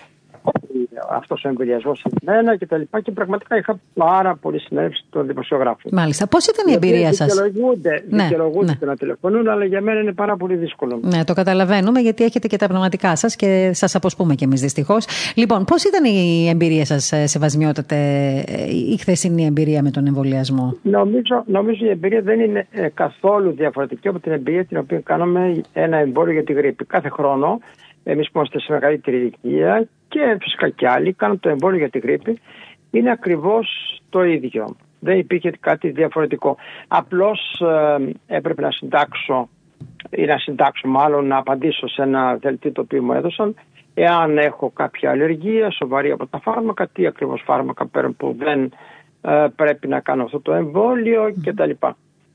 αυτός 1.11 1.45
ο 1.45 1.49
εμβολιασμός 1.49 1.99
σε 1.99 2.09
μένα 2.23 2.57
και 2.57 2.67
τα 2.67 2.77
λοιπά. 2.77 3.01
Και 3.01 3.11
πραγματικά 3.11 3.57
είχα 3.57 3.79
πάρα 3.95 4.37
πολύ 4.37 4.61
συνέντευξη 4.61 5.05
των 5.11 5.27
δημοσιογράφων. 5.27 5.91
Μάλιστα. 5.95 6.27
Πώς 6.27 6.47
ήταν 6.47 6.67
η 6.69 6.73
εμπειρία 6.73 7.13
σας; 7.13 7.35
Δικαιολογούνται, 7.35 8.05
ναι, 8.09 8.23
δικαιολογούνται 8.23 8.77
ναι. 8.81 8.87
να 8.87 8.97
τηλεφωνούν, 8.97 9.49
αλλά 9.49 9.65
για 9.65 9.81
μένα 9.81 10.01
είναι 10.01 10.13
πάρα 10.13 10.37
πολύ 10.37 10.57
δύσκολο. 10.57 11.01
Ναι, 11.03 11.25
το 11.25 11.33
καταλαβαίνουμε 11.33 12.01
γιατί 12.01 12.25
έχετε 12.25 12.47
και 12.47 12.57
τα 12.57 12.67
πνευματικά 12.67 13.17
σας 13.17 13.37
και 13.37 13.71
σας 13.75 13.95
αποσπούμε 13.95 14.35
κι 14.35 14.45
εμείς 14.45 14.61
δυστυχώς. 14.61 15.07
Λοιπόν, 15.35 15.65
πώς 15.65 15.85
ήταν 15.85 16.05
η 16.05 16.49
εμπειρία 16.49 16.85
σας, 16.85 17.13
ε, 17.13 17.27
Σεβασμιότατε, 17.27 17.97
ε, 18.47 18.71
η 18.93 18.97
χθεσινή 18.97 19.45
εμπειρία 19.45 19.83
με 19.83 19.91
τον 19.91 20.07
εμβολιασμό; 20.07 20.77
Νομίζω, 20.83 21.43
νομίζω 21.47 21.85
η 21.85 21.89
εμπειρία 21.89 22.21
δεν 22.23 22.41
είναι 22.41 22.67
ε, 22.71 22.89
καθόλου 22.95 23.51
διαφορετική 23.51 24.09
από 24.09 24.19
την 24.19 24.33
εμπειρία 24.33 24.65
την 24.65 24.77
οποία 24.77 25.01
κάναμε 25.01 25.61
ένα 25.73 25.97
εμβόλιο 25.97 26.33
για 26.33 26.45
τη 26.45 26.53
γρήπη. 26.53 26.85
Κάθε 26.85 27.09
χρόνο 27.09 27.61
εμείς 28.11 28.31
που 28.31 28.39
είμαστε 28.39 28.61
σε 28.61 28.73
μεγαλύτερη 28.73 29.17
ηλικία 29.17 29.89
και 30.09 30.37
φυσικά 30.41 30.69
και 30.69 30.89
άλλοι 30.89 31.13
κάνουν 31.13 31.41
το 31.41 31.49
εμβόλιο 31.49 31.79
για 31.79 31.91
τη 31.91 31.99
γρήπη. 31.99 32.39
Είναι 32.91 33.11
ακριβώς 33.11 33.69
το 34.09 34.25
ίδιο. 34.25 34.77
Δεν 35.01 35.19
υπήρχε 35.19 35.51
κάτι 35.61 35.91
διαφορετικό. 35.91 36.57
Απλώς 36.89 37.61
ε, 37.61 38.37
έπρεπε 38.37 38.63
να 38.63 38.71
συντάξω 38.71 39.49
ή 40.11 40.25
να 40.25 40.39
συντάξω 40.39 40.89
μάλλον 40.89 41.27
να 41.27 41.37
απαντήσω 41.37 41.89
σε 41.89 42.03
ένα 42.03 42.37
δελτίο 42.37 42.73
το 42.73 42.81
οποίο 42.81 43.03
μου 43.03 43.13
έδωσαν 43.13 43.55
εάν 43.95 44.39
έχω 44.39 44.71
κάποια 44.71 45.11
αλλεργία 45.11 45.71
σοβαρή 45.71 46.11
από 46.11 46.27
τα 46.27 46.41
φάρμακα, 46.41 46.89
τι 46.89 47.07
ακριβώς 47.07 47.43
φάρμακα 47.45 47.87
παίρνω 47.87 48.13
που 48.13 48.35
δεν 48.39 48.73
ε, 49.21 49.47
πρέπει 49.57 49.89
να 49.89 50.01
κάνω 50.01 50.23
αυτό 50.23 50.41
το 50.41 50.53
εμβόλιο 50.53 51.35
κτλ. 51.45 51.71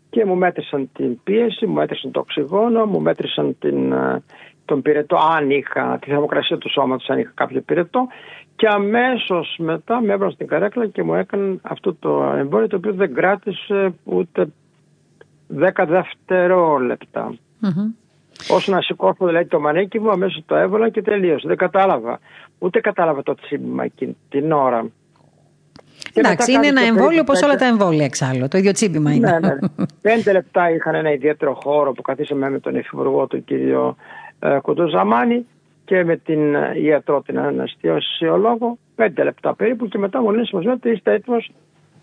Και 0.09 0.25
μου 0.25 0.35
μέτρησαν 0.35 0.89
την 0.93 1.19
πίεση, 1.23 1.65
μου 1.65 1.73
μέτρησαν 1.73 2.11
το 2.11 2.19
οξυγόνο, 2.19 2.85
μου 2.85 3.01
μέτρησαν 3.01 3.55
την, 3.59 3.91
ε, 3.91 4.23
τον 4.65 4.81
πυρετό, 4.81 5.17
αν 5.37 5.49
είχα 5.49 5.97
τη 6.01 6.09
θερμοκρασία 6.09 6.57
του 6.57 6.71
σώματος, 6.71 7.09
αν 7.09 7.19
είχα 7.19 7.31
κάποιο 7.33 7.61
πυρετό 7.61 8.07
και 8.55 8.67
αμέσως 8.67 9.55
μετά 9.57 10.01
με 10.01 10.13
έβαλαν 10.13 10.33
στην 10.33 10.47
καρέκλα 10.47 10.87
και 10.87 11.03
μου 11.03 11.13
έκαναν 11.13 11.59
αυτό 11.61 11.93
το 11.93 12.33
εμβόλιο 12.37 12.67
το 12.67 12.75
οποίο 12.75 12.93
δεν 12.93 13.13
κράτησε 13.13 13.93
ούτε 14.03 14.47
10 15.59 15.85
δευτερόλεπτα. 15.87 17.35
Mm-hmm. 17.61 17.93
Όσο 18.49 18.71
να 18.71 18.81
σηκώσω 18.81 19.25
δηλαδή 19.25 19.45
το 19.45 19.59
μανίκι 19.59 19.99
μου, 19.99 20.11
αμέσως 20.11 20.43
το 20.45 20.55
έβαλα 20.55 20.89
και 20.89 21.01
τελείωσε. 21.01 21.47
Δεν 21.47 21.57
κατάλαβα. 21.57 22.19
Ούτε 22.59 22.79
κατάλαβα 22.79 23.23
το 23.23 23.35
τσίμπημα 23.35 23.83
εκείνη 23.83 24.17
την 24.29 24.51
ώρα. 24.51 24.85
Εντάξει, 26.13 26.51
είναι 26.51 26.67
ένα 26.67 26.81
εμβόλιο 26.81 27.21
όπως 27.21 27.41
όλα 27.41 27.55
τα 27.55 27.65
εμβόλια 27.65 28.05
εξάλλου. 28.05 28.47
Το 28.47 28.57
ίδιο 28.57 28.71
τσίμπημα 28.71 29.13
είναι. 29.13 29.29
Ναι, 29.29 29.39
ναι. 29.39 29.55
Πέντε 30.01 30.31
λεπτά 30.31 30.69
είχαν 30.69 30.95
ένα 30.95 31.11
ιδιαίτερο 31.11 31.53
χώρο 31.63 31.91
που 31.91 32.01
καθίσαμε 32.01 32.49
με 32.49 32.59
τον 32.59 32.75
υφυπουργό, 32.75 33.27
τον 33.27 33.43
κύριο 33.43 33.95
ε, 34.43 34.59
Κουντοζαμάνη 34.61 35.45
και 35.85 36.03
με 36.03 36.17
την 36.17 36.55
ε, 36.55 36.79
ιατρό, 36.81 37.21
την 37.21 37.39
αναστιωσιολόγο. 37.39 38.77
Πέντε 38.95 39.23
λεπτά 39.23 39.55
περίπου 39.55 39.87
και 39.87 39.97
μετά 39.97 40.21
μου 40.21 40.31
λένε 40.31 40.71
ότι 40.71 40.89
είστε 40.89 41.13
έτοιμος 41.13 41.51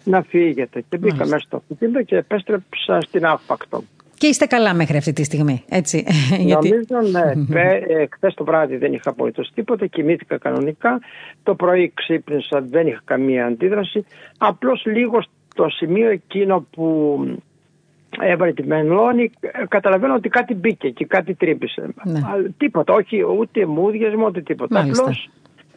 να 0.04 0.22
φύγετε. 0.22 0.84
Και 0.88 0.98
μπήκα 0.98 1.26
μέσα 1.26 1.38
στο 1.38 1.56
αυτοκίνητο 1.56 2.02
και 2.02 2.16
επέστρεψα 2.16 3.00
στην 3.00 3.26
άφακτο. 3.26 3.82
Και 4.18 4.26
είστε 4.26 4.46
καλά 4.46 4.74
μέχρι 4.74 4.96
αυτή 4.96 5.12
τη 5.12 5.24
στιγμή, 5.24 5.64
έτσι. 5.68 6.04
Νομίζω, 6.54 7.10
ναι. 7.10 7.60
Ε, 7.60 8.06
Χθες 8.10 8.34
το 8.34 8.44
βράδυ 8.44 8.76
δεν 8.76 8.92
είχα 8.92 9.10
απολύτως 9.10 9.50
τίποτα, 9.54 9.86
κοιμήθηκα 9.86 10.38
κανονικά. 10.38 11.00
Το 11.42 11.54
πρωί 11.54 11.92
ξύπνησα, 11.94 12.60
δεν 12.60 12.86
είχα 12.86 13.00
καμία 13.04 13.46
αντίδραση. 13.46 14.04
Απλώς 14.38 14.82
λίγο 14.86 15.22
στο 15.52 15.68
σημείο 15.68 16.10
εκείνο 16.10 16.66
που 16.70 17.18
έβαλε 18.18 18.52
τη 18.52 18.66
μελώνη, 18.66 19.30
καταλαβαίνω 19.68 20.14
ότι 20.14 20.28
κάτι 20.28 20.54
μπήκε 20.54 20.88
και 20.88 21.06
κάτι 21.06 21.34
τρύπησε. 21.34 21.82
Ναι. 22.04 22.20
Τίποτα, 22.56 22.94
όχι 22.94 23.24
ούτε 23.38 23.66
μούδιες 23.66 24.12
ούτε 24.26 24.40
τίποτα. 24.40 24.80
Απλώς 24.80 25.30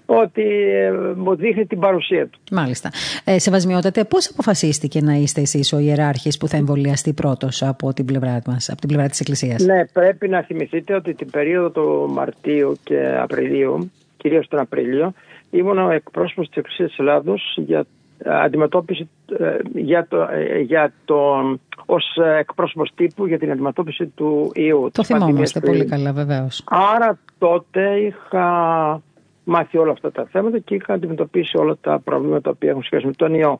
ότι 0.06 0.42
ε, 0.72 0.92
μου 1.16 1.36
δείχνει 1.36 1.66
την 1.66 1.80
παρουσία 1.80 2.28
του. 2.28 2.40
Μάλιστα. 2.52 2.90
Ε, 3.24 3.40
Σεβασμιότατε, 3.40 4.04
πώς 4.04 4.30
αποφασίστηκε 4.30 5.02
να 5.02 5.14
είστε 5.14 5.42
εσείς 5.42 5.74
ο 5.74 5.80
ιεράρχης 5.80 6.38
που 6.38 6.48
θα 6.48 6.58
εμβολιαστεί 6.58 7.14
πρώτος 7.14 7.64
από 7.64 7.94
την 7.94 8.06
πλευρά 8.06 8.42
μας, 8.46 8.70
από 8.70 8.80
την 8.80 8.90
πλευρά 8.90 9.08
της 9.08 9.20
Εκκλησίας; 9.20 9.64
Ναι, 9.64 9.86
πρέπει 9.86 10.28
να 10.28 10.42
θυμηθείτε 10.42 10.94
ότι 10.96 11.14
την 11.14 11.32
περίοδο 11.32 11.70
του 11.70 12.10
Μαρτίου 12.14 12.78
και 12.84 13.18
Απριλίου, 13.22 13.92
κυρίως 14.18 14.48
τον 14.48 14.60
Απρίλιο, 14.60 15.14
ήμουν 15.52 15.78
ο 15.78 15.92
εκπρόσωπος 15.92 16.48
της 16.48 16.58
Εκκλησίας 16.58 16.90
της 16.90 17.00
Ελλάδος 17.00 17.58
για 17.66 17.86
αντιμετώπιση 18.26 19.10
ε, 19.40 19.58
για 19.74 20.08
το, 20.08 20.28
για 20.66 20.94
το, 21.06 21.42
ως 21.86 22.18
εκπρόσωπος 22.40 22.92
τύπου 22.96 23.26
για 23.26 23.40
την 23.40 23.52
αντιμετώπιση 23.52 24.06
του 24.06 24.52
ιού. 24.56 24.90
Το 24.92 25.04
θυμόμαστε 25.04 25.60
πολύ 25.60 25.86
καλά 25.86 26.14
βεβαίως. 26.14 26.64
Άρα 26.66 27.20
τότε 27.38 27.96
είχα 27.96 29.02
μάθει 29.44 29.78
όλα 29.78 29.92
αυτά 29.92 30.12
τα 30.12 30.28
θέματα 30.32 30.60
και 30.60 30.76
είχα 30.76 30.94
αντιμετωπίσει 30.94 31.58
όλα 31.58 31.78
τα 31.82 32.00
προβλήματα 32.00 32.54
που 32.54 32.66
έχουν 32.66 32.84
σχέση 32.84 33.06
με 33.06 33.12
τον 33.12 33.34
ιό. 33.34 33.60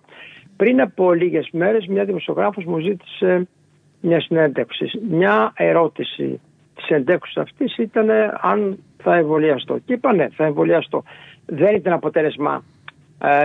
Πριν 0.56 0.82
από 0.82 1.14
λίγες 1.14 1.50
μέρες, 1.52 1.88
μια 1.88 2.06
δημοσιογράφος 2.06 2.66
μου 2.66 2.80
ζήτησε 2.80 3.48
μια 4.02 4.22
συνέντευξη. 4.22 4.86
Μια 5.10 5.54
ερώτηση 5.56 6.40
της 6.76 6.88
εντέξη 6.88 7.40
αυτής 7.40 7.78
ήταν 7.78 8.10
αν 8.42 8.78
θα 8.98 9.16
εμβολιαστώ. 9.16 9.78
Και 9.86 9.94
είπα 9.94 10.14
ναι, 10.14 10.28
θα 10.30 10.46
εμβολιαστώ. 10.46 11.04
Δεν 11.46 11.76
ήταν 11.76 11.94
αποτέλεσμα 11.94 12.54
ε, 12.54 12.83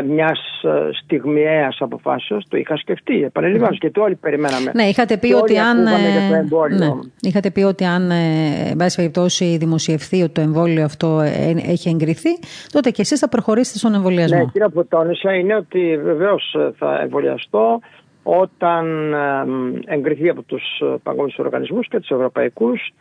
μιας 0.07 0.39
ε, 0.63 0.91
στιγμιαίας 0.93 1.77
αποφάσεως. 1.81 2.45
Το 2.49 2.57
είχα 2.57 2.77
σκεφτεί 2.77 3.23
επανελειμβάνω 3.23 3.75
mm. 3.75 3.79
και 3.79 3.91
το 3.91 4.03
όλοι 4.03 4.15
περιμέναμε. 4.15 4.71
Ναι, 4.75 4.83
είχατε 4.83 5.17
πει 5.17 5.33
ότι 5.33 5.59
αν. 5.59 5.87
Ε, 5.87 5.91
ναι, 6.79 6.91
είχατε 7.21 7.51
πει 7.51 7.63
ότι 7.63 7.85
αν, 7.85 8.11
εν 8.11 8.77
πάση 8.77 8.97
περιπτώσει, 8.97 9.57
δημοσιευθεί 9.57 10.23
ότι 10.23 10.33
το 10.33 10.41
εμβόλιο 10.41 10.85
αυτό 10.85 11.21
έχει 11.67 11.89
εγκριθεί, 11.89 12.31
τότε 12.73 12.91
και 12.91 13.01
εσείς 13.01 13.19
θα 13.19 13.29
προχωρήσετε 13.29 13.79
στον 13.79 13.95
εμβολιασμό. 13.95 14.39
Ναι, 14.39 14.45
κύριε 14.45 14.69
που 14.69 14.87
τόνισα 14.87 15.35
είναι 15.35 15.55
ότι 15.55 15.99
βεβαίως 16.03 16.57
θα 16.79 17.01
εμβολιαστώ 17.01 17.81
όταν 18.23 19.15
εγκριθεί 19.87 20.29
από 20.29 20.43
τους 20.43 20.63
παγκόσμιους 21.03 21.39
οργανισμούς 21.39 21.89
και 21.89 21.99
τους 22.01 22.11
ευρωπαϊκούς, 22.11 22.93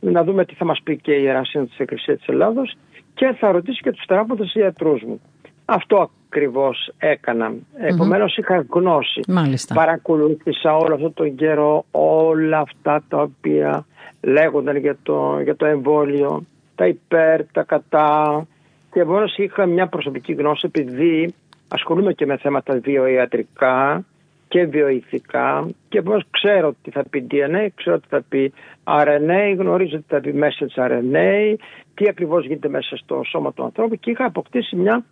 να 0.00 0.24
δούμε 0.24 0.44
τι 0.44 0.54
θα 0.54 0.64
μας 0.64 0.80
πει 0.84 0.96
και 0.96 1.12
η 1.12 1.20
Ιερασία 1.22 1.64
της 1.66 1.78
Εκκλησίας 1.78 2.18
της 2.18 2.26
Ελλάδος 2.28 2.74
και 3.14 3.34
θα 3.38 3.52
ρωτήσει 3.52 3.80
και 3.82 3.90
τους 3.90 4.04
τεράποντε 4.06 4.44
ιατρούς 4.54 5.02
μου. 5.02 5.20
Αυτό 5.64 6.10
ακριβώς 6.32 6.92
έκανα. 6.98 7.52
Επομένως 7.76 8.36
είχα 8.36 8.66
γνώση. 8.70 9.20
Μάλιστα. 9.28 9.74
Παρακολούθησα 9.74 10.76
όλο 10.76 10.94
αυτόν 10.94 11.14
τον 11.14 11.34
καιρό 11.34 11.84
όλα 11.90 12.58
αυτά 12.58 13.02
τα 13.08 13.18
οποία 13.22 13.86
λέγονταν 14.20 14.76
για 14.76 14.96
το, 15.02 15.40
για 15.42 15.56
το 15.56 15.66
εμβόλιο, 15.66 16.44
τα 16.74 16.86
υπέρ, 16.86 17.44
τα 17.46 17.62
κατά. 17.62 18.46
Και 18.92 19.00
επομένως 19.00 19.36
είχα 19.36 19.66
μια 19.66 19.86
προσωπική 19.86 20.32
γνώση 20.32 20.66
επειδή 20.66 21.34
ασχολούμαι 21.68 22.12
και 22.12 22.26
με 22.26 22.36
θέματα 22.36 22.80
βιοιατρικά 22.82 24.04
και 24.48 24.64
βιοειθικά 24.64 25.68
και 25.88 25.98
επομένως 25.98 26.24
ξέρω 26.30 26.74
τι 26.82 26.90
θα 26.90 27.04
πει 27.10 27.26
DNA, 27.30 27.66
ξέρω 27.74 27.98
τι 27.98 28.06
θα 28.08 28.22
πει 28.28 28.52
RNA, 28.84 29.54
γνωρίζω 29.58 29.96
τι 29.96 30.04
θα 30.08 30.20
πει 30.20 30.34
message 30.42 30.88
RNA, 30.88 31.54
τι 31.94 32.08
ακριβώς 32.08 32.46
γίνεται 32.46 32.68
μέσα 32.68 32.96
στο 32.96 33.22
σώμα 33.26 33.52
του 33.52 33.64
ανθρώπου 33.64 33.96
και 33.96 34.10
είχα 34.10 34.24
αποκτήσει 34.24 34.76
μια 34.76 35.04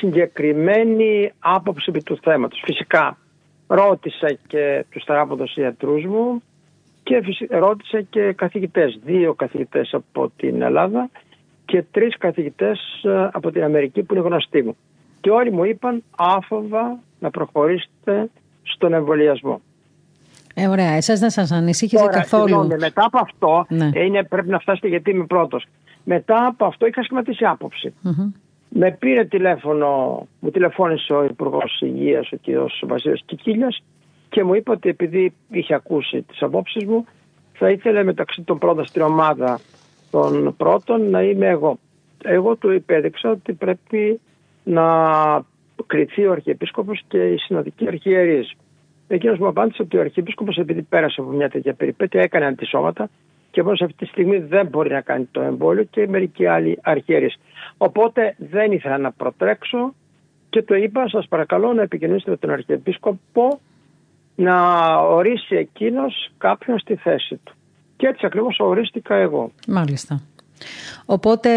συγκεκριμένη 0.00 1.32
άποψη 1.38 1.86
επί 1.88 2.02
του 2.02 2.18
θέματος. 2.22 2.60
Φυσικά 2.64 3.18
ρώτησα 3.66 4.38
και 4.46 4.84
τους 4.90 5.04
θεράποντες 5.04 5.56
ιατρούς 5.56 6.04
μου 6.04 6.42
και 7.02 7.22
ρώτησα 7.50 8.00
και 8.00 8.32
καθηγητές, 8.32 8.98
δύο 9.04 9.34
καθηγητές 9.34 9.94
από 9.94 10.32
την 10.36 10.62
Ελλάδα 10.62 11.10
και 11.64 11.84
τρεις 11.90 12.18
καθηγητές 12.18 13.02
ε, 13.02 13.28
από 13.32 13.50
την 13.50 13.62
Αμερική 13.62 14.02
που 14.02 14.14
είναι 14.14 14.22
γνωστοί 14.22 14.62
μου. 14.62 14.76
Και 15.20 15.30
όλοι 15.30 15.52
μου 15.52 15.64
είπαν 15.64 16.02
άφοβα 16.16 16.98
να 17.18 17.30
προχωρήσετε 17.30 18.30
στον 18.62 18.92
εμβολιασμό. 18.92 19.60
Ε, 20.54 20.66
ωραία, 20.66 20.90
εσάς 20.90 21.20
δεν 21.20 21.30
σας 21.30 21.50
ανησύχησε 21.50 22.06
καθόλου; 22.10 22.48
Συγγνώμη, 22.48 22.76
μετά 22.78 23.04
από 23.04 23.18
αυτό, 23.18 23.66
ναι. 23.68 23.90
είναι, 23.94 24.24
πρέπει 24.24 24.48
να 24.48 24.58
φτάσετε 24.58 24.88
γιατί 24.88 25.10
είμαι 25.10 25.24
πρώτος. 25.24 25.66
Μετά 26.04 26.46
από 26.46 26.64
αυτό 26.64 26.86
είχα 26.86 27.02
σχηματίσει 27.02 27.44
με 28.72 28.96
πήρε 28.98 29.24
τηλέφωνο, 29.24 29.88
μου 30.40 30.50
τηλεφώνησε 30.50 31.12
ο 31.12 31.24
Υπουργός 31.24 31.80
Υγείας, 31.80 32.32
ο 32.32 32.36
κ. 32.36 32.86
Βασίλης 32.86 33.22
Κικίλιας, 33.26 33.82
και 34.28 34.44
μου 34.44 34.54
είπε 34.54 34.70
ότι 34.70 34.88
επειδή 34.88 35.32
είχε 35.50 35.74
ακούσει 35.74 36.22
τις 36.22 36.42
απόψεις 36.42 36.84
μου, 36.84 37.06
θα 37.52 37.70
ήθελε 37.70 38.04
μεταξύ 38.04 38.42
των 38.42 38.58
πρώτων 38.58 38.84
στην 38.84 39.02
ομάδα 39.02 39.60
των 40.10 40.54
πρώτων 40.56 41.10
να 41.10 41.22
είμαι 41.22 41.46
εγώ. 41.46 41.78
Εγώ 42.24 42.56
του 42.56 42.70
υπέδειξα 42.70 43.30
ότι 43.30 43.52
πρέπει 43.52 44.20
να 44.64 44.84
κριθεί 45.86 46.26
ο 46.26 46.32
Αρχιεπίσκοπος 46.32 47.02
και 47.08 47.18
οι 47.18 47.36
συνοδικοί 47.36 47.86
αρχιερείς. 47.86 48.52
Εκείνος 49.08 49.38
μου 49.38 49.46
απάντησε 49.46 49.82
ότι 49.82 49.96
ο 49.96 50.00
Αρχιεπίσκοπος 50.00 50.56
επειδή 50.56 50.82
πέρασε 50.82 51.20
από 51.20 51.30
μια 51.30 51.48
τέτοια 51.48 51.74
περιπέτεια 51.74 52.20
έκανε 52.22 52.46
αντισώματα 52.46 53.08
και 53.50 53.62
μόνο 53.62 53.76
αυτή 53.80 53.94
τη 53.96 54.06
στιγμή 54.06 54.38
δεν 54.38 54.66
μπορεί 54.66 54.90
να 54.90 55.00
κάνει 55.00 55.28
το 55.30 55.40
εμβόλιο 55.40 55.82
και 55.82 56.08
μερικοί 56.08 56.46
άλλοι 56.46 56.78
αρχιερείς. 56.82 57.38
Οπότε 57.82 58.34
δεν 58.38 58.72
ήθελα 58.72 58.98
να 58.98 59.12
προτρέξω 59.12 59.94
και 60.50 60.62
το 60.62 60.74
είπα 60.74 61.08
σας 61.08 61.28
παρακαλώ 61.28 61.72
να 61.72 61.82
επικοινωνήσετε 61.82 62.30
με 62.30 62.36
τον 62.36 62.50
Αρχιεπίσκοπο 62.50 63.60
να 64.36 64.96
ορίσει 64.96 65.56
εκείνος 65.56 66.30
κάποιον 66.38 66.78
στη 66.78 66.96
θέση 66.96 67.40
του. 67.44 67.54
Και 67.96 68.06
έτσι 68.06 68.26
ακριβώς 68.26 68.58
ορίστηκα 68.58 69.14
εγώ. 69.14 69.52
Μάλιστα. 69.68 70.20
Οπότε 71.04 71.50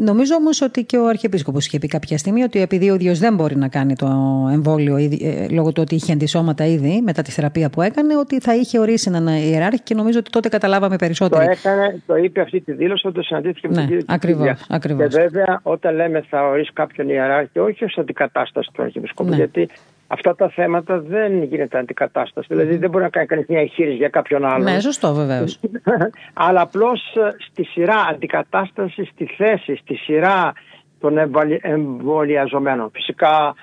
νομίζω 0.00 0.34
όμως 0.34 0.60
ότι 0.60 0.84
και 0.84 0.96
ο 0.96 1.06
Αρχιεπίσκοπος 1.06 1.66
είχε 1.66 1.78
πει 1.78 1.88
κάποια 1.88 2.18
στιγμή 2.18 2.42
ότι 2.42 2.60
επειδή 2.60 2.90
ο 2.90 2.94
ίδιο 2.94 3.14
δεν 3.14 3.34
μπορεί 3.34 3.56
να 3.56 3.68
κάνει 3.68 3.96
το 3.96 4.06
εμβόλιο 4.52 4.96
ε, 4.96 5.48
λόγω 5.50 5.72
του 5.72 5.82
ότι 5.82 5.94
είχε 5.94 6.12
αντισώματα 6.12 6.66
ήδη 6.66 7.00
μετά 7.04 7.22
τη 7.22 7.30
θεραπεία 7.30 7.70
που 7.70 7.82
έκανε, 7.82 8.16
ότι 8.16 8.40
θα 8.40 8.54
είχε 8.54 8.78
ορίσει 8.78 9.10
έναν 9.14 9.26
ιεράρχη 9.26 9.80
και 9.82 9.94
νομίζω 9.94 10.18
ότι 10.18 10.30
τότε 10.30 10.48
καταλάβαμε 10.48 10.96
περισσότερο. 10.96 11.44
Το 11.44 11.50
έκανε, 11.50 12.02
το 12.06 12.16
είπε 12.16 12.40
αυτή 12.40 12.60
τη 12.60 12.72
δήλωση 12.72 13.06
όταν 13.06 13.22
συναντήθηκε 13.22 13.68
ναι, 13.68 13.74
με 13.74 13.80
τον 13.80 14.18
κύριο 14.18 14.56
ακριβώς, 14.68 15.08
Και 15.08 15.20
βέβαια 15.20 15.60
όταν 15.62 15.94
λέμε 15.94 16.24
θα 16.30 16.48
ορίσει 16.48 16.70
κάποιον 16.72 17.08
ιεράρχη, 17.08 17.58
όχι 17.58 17.84
ως 17.84 17.98
αντικατάσταση 17.98 18.70
του 18.72 18.82
Αρχιεπισκόπου, 18.82 19.30
ναι. 19.30 19.36
γιατί 19.36 19.68
αυτά 20.06 20.34
τα 20.34 20.48
θέματα 20.48 21.00
δεν 21.00 21.42
γίνεται 21.42 21.78
αντικατάσταση. 21.78 22.46
Δηλαδή 22.50 22.76
δεν 22.76 22.90
μπορεί 22.90 23.04
να 23.04 23.10
κάνει 23.10 23.26
κανείς 23.26 23.46
μια 23.46 23.60
εγχείρηση 23.60 23.96
για 23.96 24.08
κάποιον 24.08 24.44
άλλο. 24.44 24.64
Ναι, 24.64 24.80
σωστό 24.80 25.14
βεβαίως. 25.14 25.60
Αλλά 26.46 26.60
απλώς 26.60 27.14
ε, 27.14 27.34
στη 27.50 27.64
σειρά 27.64 28.06
αντικατάσταση, 28.10 29.04
στη 29.04 29.26
θέση, 29.36 29.76
στη 29.76 29.94
σειρά 29.94 30.52
των 31.00 31.18
εμβολιαζομένων. 31.60 32.90
Φυσικά 32.92 33.54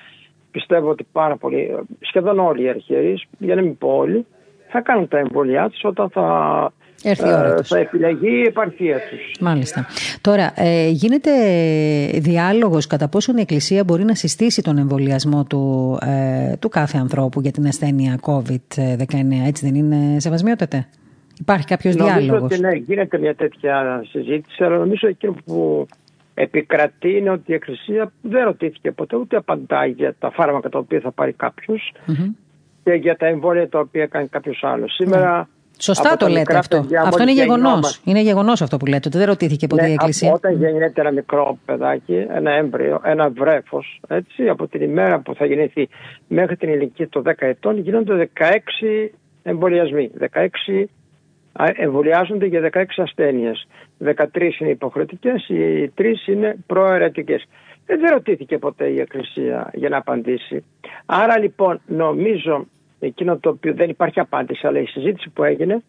πιστεύω 0.50 0.88
ότι 0.88 1.06
πάρα 1.12 1.36
πολύ, 1.36 1.78
σχεδόν 2.00 2.38
όλοι 2.38 2.62
οι 2.62 2.68
αρχαίοι, 2.68 3.26
για 3.38 3.54
να 3.54 3.62
μην 3.62 3.78
πω 3.78 3.88
όλοι, 3.88 4.26
θα 4.68 4.80
κάνουν 4.80 5.08
τα 5.08 5.18
εμβολιά 5.18 5.68
τους 5.68 5.84
όταν 5.84 6.10
θα 6.10 6.72
Έρθει 7.02 7.28
η 7.28 7.32
ώρα 7.32 7.54
ε, 7.54 7.62
θα 7.62 7.78
επιλεγεί 7.78 8.38
η 8.38 8.42
επαρχία 8.42 8.96
τους. 9.10 9.40
Μάλιστα. 9.40 9.86
Τώρα, 10.20 10.52
ε, 10.56 10.88
γίνεται 10.88 11.30
διάλογος 12.14 12.86
κατά 12.86 13.08
πόσον 13.08 13.36
η 13.36 13.40
Εκκλησία 13.40 13.84
μπορεί 13.84 14.04
να 14.04 14.14
συστήσει 14.14 14.62
τον 14.62 14.78
εμβολιασμό 14.78 15.44
του, 15.44 15.98
ε, 16.02 16.56
του 16.56 16.68
κάθε 16.68 16.98
ανθρώπου 16.98 17.40
για 17.40 17.50
την 17.50 17.66
ασθένεια 17.66 18.18
COVID-19. 18.22 19.46
Έτσι 19.46 19.66
δεν 19.66 19.74
είναι, 19.74 20.20
Σεβασμιότατε; 20.20 20.86
Υπάρχει 21.40 21.66
κάποιος 21.66 21.94
διάλογος; 21.94 22.26
Νομίζω 22.26 22.44
ότι 22.44 22.60
ναι, 22.60 22.74
γίνεται 22.74 23.18
μια 23.18 23.34
τέτοια 23.34 24.04
συζήτηση, 24.08 24.64
αλλά 24.64 24.78
νομίζω 24.78 25.08
εκείνο 25.08 25.34
που 25.44 25.86
επικρατεί 26.34 27.16
είναι 27.16 27.30
ότι 27.30 27.52
η 27.52 27.54
Εκκλησία 27.54 28.12
δεν 28.22 28.44
ρωτήθηκε 28.44 28.90
ποτέ 28.92 29.16
ούτε 29.16 29.36
απαντάει 29.36 29.90
για 29.90 30.14
τα 30.18 30.30
φάρμακα 30.30 30.68
τα 30.68 30.78
οποία 30.78 31.00
θα 31.00 31.10
πάρει 31.10 31.36
και 32.84 32.92
για 32.92 33.16
τα 33.16 33.26
εμβόλια 33.26 33.68
τα 33.68 33.78
οποία 33.78 34.06
κάνει 34.06 34.28
κάποιος 34.28 34.60
άλλος. 34.64 34.94
Σήμερα 34.94 35.48
Σωστά 35.78 36.16
το 36.16 36.28
λέτε 36.28 36.56
αυτό. 36.56 36.86
Αυτό 37.04 37.22
είναι 37.22 37.32
γεγονός. 37.32 38.00
Είναι 38.04 38.20
γεγονός 38.20 38.62
αυτό 38.62 38.76
που 38.76 38.86
λέτε. 38.86 39.08
Ότι 39.08 39.18
δεν 39.18 39.26
ρωτήθηκε 39.26 39.66
ποτέ 39.66 39.82
ναι, 39.82 39.88
η 39.88 39.92
Εκκλησία. 39.92 40.32
Όταν 40.32 40.56
γεννιέται 40.56 41.00
ένα 41.00 41.10
μικρό 41.10 41.58
παιδάκι, 41.64 42.26
ένα 42.34 42.52
έμβριο, 42.52 43.00
ένα 43.04 43.30
βρέφος, 43.30 44.00
έτσι, 44.08 44.48
από 44.48 44.66
την 44.66 44.82
ημέρα 44.82 45.18
που 45.18 45.34
θα 45.34 45.46
γεννηθεί 45.46 45.88
μέχρι 46.28 46.56
την 46.56 46.68
ηλικία 46.68 47.08
των 47.08 47.22
10 47.26 47.32
ετών, 47.36 47.78
γίνονται 47.78 48.30
16 48.38 49.10
εμβολιασμοί. 49.42 50.10
16 50.18 50.84
εμβολιάζονται 51.76 52.46
για 52.46 52.70
16 52.72 52.84
ασθένειες. 52.96 53.66
13 54.04 54.60
είναι 54.60 54.70
υποχρεωτικές, 54.70 55.48
οι 55.48 55.92
3 55.98 56.28
είναι 56.28 56.56
προαιρετικές. 56.66 57.44
Δεν 57.86 58.10
ρωτήθηκε 58.12 58.58
ποτέ 58.58 58.86
η 58.86 59.00
Εκκλησία 59.00 59.70
για 59.74 59.88
να 59.88 59.96
απαντήσει. 59.96 60.64
Άρα 61.06 61.38
λοιπόν 61.38 61.80
νομίζω 61.86 62.66
εκείνο 63.04 63.36
το 63.36 63.48
οποίο 63.48 63.74
δεν 63.74 63.88
υπάρχει 63.88 64.20
απάντηση, 64.20 64.66
αλλά 64.66 64.78
η 64.78 64.86
συζήτηση 64.86 65.30
που 65.30 65.44
έγινε 65.44 65.82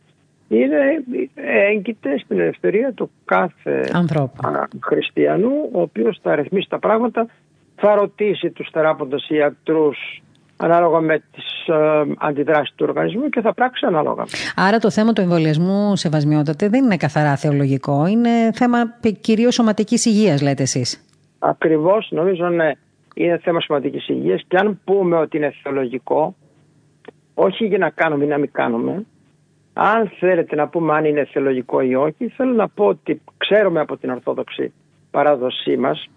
είναι 0.47 1.03
έγκυται 1.35 2.17
στην 2.17 2.39
ελευθερία 2.39 2.93
του 2.93 3.11
κάθε 3.25 3.89
ανθρώπου 3.93 4.51
χριστιανού, 4.81 5.69
ο 5.71 5.81
οποίος 5.81 6.19
θα 6.21 6.35
ρυθμίσει 6.35 6.69
τα 6.69 6.79
πράγματα, 6.79 7.27
θα 7.75 7.95
ρωτήσει 7.95 8.49
τους 8.49 8.69
θεράποντες 8.71 9.29
ιατρούς 9.29 10.21
ανάλογα 10.57 10.99
με 10.99 11.23
τις 11.31 11.67
ε, 11.67 12.03
αντιδράσεις 12.17 12.75
του 12.75 12.85
οργανισμού 12.87 13.29
και 13.29 13.41
θα 13.41 13.53
πράξει 13.53 13.85
ανάλογα. 13.85 14.23
Άρα 14.55 14.77
το 14.79 14.89
θέμα 14.91 15.13
του 15.13 15.21
εμβολιασμού, 15.21 15.95
σεβασμιότατε, 15.95 16.69
δεν 16.69 16.83
είναι 16.83 16.97
καθαρά 16.97 17.35
θεολογικό, 17.35 18.05
είναι 18.05 18.51
θέμα 18.53 18.77
κυρίως 19.21 19.53
σωματικής 19.53 20.05
υγείας, 20.05 20.41
λέτε 20.41 20.63
εσείς. 20.63 21.05
Ακριβώς, 21.39 22.07
νομίζω 22.11 22.49
ναι, 22.49 22.71
είναι 23.13 23.37
θέμα 23.43 23.59
σωματικής 23.59 24.07
υγείας 24.07 24.43
και 24.47 24.57
αν 24.57 24.79
πούμε 24.83 25.17
ότι 25.17 25.37
είναι 25.37 25.53
θεολογικό, 25.63 26.35
όχι 27.35 27.65
για 27.65 27.77
να 27.77 27.89
κάνουμε 27.89 28.23
ή 28.23 28.27
να 28.27 28.37
μην 28.37 28.49
κάνουμε. 28.51 29.05
Αν 29.73 30.11
θέλετε 30.19 30.55
να 30.55 30.67
πούμε 30.67 30.93
αν 30.93 31.05
είναι 31.05 31.25
θεολογικό 31.25 31.81
ή 31.81 31.95
όχι, 31.95 32.27
θέλω 32.27 32.53
να 32.53 32.67
πω 32.67 32.85
ότι 32.85 33.21
ξέρουμε 33.37 33.79
από 33.79 33.97
την 33.97 34.09
Ορθόδοξη 34.09 34.73
παράδοσή 35.11 35.77
μας 35.77 36.09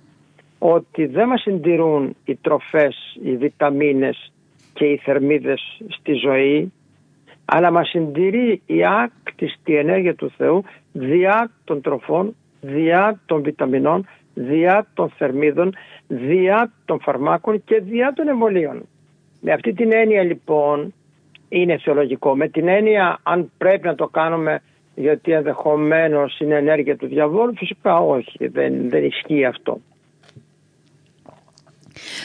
ότι 0.58 1.06
δεν 1.06 1.28
μας 1.28 1.40
συντηρούν 1.40 2.16
οι 2.24 2.36
τροφές, 2.36 3.18
οι 3.22 3.36
βιταμίνες 3.36 4.32
και 4.72 4.84
οι 4.84 4.96
θερμίδες 4.96 5.80
στη 5.88 6.12
ζωή, 6.12 6.72
αλλά 7.44 7.70
μας 7.70 7.88
συντηρεί 7.88 8.62
η 8.66 8.84
άκτιστη 8.84 9.76
ενέργεια 9.76 10.14
του 10.14 10.30
Θεού 10.36 10.64
διά 10.92 11.50
των 11.64 11.80
τροφών, 11.80 12.36
διά 12.60 13.20
των 13.26 13.42
βιταμινών, 13.42 14.06
διά 14.34 14.86
των 14.94 15.08
θερμίδων, 15.08 15.74
διά 16.08 16.72
των 16.84 17.00
φαρμάκων 17.00 17.64
και 17.64 17.80
διά 17.80 18.12
των 18.12 18.28
εμβολίων. 18.28 18.88
Με 19.40 19.52
αυτή 19.52 19.72
την 19.72 19.92
έννοια 19.92 20.22
λοιπόν 20.22 20.94
είναι 21.48 21.78
θεολογικό. 21.78 22.36
Με 22.36 22.48
την 22.48 22.68
έννοια 22.68 23.18
αν 23.22 23.50
πρέπει 23.58 23.86
να 23.86 23.94
το 23.94 24.08
κάνουμε 24.08 24.62
γιατί 24.94 25.32
ενδεχομένως 25.32 26.38
είναι 26.40 26.54
ενέργεια 26.54 26.96
του 26.96 27.06
διαβόλου, 27.06 27.54
φυσικά 27.56 27.98
όχι, 27.98 28.46
δεν, 28.46 28.88
δεν 28.88 29.04
ισχύει 29.04 29.44
αυτό. 29.44 29.80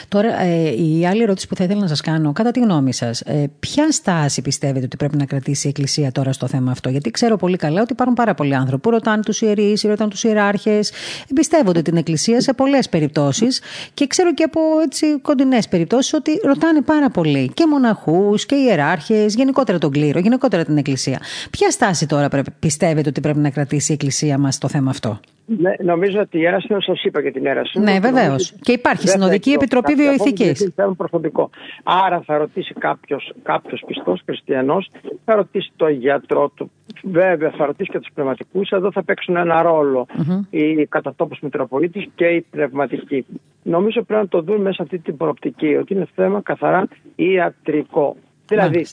Τώρα, 0.08 0.40
ε, 0.40 0.82
η 0.82 1.06
άλλη 1.06 1.22
ερώτηση 1.22 1.48
που 1.48 1.56
θα 1.56 1.64
ήθελα 1.64 1.80
να 1.80 1.88
σας 1.88 2.00
κάνω, 2.00 2.32
κατά 2.32 2.50
τη 2.50 2.60
γνώμη 2.60 2.92
σας, 2.92 3.20
ε, 3.20 3.50
ποια 3.60 3.92
στάση 3.92 4.42
πιστεύετε 4.42 4.84
ότι 4.84 4.96
πρέπει 4.96 5.16
να 5.16 5.24
κρατήσει 5.24 5.66
η 5.66 5.70
Εκκλησία 5.70 6.12
τώρα 6.12 6.32
στο 6.32 6.46
θέμα 6.46 6.70
αυτό, 6.70 6.88
Γιατί 6.88 7.10
ξέρω 7.10 7.36
πολύ 7.36 7.56
καλά 7.56 7.80
ότι 7.82 7.92
υπάρχουν 7.92 8.14
πάρα 8.14 8.34
πολλοί 8.34 8.54
άνθρωποι 8.54 8.82
που 8.82 8.90
ρωτάνε 8.90 9.22
τους 9.22 9.40
ιερείς, 9.40 9.82
ρωτάνε 9.82 10.10
τους 10.10 10.24
ιεράρχες, 10.24 10.92
εμπιστεύονται 11.30 11.82
την 11.82 11.96
Εκκλησία 11.96 12.40
σε 12.40 12.52
πολλές 12.52 12.88
περιπτώσεις 12.88 13.60
και 13.94 14.06
ξέρω 14.06 14.34
και 14.34 14.42
από 14.42 14.60
έτσι 14.84 15.20
κοντινές 15.20 15.68
περιπτώσεις 15.68 16.12
ότι 16.12 16.30
ρωτάνε 16.44 16.80
πάρα 16.80 17.10
πολύ 17.10 17.50
και 17.54 17.66
μοναχούς 17.66 18.46
και 18.46 18.54
ιεράρχες, 18.54 19.34
γενικότερα 19.34 19.78
τον 19.78 19.90
κλήρο, 19.90 20.18
γενικότερα 20.18 20.64
την 20.64 20.76
Εκκλησία. 20.76 21.20
Ποια 21.50 21.70
στάση 21.70 22.06
τώρα 22.06 22.28
πρέπει, 22.28 22.50
πιστεύετε 22.58 23.08
ότι 23.08 23.20
πρέπει 23.20 23.38
να 23.38 23.50
κρατήσει 23.50 23.90
η 23.90 23.94
Εκκλησία 23.94 24.38
μας 24.38 24.54
στο 24.54 24.68
θέμα 24.68 24.90
αυτό; 24.90 25.20
Ναι, 25.46 25.74
νομίζω 25.82 26.20
ότι 26.20 26.38
η 26.38 26.46
έραση, 26.46 26.66
σα 26.68 27.08
είπα 27.08 27.20
για 27.20 27.32
την 27.32 27.46
έραση. 27.46 27.78
Ναι, 27.78 27.98
βεβαίως. 28.00 28.54
Και 28.60 28.72
υπάρχει 28.72 29.08
συνοδική 29.08 29.52
επιτροπή 29.52 29.94
βιοειθικής. 29.94 30.60
Είναι 30.60 30.94
προσωπικό. 30.96 31.50
Άρα 31.82 32.20
θα 32.26 32.38
ρωτήσει 32.38 32.74
κάποιος 32.78 33.32
κάποιος 33.42 33.84
πιστός 33.86 34.22
χριστιανός, 34.24 34.90
θα 35.24 35.34
ρωτήσει 35.34 35.72
τον 35.76 35.90
γιατρό 35.90 36.48
του. 36.48 36.70
Βέβαια, 37.02 37.50
θα 37.50 37.66
ρωτήσει 37.66 37.90
και 37.90 37.98
τους 37.98 38.10
πνευματικούς. 38.14 38.70
Εδώ 38.70 38.92
θα 38.92 39.04
παίξουν 39.04 39.36
ένα 39.36 39.62
ρόλο 39.62 40.06
mm-hmm. 40.18 40.40
οι 40.50 40.86
κατατόπους 40.86 41.38
Μητροπολίτης 41.40 42.06
και 42.14 42.24
οι 42.24 42.40
πνευματικοί. 42.50 43.26
Νομίζω 43.62 44.02
πρέπει 44.02 44.22
να 44.22 44.28
το 44.28 44.40
δούμε 44.40 44.58
μέσα 44.58 44.82
αυτή 44.82 44.98
την 44.98 45.16
προοπτική, 45.16 45.74
ότι 45.74 45.94
είναι 45.94 46.08
θέμα 46.14 46.42
καθαρά 46.42 46.88
ιατρικό. 47.14 48.16
Δηλαδή, 48.46 48.86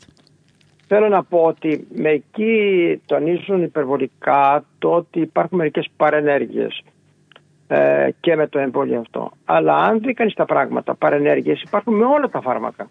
Θέλω 0.93 1.07
να 1.07 1.23
πω 1.23 1.37
ότι 1.37 1.87
με 1.93 2.09
εκεί 2.09 3.01
τονίζουν 3.05 3.63
υπερβολικά 3.63 4.63
το 4.79 4.91
ότι 4.91 5.19
υπάρχουν 5.19 5.57
μερικές 5.57 5.89
παρενέργειες 5.97 6.81
ε, 7.67 8.09
και 8.19 8.35
με 8.35 8.47
το 8.47 8.59
εμβόλιο 8.59 8.99
αυτό. 8.99 9.31
Αλλά 9.45 9.75
αν 9.75 9.99
δει 9.99 10.13
κανείς 10.13 10.33
τα 10.33 10.45
πράγματα, 10.45 10.95
παρενέργειες 10.95 11.61
υπάρχουν 11.61 11.93
με 11.93 12.05
όλα 12.05 12.29
τα 12.29 12.41
φάρμακα. 12.41 12.89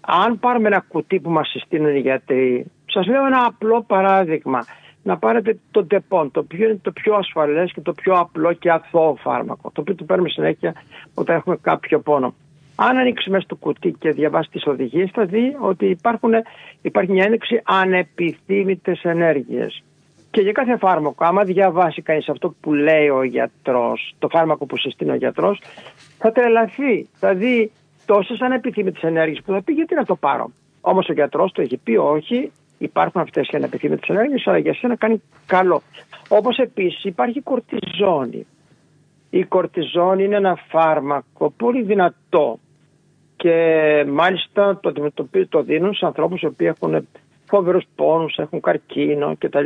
Αν 0.00 0.38
πάρουμε 0.38 0.68
ένα 0.68 0.84
κουτί 0.88 1.20
που 1.20 1.30
μας 1.30 1.48
συστήνουν 1.48 1.96
οι 1.96 1.98
γιατροί, 1.98 2.66
σας 2.86 3.06
λέω 3.06 3.26
ένα 3.26 3.44
απλό 3.46 3.84
παράδειγμα. 3.86 4.64
Να 5.02 5.18
πάρετε 5.18 5.58
το 5.70 5.84
τεπών, 5.84 6.30
το 6.30 6.40
οποίο 6.40 6.68
είναι 6.68 6.80
το 6.82 6.92
πιο 6.92 7.14
ασφαλές 7.14 7.72
και 7.72 7.80
το 7.80 7.92
πιο 7.92 8.14
απλό 8.14 8.52
και 8.52 8.70
αθώο 8.70 9.16
φάρμακο, 9.20 9.70
το 9.72 9.80
οποίο 9.80 9.94
το 9.94 10.04
παίρνουμε 10.04 10.28
συνέχεια 10.28 10.74
όταν 11.14 11.36
έχουμε 11.36 11.56
κάποιο 11.60 12.00
πόνο. 12.00 12.34
Αν 12.76 12.96
ανοίξει 12.96 13.30
μέσα 13.30 13.42
στο 13.42 13.56
κουτί 13.56 13.96
και 13.98 14.10
διαβάσει 14.10 14.50
τις 14.50 14.66
οδηγίες, 14.66 15.10
θα 15.12 15.24
δει 15.24 15.56
ότι 15.60 15.86
υπάρχουν, 15.86 16.32
υπάρχει 16.82 17.12
μια 17.12 17.24
ένδειξη 17.24 17.62
ανεπιθύμητες 17.64 19.02
ενέργειες. 19.02 19.82
Και 20.30 20.40
για 20.40 20.52
κάθε 20.52 20.76
φάρμακο, 20.76 21.24
άμα 21.24 21.44
διαβάσει 21.44 22.02
κανείς 22.02 22.28
αυτό 22.28 22.54
που 22.60 22.74
λέει 22.74 23.08
ο 23.08 23.22
γιατρός, 23.22 24.14
το 24.18 24.28
φάρμακο 24.28 24.66
που 24.66 24.76
συστήνει 24.76 25.10
ο 25.10 25.14
γιατρός, 25.14 25.60
θα 26.18 26.32
τρελαθεί. 26.32 27.08
Θα 27.18 27.34
δει 27.34 27.70
τόσες 28.06 28.40
ανεπιθύμητες 28.40 29.02
ενέργειες 29.02 29.42
που 29.44 29.52
θα 29.52 29.62
πει 29.62 29.72
γιατί 29.72 29.94
να 29.94 30.04
το 30.04 30.16
πάρω. 30.16 30.50
Όμως 30.80 31.08
ο 31.08 31.12
γιατρός 31.12 31.52
το 31.52 31.62
έχει 31.62 31.76
πει 31.76 31.96
όχι, 31.96 32.52
υπάρχουν 32.78 33.20
αυτές 33.20 33.48
οι 33.48 33.56
ανεπιθύμητες 33.56 34.08
ενέργειες, 34.08 34.46
αλλά 34.46 34.58
για 34.58 34.74
σένα 34.74 34.96
κάνει 34.96 35.22
καλό. 35.46 35.82
Όπως 36.28 36.58
επίσης 36.58 37.04
υπάρχει 37.04 37.40
κορτιζόνη. 37.40 38.46
Η 39.30 39.44
κορτιζόνη 39.44 40.24
είναι 40.24 40.36
ένα 40.36 40.58
φάρμακο 40.68 41.50
πολύ 41.56 41.82
δυνατό 41.82 42.58
και 43.36 44.04
μάλιστα 44.08 44.80
το, 44.80 44.92
το, 44.92 45.28
το 45.48 45.62
δίνουν 45.62 45.94
σε 45.94 46.06
ανθρώπους 46.06 46.40
οι 46.40 46.46
οποίοι 46.46 46.72
έχουν 46.76 47.08
φοβερούς 47.46 47.84
πόνους, 47.94 48.36
έχουν 48.36 48.60
καρκίνο 48.60 49.36
κτλ. 49.38 49.64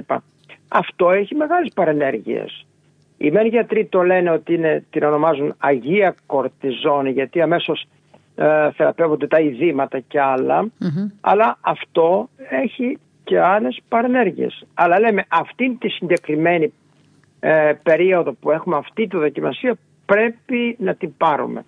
Αυτό 0.69 1.11
έχει 1.11 1.35
μεγάλες 1.35 1.73
παρενέργειες. 1.75 2.67
Οι 3.19 3.31
μεν 3.31 3.47
γιατροί 3.47 3.85
το 3.85 4.03
λένε 4.03 4.31
ότι 4.31 4.55
είναι, 4.55 4.85
την 4.91 5.03
ονομάζουν 5.03 5.55
Αγία 5.59 6.15
Κορτιζόνη 6.27 7.11
γιατί 7.11 7.41
αμέσως 7.41 7.85
ε, 8.37 8.71
θεραπεύονται 8.71 9.27
τα 9.27 9.41
ειδήματα 9.41 10.01
και 10.01 10.21
αλλα 10.21 10.67
αλλά 11.21 11.59
αυτό 11.61 12.29
έχει 12.49 12.99
και 13.25 13.41
άλλες 13.41 13.81
παρενέργειες. 13.89 14.67
Αλλά 14.75 15.01
λέμε 15.01 15.25
αυτήν 15.29 15.79
τη 15.79 15.89
συγκεκριμένη 15.89 16.73
ε, 17.41 17.73
περίοδο 17.83 18.33
που 18.33 18.51
έχουμε 18.51 18.77
αυτή 18.77 19.07
τη 19.07 19.17
δοκιμασία 19.17 19.77
πρέπει 20.07 20.77
να 20.79 20.95
την 20.95 21.17
πάρουμε 21.17 21.65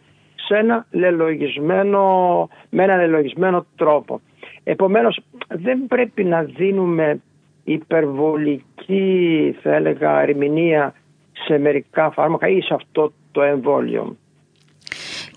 σε 0.47 0.57
ένα 0.57 0.87
λελογισμένο, 0.91 2.49
με 2.71 2.83
ένα 2.83 2.97
λελογισμένο 2.97 3.67
τρόπο. 3.77 4.21
Επομένως 4.65 5.21
δεν 5.49 5.87
πρέπει 5.87 6.25
να 6.25 6.43
δίνουμε 6.43 7.21
υπερβολική 7.65 9.57
θα 9.63 9.75
έλεγα 9.75 10.21
ερμηνεία 10.21 10.95
σε 11.33 11.59
μερικά 11.59 12.11
φάρμακα 12.11 12.49
ή 12.49 12.61
σε 12.61 12.75
αυτό 12.75 13.13
το 13.33 13.43
εμβόλιο. 13.43 14.17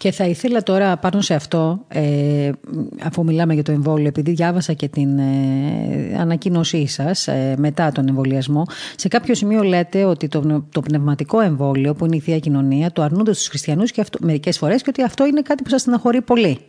Και 0.05 0.11
θα 0.11 0.25
ήθελα 0.25 0.63
τώρα 0.63 0.97
πάνω 0.97 1.21
σε 1.21 1.33
αυτό, 1.33 1.85
ε, 1.87 2.51
αφού 3.03 3.23
μιλάμε 3.23 3.53
για 3.53 3.63
το 3.63 3.71
εμβόλιο, 3.71 4.07
επειδή 4.07 4.31
διάβασα 4.31 4.73
και 4.73 4.87
την 4.87 5.19
ε, 5.19 6.17
ανακοίνωσή 6.19 6.87
σας 6.87 7.27
ε, 7.27 7.55
μετά 7.57 7.91
τον 7.91 8.07
εμβολιασμό, 8.07 8.65
σε 8.95 9.07
κάποιο 9.07 9.35
σημείο 9.35 9.63
λέτε 9.63 10.03
ότι 10.03 10.27
το, 10.27 10.65
το 10.71 10.81
πνευματικό 10.81 11.39
εμβόλιο, 11.39 11.93
που 11.93 12.05
είναι 12.05 12.15
η 12.15 12.19
θεία 12.19 12.39
κοινωνία, 12.39 12.91
το 12.91 13.01
αρνούνται 13.01 13.33
στου 13.33 13.49
χριστιανούς 13.49 13.91
μερικές 14.19 14.57
φορές 14.57 14.81
και 14.81 14.89
ότι 14.89 15.03
αυτό 15.03 15.25
είναι 15.25 15.41
κάτι 15.41 15.63
που 15.63 15.69
σας 15.69 15.81
στεναχωρεί 15.81 16.21
πολύ. 16.21 16.59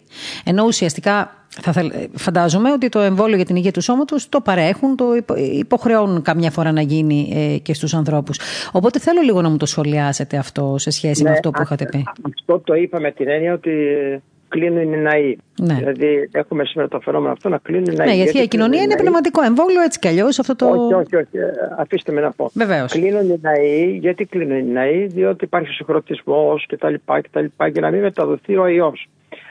Ενώ 0.44 0.64
ουσιαστικά 0.64 1.45
θα 1.48 1.90
φαντάζομαι 2.14 2.72
ότι 2.72 2.88
το 2.88 3.00
εμβόλιο 3.00 3.36
για 3.36 3.44
την 3.44 3.56
υγεία 3.56 3.70
του 3.70 3.80
σώματος 3.80 4.28
το 4.28 4.40
παρέχουν, 4.40 4.96
το 4.96 5.04
υποχρεώνουν 5.52 6.22
καμιά 6.22 6.50
φορά 6.50 6.72
να 6.72 6.80
γίνει 6.80 7.32
ε, 7.34 7.58
και 7.58 7.74
στους 7.74 7.94
ανθρώπους. 7.94 8.40
Οπότε 8.72 8.98
θέλω 8.98 9.20
λίγο 9.20 9.42
να 9.42 9.48
μου 9.48 9.56
το 9.56 9.66
σχολιάσετε 9.66 10.36
αυτό 10.36 10.74
σε 10.78 10.90
σχέση 10.90 11.22
με 11.22 11.28
ναι, 11.28 11.34
αυτό 11.34 11.50
που 11.50 11.62
είχατε 11.62 11.84
πει. 11.90 12.04
Αυτό 12.22 12.58
το 12.58 12.74
είπα 12.74 13.00
με 13.00 13.10
την 13.10 13.28
έννοια 13.28 13.52
ότι 13.52 13.72
κλείνουν 14.48 14.92
οι 14.92 14.96
ναοί. 14.96 15.36
Ναι. 15.62 15.74
Δηλαδή 15.74 16.28
έχουμε 16.32 16.64
σήμερα 16.64 16.88
το 16.88 17.00
φαινόμενο 17.00 17.32
αυτό 17.32 17.48
να 17.48 17.58
κλείνουν 17.58 17.84
οι 17.92 17.94
ναοί. 17.94 18.06
Ναι, 18.06 18.14
η 18.22 18.26
Θεία 18.26 18.46
Κοινωνία 18.46 18.82
είναι 18.82 18.96
πνευματικό 18.96 19.42
εμβόλιο 19.42 19.82
έτσι 19.82 19.98
κι 19.98 20.08
αλλιώς. 20.08 20.36
Το... 20.56 20.66
Όχι, 20.66 20.94
όχι, 20.94 21.16
όχι. 21.16 21.38
Αφήστε 21.78 22.12
με 22.12 22.20
να 22.20 22.32
πω. 22.32 22.50
Βεβαίως. 22.54 22.92
Κλείνουν 22.92 23.30
οι 23.30 23.38
ναοί. 23.42 23.98
Γιατί 24.00 24.24
κλείνουν 24.24 24.58
οι 24.58 24.62
ναοί, 24.62 25.06
διότι 25.06 25.44
υπάρχει 25.44 25.72
συγχρονισμός 25.72 26.66
κτλ. 26.68 26.94
Και 27.72 27.80
να 27.80 27.90
μην 27.90 28.00
μεταδοθεί 28.00 28.56
ο 28.56 28.66
ιός. 28.66 29.08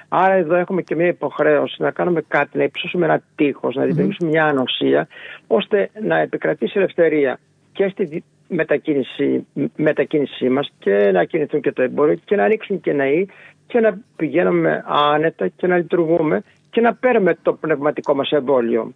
Άρα 0.08 0.34
εδώ 0.34 0.56
έχουμε 0.56 0.82
και 0.82 0.96
μια 0.96 1.08
υποχρέωση 1.08 1.82
να 1.82 1.92
κάνουμε 1.92 2.22
κάτι, 2.28 2.58
να 2.58 2.64
υψώσουμε 2.64 3.06
ένα 3.06 3.22
τείχος, 3.36 3.76
να 3.76 3.84
δημιουργήσουμε 3.84 4.30
μια 4.30 4.46
ανοσία, 4.46 5.08
ώστε 5.48 5.90
να 6.02 6.18
επικρατήσει 6.20 6.74
ελευθερία 6.78 7.40
και 7.72 7.88
στη 7.88 8.24
μετακίνηση, 8.48 9.48
μετακίνησή 9.76 10.50
μας 10.50 10.72
και 10.80 11.12
να 11.14 11.24
κινηθούν 11.24 11.62
και 11.62 11.72
το 11.72 11.82
εμπόριο 11.82 12.16
και 12.26 12.36
να 12.36 12.44
ανοίξουν 12.44 12.82
και 12.82 12.94
ναοί 12.94 13.26
και 13.68 13.80
να 13.80 13.98
πηγαίνουμε 14.16 14.84
άνετα 14.88 15.48
και 15.48 15.68
να 15.68 15.78
λειτουργούμε 15.78 16.44
και 16.70 16.82
να 16.82 16.94
παίρνουμε 16.94 17.38
το 17.42 17.54
πνευματικό 17.54 18.16
μας 18.16 18.32
εμβόλιο 18.32 18.94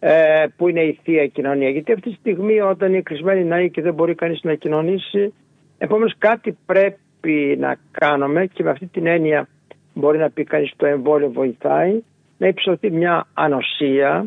ε, 0.00 0.46
που 0.56 0.68
είναι 0.68 0.80
η 0.80 0.98
Θεία 1.02 1.26
Κοινωνία. 1.26 1.68
Γιατί 1.68 1.92
αυτή 1.92 2.10
τη 2.10 2.16
στιγμή 2.16 2.60
όταν 2.60 2.92
είναι 2.92 3.02
κλεισμένη 3.02 3.44
ναοί 3.44 3.70
και 3.70 3.82
δεν 3.82 3.94
μπορεί 3.94 4.14
κανείς 4.14 4.42
να 4.42 4.54
κοινωνήσει, 4.54 5.34
επομένως 5.78 6.14
κάτι 6.18 6.58
πρέπει 6.66 7.56
να 7.58 7.76
κάνουμε 7.90 8.46
και 8.46 8.62
με 8.62 8.70
αυτή 8.70 8.86
την 8.86 9.06
έννοια 9.06 9.48
μπορεί 9.94 10.18
να 10.18 10.30
πει 10.30 10.44
κανείς 10.44 10.72
το 10.76 10.86
εμβόλιο 10.86 11.30
βοηθάει, 11.30 12.02
να 12.38 12.46
υψωθεί 12.46 12.90
μια 12.90 13.26
ανοσία, 13.34 14.26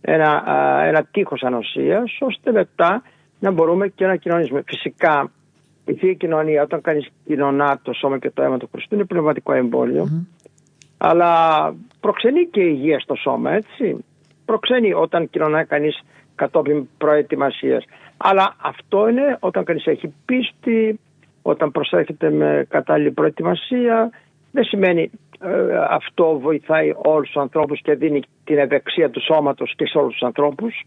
ένα, 0.00 0.42
ένα 0.84 1.04
τείχος 1.04 1.42
ανοσίας, 1.42 2.18
ώστε 2.20 2.52
μετά 2.52 3.02
να 3.38 3.50
μπορούμε 3.50 3.88
και 3.88 4.06
να 4.06 4.16
κοινωνήσουμε. 4.16 4.62
Φυσικά 4.66 5.30
η 5.84 5.94
Θεία 5.94 6.12
Κοινωνία 6.12 6.62
όταν 6.62 6.80
κανείς 6.80 7.08
κοινωνά 7.26 7.80
το 7.82 7.92
σώμα 7.92 8.18
και 8.18 8.30
το 8.30 8.42
αίμα 8.42 8.56
του 8.56 8.68
Χριστού 8.72 8.94
είναι 8.94 9.04
πνευματικό 9.04 9.52
αλλά 11.02 11.74
προξενεί 12.00 12.46
και 12.46 12.60
υγεία 12.60 13.00
στο 13.00 13.14
σώμα 13.14 13.52
έτσι. 13.52 14.04
Προξενεί 14.44 14.92
όταν 14.92 15.30
κοινωνά 15.30 15.64
κανείς 15.64 16.00
κατόπιν 16.34 16.88
προετοιμασίας. 16.98 17.84
Αλλά 18.16 18.54
αυτό 18.62 19.08
είναι 19.08 19.36
όταν 19.40 19.64
κανείς 19.64 19.86
έχει 19.86 20.14
πίστη, 20.24 21.00
όταν 21.42 21.70
προσέρχεται 21.70 22.30
με 22.30 22.66
κατάλληλη 22.68 23.10
προετοιμασία, 23.10 24.10
δεν 24.50 24.64
σημαίνει 24.64 25.10
ε, 25.40 25.76
αυτό 25.88 26.38
βοηθάει 26.38 26.92
όλους 26.96 27.26
τους 27.26 27.42
ανθρώπους 27.42 27.80
και 27.80 27.94
δίνει 27.94 28.22
την 28.44 28.58
ευεξία 28.58 29.10
του 29.10 29.22
σώματος 29.22 29.74
και 29.76 29.86
σε 29.86 29.98
όλους 29.98 30.12
τους 30.12 30.22
ανθρώπους 30.22 30.84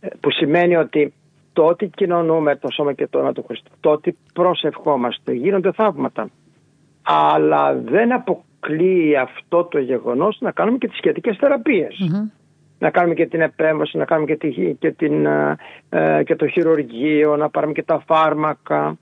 ε, 0.00 0.08
που 0.20 0.30
σημαίνει 0.30 0.76
ότι 0.76 1.12
το 1.52 1.64
ότι 1.64 1.86
κοινωνούμε 1.86 2.56
το 2.56 2.68
σώμα 2.70 2.92
και 2.92 3.06
το 3.06 3.18
αίμα 3.18 3.32
του 3.32 3.44
Χριστού, 3.46 3.70
το 3.80 3.90
ότι 3.90 4.16
προσευχόμαστε, 4.34 5.32
γίνονται 5.32 5.72
θαύματα. 5.72 6.30
Αλλά 7.02 7.74
δεν 7.74 8.12
αποκλείει 8.12 9.16
αυτό 9.16 9.64
το 9.64 9.78
γεγονός 9.78 10.36
να 10.40 10.50
κάνουμε 10.50 10.78
και 10.78 10.88
τις 10.88 10.96
σχετικές 10.96 11.36
Να 12.78 12.90
κάνουμε 12.90 13.14
και 13.14 13.26
την 13.26 13.40
επέμβαση, 13.40 13.96
να 13.96 14.04
κάνουμε 14.04 14.26
και, 14.26 14.36
τη, 14.36 14.74
και, 14.74 14.90
την, 14.90 15.26
ε, 15.88 16.22
και 16.24 16.36
το 16.36 16.46
χειρουργείο, 16.46 17.36
να 17.36 17.50
πάρουμε 17.50 17.72
και 17.72 17.82
τα 17.82 18.02
φάρμακα. 18.06 18.96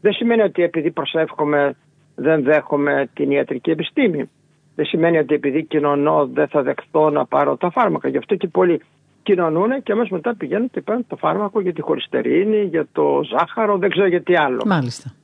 Δεν 0.00 0.12
σημαίνει 0.12 0.42
ότι 0.42 0.62
επειδή 0.62 0.90
προσεύχομαι 0.90 1.76
δεν 2.20 2.42
δέχομαι 2.42 3.08
την 3.14 3.30
ιατρική 3.30 3.70
επιστήμη. 3.70 4.30
Δεν 4.74 4.86
σημαίνει 4.86 5.18
ότι 5.18 5.34
επειδή 5.34 5.64
κοινωνώ 5.64 6.26
δεν 6.26 6.48
θα 6.48 6.62
δεχθώ 6.62 7.10
να 7.10 7.26
πάρω 7.26 7.56
τα 7.56 7.70
φάρμακα. 7.70 8.08
Γι' 8.08 8.16
αυτό 8.16 8.34
και 8.34 8.48
πολλοί 8.48 8.80
κοινωνούν 9.22 9.82
και 9.82 9.92
αμέσως 9.92 10.10
μετά 10.10 10.34
πηγαίνουν 10.36 10.70
και 10.70 10.80
παίρνουν 10.80 11.06
το 11.06 11.16
φάρμακο 11.16 11.60
για 11.60 11.72
τη 11.72 11.80
χολυστερίνη, 11.80 12.62
για 12.62 12.86
το 12.92 13.20
ζάχαρο, 13.30 13.78
δεν 13.78 13.90
ξέρω 13.90 14.06
για 14.06 14.22
τι 14.22 14.36
άλλο. 14.36 14.62
Μάλιστα. 14.66 15.14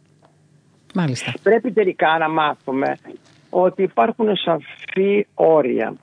Μάλιστα. 0.95 1.33
Πρέπει 1.43 1.73
τελικά 1.73 2.19
να 2.19 2.29
μάθουμε 2.29 2.97
ότι 3.51 3.83
υπάρχουν 3.83 4.37
σαφή 4.37 5.27
όρια 5.35 5.95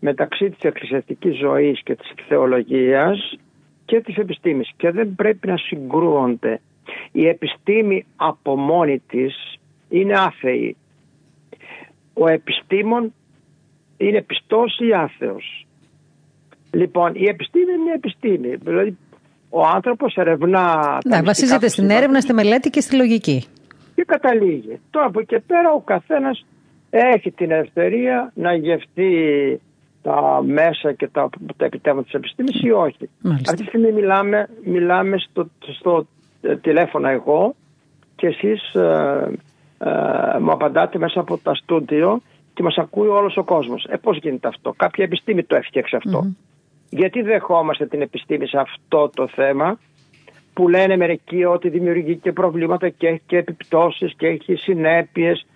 μεταξύ 0.00 0.50
της 0.50 0.60
εκκλησιαστικής 0.60 1.36
ζωής 1.36 1.82
και 1.82 1.94
της 1.94 2.12
θεολογίας 2.28 3.38
και 3.84 4.00
της 4.00 4.16
επιστήμης 4.16 4.70
και 4.76 4.90
δεν 4.90 5.14
πρέπει 5.14 5.46
να 5.46 5.56
συγκρούονται. 5.56 6.60
Η 7.12 7.26
επιστήμη 7.28 8.06
από 8.16 8.56
μόνη 8.56 8.98
της 8.98 9.59
είναι 9.90 10.18
άθεοι. 10.18 10.76
Ο 12.12 12.28
επιστήμον 12.28 13.12
είναι 13.96 14.22
πιστός 14.22 14.78
ή 14.78 14.92
άθεος. 14.92 15.66
Λοιπόν, 16.70 17.14
η 17.14 17.24
επιστήμη 17.28 17.72
είναι 17.72 17.92
επιστήμη. 17.94 18.56
Δηλαδή, 18.56 18.96
ο 19.50 19.66
άνθρωπος 19.66 20.14
ερευνά... 20.16 20.98
Ναι, 21.04 21.22
βασίζεται 21.22 21.68
στην 21.68 21.90
έρευνα, 21.90 22.20
στη 22.20 22.32
μελέτη 22.32 22.70
και 22.70 22.80
στη 22.80 22.96
λογική. 22.96 23.44
Και 23.94 24.04
καταλήγει. 24.06 24.80
Τώρα 24.90 25.06
από 25.06 25.20
εκεί 25.20 25.40
πέρα 25.40 25.72
ο 25.72 25.80
καθένας 25.80 26.44
έχει 26.90 27.30
την 27.30 27.50
ελευθερία 27.50 28.32
να 28.34 28.54
γευτεί 28.54 29.10
τα 30.02 30.42
μέσα 30.42 30.92
και 30.92 31.08
τα, 31.08 31.28
τα 31.56 31.64
επιτεύγματα 31.64 32.06
της 32.06 32.14
επιστήμης 32.14 32.62
ή 32.62 32.70
όχι. 32.70 33.08
Αυτή 33.32 33.62
τη 33.62 33.64
στιγμή 33.64 33.92
μιλάμε, 33.92 34.48
μιλάμε 34.64 35.18
στο, 35.18 35.50
στο 35.78 36.06
τηλέφωνο 36.60 37.08
εγώ 37.08 37.54
και 38.16 38.26
εσείς 38.26 38.74
ε, 38.74 39.30
ε, 39.84 40.38
μου 40.38 40.50
απαντάτε 40.50 40.98
μέσα 40.98 41.20
από 41.20 41.38
τα 41.38 41.54
στούντιο 41.54 42.20
και 42.54 42.62
μας 42.62 42.78
ακούει 42.78 43.08
όλος 43.08 43.36
ο 43.36 43.44
κόσμος. 43.44 43.84
Ε, 43.84 43.96
πώς 43.96 44.18
γίνεται 44.18 44.48
αυτό; 44.48 44.74
Κάποια 44.76 45.04
επιστήμη 45.04 45.42
το 45.42 45.56
έφτιαξε 45.56 45.98
Γιατί 46.90 47.22
δεχόμαστε 47.22 47.86
την 47.86 48.02
επιστήμη 48.02 48.46
σε 48.46 48.58
αυτό 48.58 49.10
το 49.14 49.28
θέμα 49.28 49.78
που 50.52 50.68
λένε 50.68 50.96
μερικοί 50.96 51.44
ότι 51.44 51.68
δημιουργεί 51.68 52.16
και 52.16 52.32
προβλήματα 52.32 52.88
και 52.88 53.06
έχει 53.06 53.22
και 53.26 53.36
επιπτώσεις 53.36 54.14
και 54.16 54.26
έχει 54.26 54.54
συνέπειες 54.54 55.46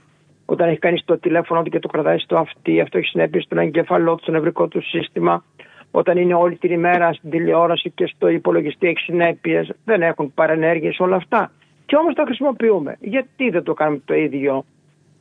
όταν 0.45 0.69
έχει 0.69 0.79
κάνει 0.79 1.01
το 1.05 1.19
τηλέφωνο 1.19 1.63
του 1.63 1.71
και 1.71 1.79
το 1.79 1.89
κρατάει 1.89 2.19
στο 2.19 2.37
αυτί, 2.37 2.81
αυτό 2.81 2.99
έχει 2.99 3.07
συνέπειες 3.07 3.45
στον 3.45 3.59
εγκεφαλό 3.59 4.15
του, 4.15 4.23
στο 4.23 4.31
νευρικό 4.31 4.69
του 4.69 4.83
σύστημα. 4.83 5.45
Όταν 5.91 6.17
είναι 6.17 6.35
όλη 6.35 6.57
την 6.57 6.73
ημέρα 6.73 7.13
στην 7.13 7.31
τηλεόραση 7.31 7.91
και 7.91 8.07
στο 8.07 8.29
υπολογιστή 8.29 8.87
έχει 8.87 8.99
συνέπειες, 8.99 9.71
δεν 9.85 10.03
έχουν 10.03 10.35
παρενέργειες 10.35 10.99
όλα 11.01 11.17
αυτά. 11.17 11.53
Και 11.87 11.97
όμως 11.97 12.15
τα 12.15 12.25
χρησιμοποιούμε. 12.25 12.97
Γιατί 13.01 13.51
δεν 13.51 13.63
το 13.63 13.75
κάνουμε 13.75 14.01
το 14.05 14.15
ίδιο, 14.15 14.65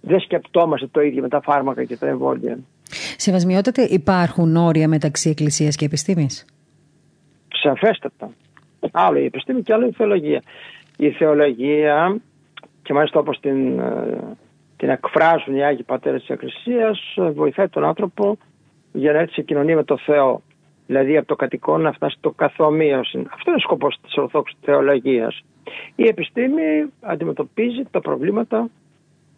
δεν 0.02 0.20
σκεπτόμαστε 0.20 0.88
το 0.88 1.02
ίδιο 1.02 1.22
με 1.22 1.30
τα 1.30 1.42
φάρμακα 1.42 1.84
και 1.84 1.98
τα 1.98 2.08
εμβόλια. 2.08 2.58
Σεβασμιότατε, 3.18 3.82
υπάρχουν 3.82 4.56
όρια 4.56 4.88
μεταξύ 4.88 5.30
Εκκλησίας 5.30 5.76
και 5.76 5.86
επιστήμης; 5.86 6.46
Σαφέστατα. 7.48 8.32
Άλλο 8.92 9.20
η 9.20 9.26
επιστήμη 9.26 9.62
και 9.62 9.74
άλλο 9.74 9.88
η 9.88 9.92
θεολογία. 9.92 10.42
Η 10.98 11.10
θεολογία 11.12 12.22
και 12.82 12.94
μάλιστα 12.94 13.20
όπως 13.20 13.40
την, 13.40 13.80
ε, 13.80 14.18
την 14.78 14.90
εκφράζουν 14.90 15.56
οι 15.56 15.64
Άγιοι 15.64 15.84
Πατέρες 15.84 16.20
της 16.20 16.30
Εκκλησίας 16.30 17.16
βοηθάει 17.34 17.68
τον 17.68 17.84
άνθρωπο 17.84 18.38
για 18.92 19.12
να 19.12 19.20
έρθει 19.20 19.34
σε 19.34 19.42
κοινωνία 19.42 19.76
με 19.76 19.84
το 19.84 19.98
Θεό. 19.98 20.42
Δηλαδή 20.88 21.18
από 21.18 21.28
το 21.28 21.36
κατοικών 21.36 21.82
να 21.82 21.92
φτάσει 21.92 22.16
στο 22.18 22.32
καθομοίωση. 22.32 23.18
Αυτό 23.34 23.44
είναι 23.50 23.56
ο 23.56 23.60
σκοπός 23.60 24.00
της 24.04 24.18
Ορθόξης 24.18 24.58
Θεολογίας. 24.62 25.44
Η 25.96 26.08
επιστήμη 26.08 26.92
αντιμετωπίζει 27.02 27.84
τα 27.92 28.02
προβλήματα 28.02 28.70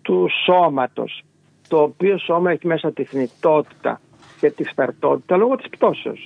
του 0.01 0.27
σώματος, 0.45 1.23
το 1.67 1.81
οποίο 1.81 2.17
σώμα 2.17 2.51
έχει 2.51 2.67
μέσα 2.67 2.91
τη 2.91 3.03
θνητότητα 3.03 4.01
και 4.39 4.49
τη 4.49 4.63
φθαρτότητα 4.63 5.37
λόγω 5.37 5.55
της 5.55 5.69
πτωσεως 5.69 6.25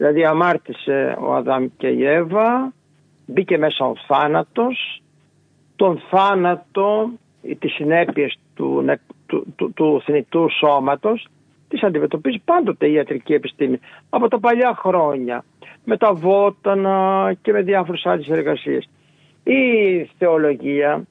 Δηλαδή 0.00 0.24
αμάρτησε 0.24 1.16
ο 1.20 1.34
Αδάμ 1.34 1.66
και 1.76 1.88
η 1.88 2.04
Εύα, 2.06 2.72
μπήκε 3.26 3.58
μέσα 3.58 3.84
ο 3.84 3.92
θάνατος, 4.06 5.02
τον 5.76 6.00
θάνατο, 6.10 7.10
τις 7.58 7.72
συνέπειες 7.72 8.38
του, 8.54 8.84
του, 9.26 9.46
του, 9.56 9.72
του 9.72 10.02
θνητού 10.04 10.46
σώματος, 10.58 11.28
τις 11.68 11.82
αντιμετωπίζει 11.82 12.38
πάντοτε 12.44 12.86
η 12.86 12.92
ιατρική 12.92 13.32
επιστήμη 13.32 13.80
από 14.10 14.28
τα 14.28 14.38
παλιά 14.38 14.74
χρόνια 14.74 15.44
με 15.84 15.96
τα 15.96 16.14
βότανα 16.14 17.32
και 17.42 17.52
με 17.52 17.62
διάφορες 17.62 18.06
άλλες 18.06 18.28
εργασίες. 18.28 18.88
Η 19.44 20.04
θεολογία 20.18 21.04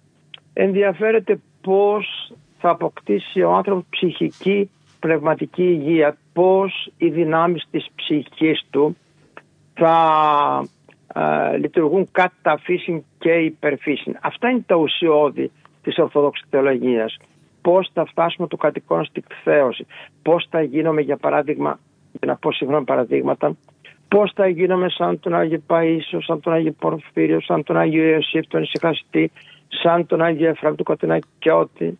ενδιαφέρεται 0.53 1.39
πώς 1.61 2.33
θα 2.59 2.69
αποκτήσει 2.69 3.41
ο 3.41 3.51
άνθρωπος 3.53 3.85
ψυχική 3.89 4.69
πνευματική 4.99 5.63
υγεία, 5.63 6.17
πώς 6.33 6.91
οι 6.97 7.09
δυνάμεις 7.09 7.67
της 7.71 7.87
ψυχής 7.95 8.65
του 8.69 8.97
θα 9.73 10.67
ε, 11.13 11.57
λειτουργούν 11.57 12.07
κατά 12.11 12.57
φύση 12.57 13.05
και 13.17 13.31
υπερφύση. 13.31 14.15
Αυτά 14.21 14.49
είναι 14.49 14.63
τα 14.65 14.75
ουσιώδη 14.75 15.51
της 15.83 15.97
Ορθόδοξης 15.97 16.47
Θεολογίας. 16.49 17.17
Πώς 17.61 17.89
θα 17.93 18.05
φτάσουμε 18.05 18.47
το 18.47 18.57
κατοικόν 18.57 19.05
στην 19.05 19.23
θέωση, 19.43 19.85
πώς 20.21 20.47
θα 20.49 20.61
γίνομαι 20.61 21.01
για 21.01 21.17
παράδειγμα, 21.17 21.79
για 22.11 22.27
να 22.27 22.35
πω 22.35 22.51
συγγνώμη 22.51 22.85
παραδείγματα, 22.85 23.55
πώς 24.09 24.31
θα 24.35 24.47
γίνομαι 24.47 24.89
σαν 24.89 25.19
τον 25.19 25.35
Άγιο 25.35 25.61
Παΐσιο, 25.67 26.19
σαν 26.19 26.39
τον 26.39 26.53
Άγιο 26.53 26.71
Πορφύριος, 26.79 27.45
σαν 27.45 27.63
τον 27.63 27.77
Άγιο 27.77 28.03
Ιωσήφ, 28.03 28.47
τον 28.47 28.61
Ισυχαστή, 28.61 29.31
σαν 29.67 30.05
τον 30.05 30.21
Άγιο 30.21 30.49
Εφραίμ 30.49 30.75
του 30.75 30.83
Κωτεινακιώτη, 30.83 31.99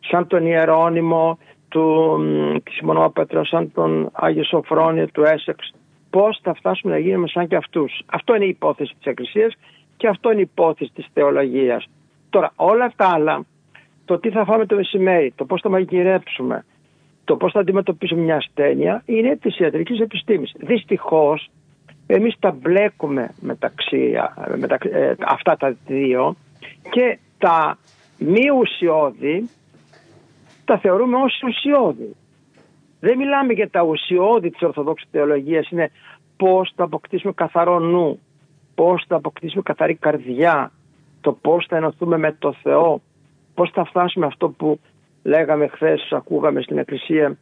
σαν 0.00 0.26
τον 0.26 0.46
Ιερώνυμο 0.46 1.38
του, 1.68 2.16
της 2.64 2.80
Μονόπετρα, 2.82 3.44
σαν 3.44 3.72
τον 3.72 4.08
Άγιο 4.12 4.44
Σοφρόνιο 4.44 5.06
του 5.06 5.22
Έσεξ, 5.22 5.74
πώς 6.10 6.38
θα 6.42 6.54
φτάσουμε 6.54 6.92
να 6.92 6.98
γίνουμε 6.98 7.28
σαν 7.28 7.48
και 7.48 7.56
αυτούς. 7.56 8.02
Αυτό 8.06 8.34
είναι 8.34 8.44
η 8.44 8.48
υπόθεση 8.48 8.94
της 8.98 9.06
Εκκλησίας 9.06 9.54
και 9.96 10.08
αυτό 10.08 10.30
είναι 10.30 10.40
η 10.40 10.48
υπόθεση 10.52 10.90
της 10.94 11.06
θεολογίας. 11.12 11.86
Τώρα 12.30 12.52
όλα 12.56 12.92
τα 12.96 13.08
άλλα, 13.08 13.44
το 14.04 14.18
τι 14.18 14.30
θα 14.30 14.44
φάμε 14.44 14.66
το 14.66 14.76
μεσημέρι, 14.76 15.32
το 15.36 15.44
πώς 15.44 15.60
θα 15.60 15.68
μαγειρέψουμε, 15.68 16.64
το 17.24 17.36
πώς 17.36 17.52
θα 17.52 17.60
αντιμετωπίσουμε 17.60 18.20
μια 18.20 18.36
ασθένεια, 18.36 19.02
είναι 19.06 19.36
της 19.36 19.58
ιατρικής 19.58 20.00
επιστήμης. 20.00 20.52
Δυστυχώς, 20.56 21.50
εμείς 22.06 22.36
τα 22.38 22.50
μπλέκουμε 22.50 23.34
μεταξύ, 23.40 24.12
μεταξύ 24.56 24.90
ε, 24.92 25.14
αυτά 25.26 25.56
τα 25.56 25.76
δύο 25.86 26.36
και 26.90 27.18
τα 27.38 27.78
μη 28.18 28.50
ουσιώδη 28.60 29.48
τα 30.64 30.78
θεωρούμε 30.78 31.16
ως 31.16 31.40
ουσιώδη. 31.46 32.16
Δεν 33.00 33.16
μιλάμε 33.16 33.52
για 33.52 33.70
τα 33.70 33.82
ουσιώδη 33.82 34.50
της 34.50 34.62
Ορθοδόξης 34.62 35.08
Θεολογίας, 35.10 35.70
είναι 35.70 35.90
πώς 36.36 36.72
θα 36.76 36.84
αποκτήσουμε 36.84 37.32
καθαρό 37.32 37.78
νου, 37.78 38.20
πώς 38.74 39.04
θα 39.08 39.16
αποκτήσουμε 39.16 39.62
καθαρή 39.62 39.94
καρδιά, 39.94 40.72
το 41.20 41.32
πώς 41.32 41.66
θα 41.68 41.76
ενωθούμε 41.76 42.18
με 42.18 42.36
το 42.38 42.52
Θεό, 42.62 43.00
πώς 43.54 43.70
θα 43.70 43.84
φτάσουμε 43.84 44.26
αυτό 44.26 44.48
που 44.48 44.80
λέγαμε 45.24 45.66
χθες, 45.66 46.08
ακούγαμε 46.10 46.62
στην 46.62 46.78
Εκκλησία 46.78 47.36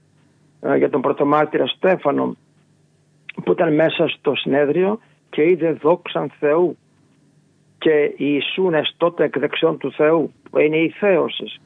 ε, 0.61 0.77
για 0.77 0.91
τον 0.91 1.01
πρωτομάρτυρα 1.01 1.67
Στέφανο, 1.67 2.37
που 3.45 3.53
ήταν 3.53 3.75
μέσα 3.75 4.09
στο 4.09 4.35
συνέδριο 4.35 4.99
και 5.31 5.43
είδε 5.43 5.73
δόξαν 5.73 6.33
Θεού 6.39 6.77
και 7.79 8.15
Ιησούν 8.17 8.75
τότε 8.97 9.25
εκ 9.25 9.39
δεξιών 9.39 9.79
του 9.79 9.93
Θεού, 9.93 10.33
που 10.51 10.59
είναι 10.59 10.77
η 10.77 10.89
θέωση. 10.89 11.61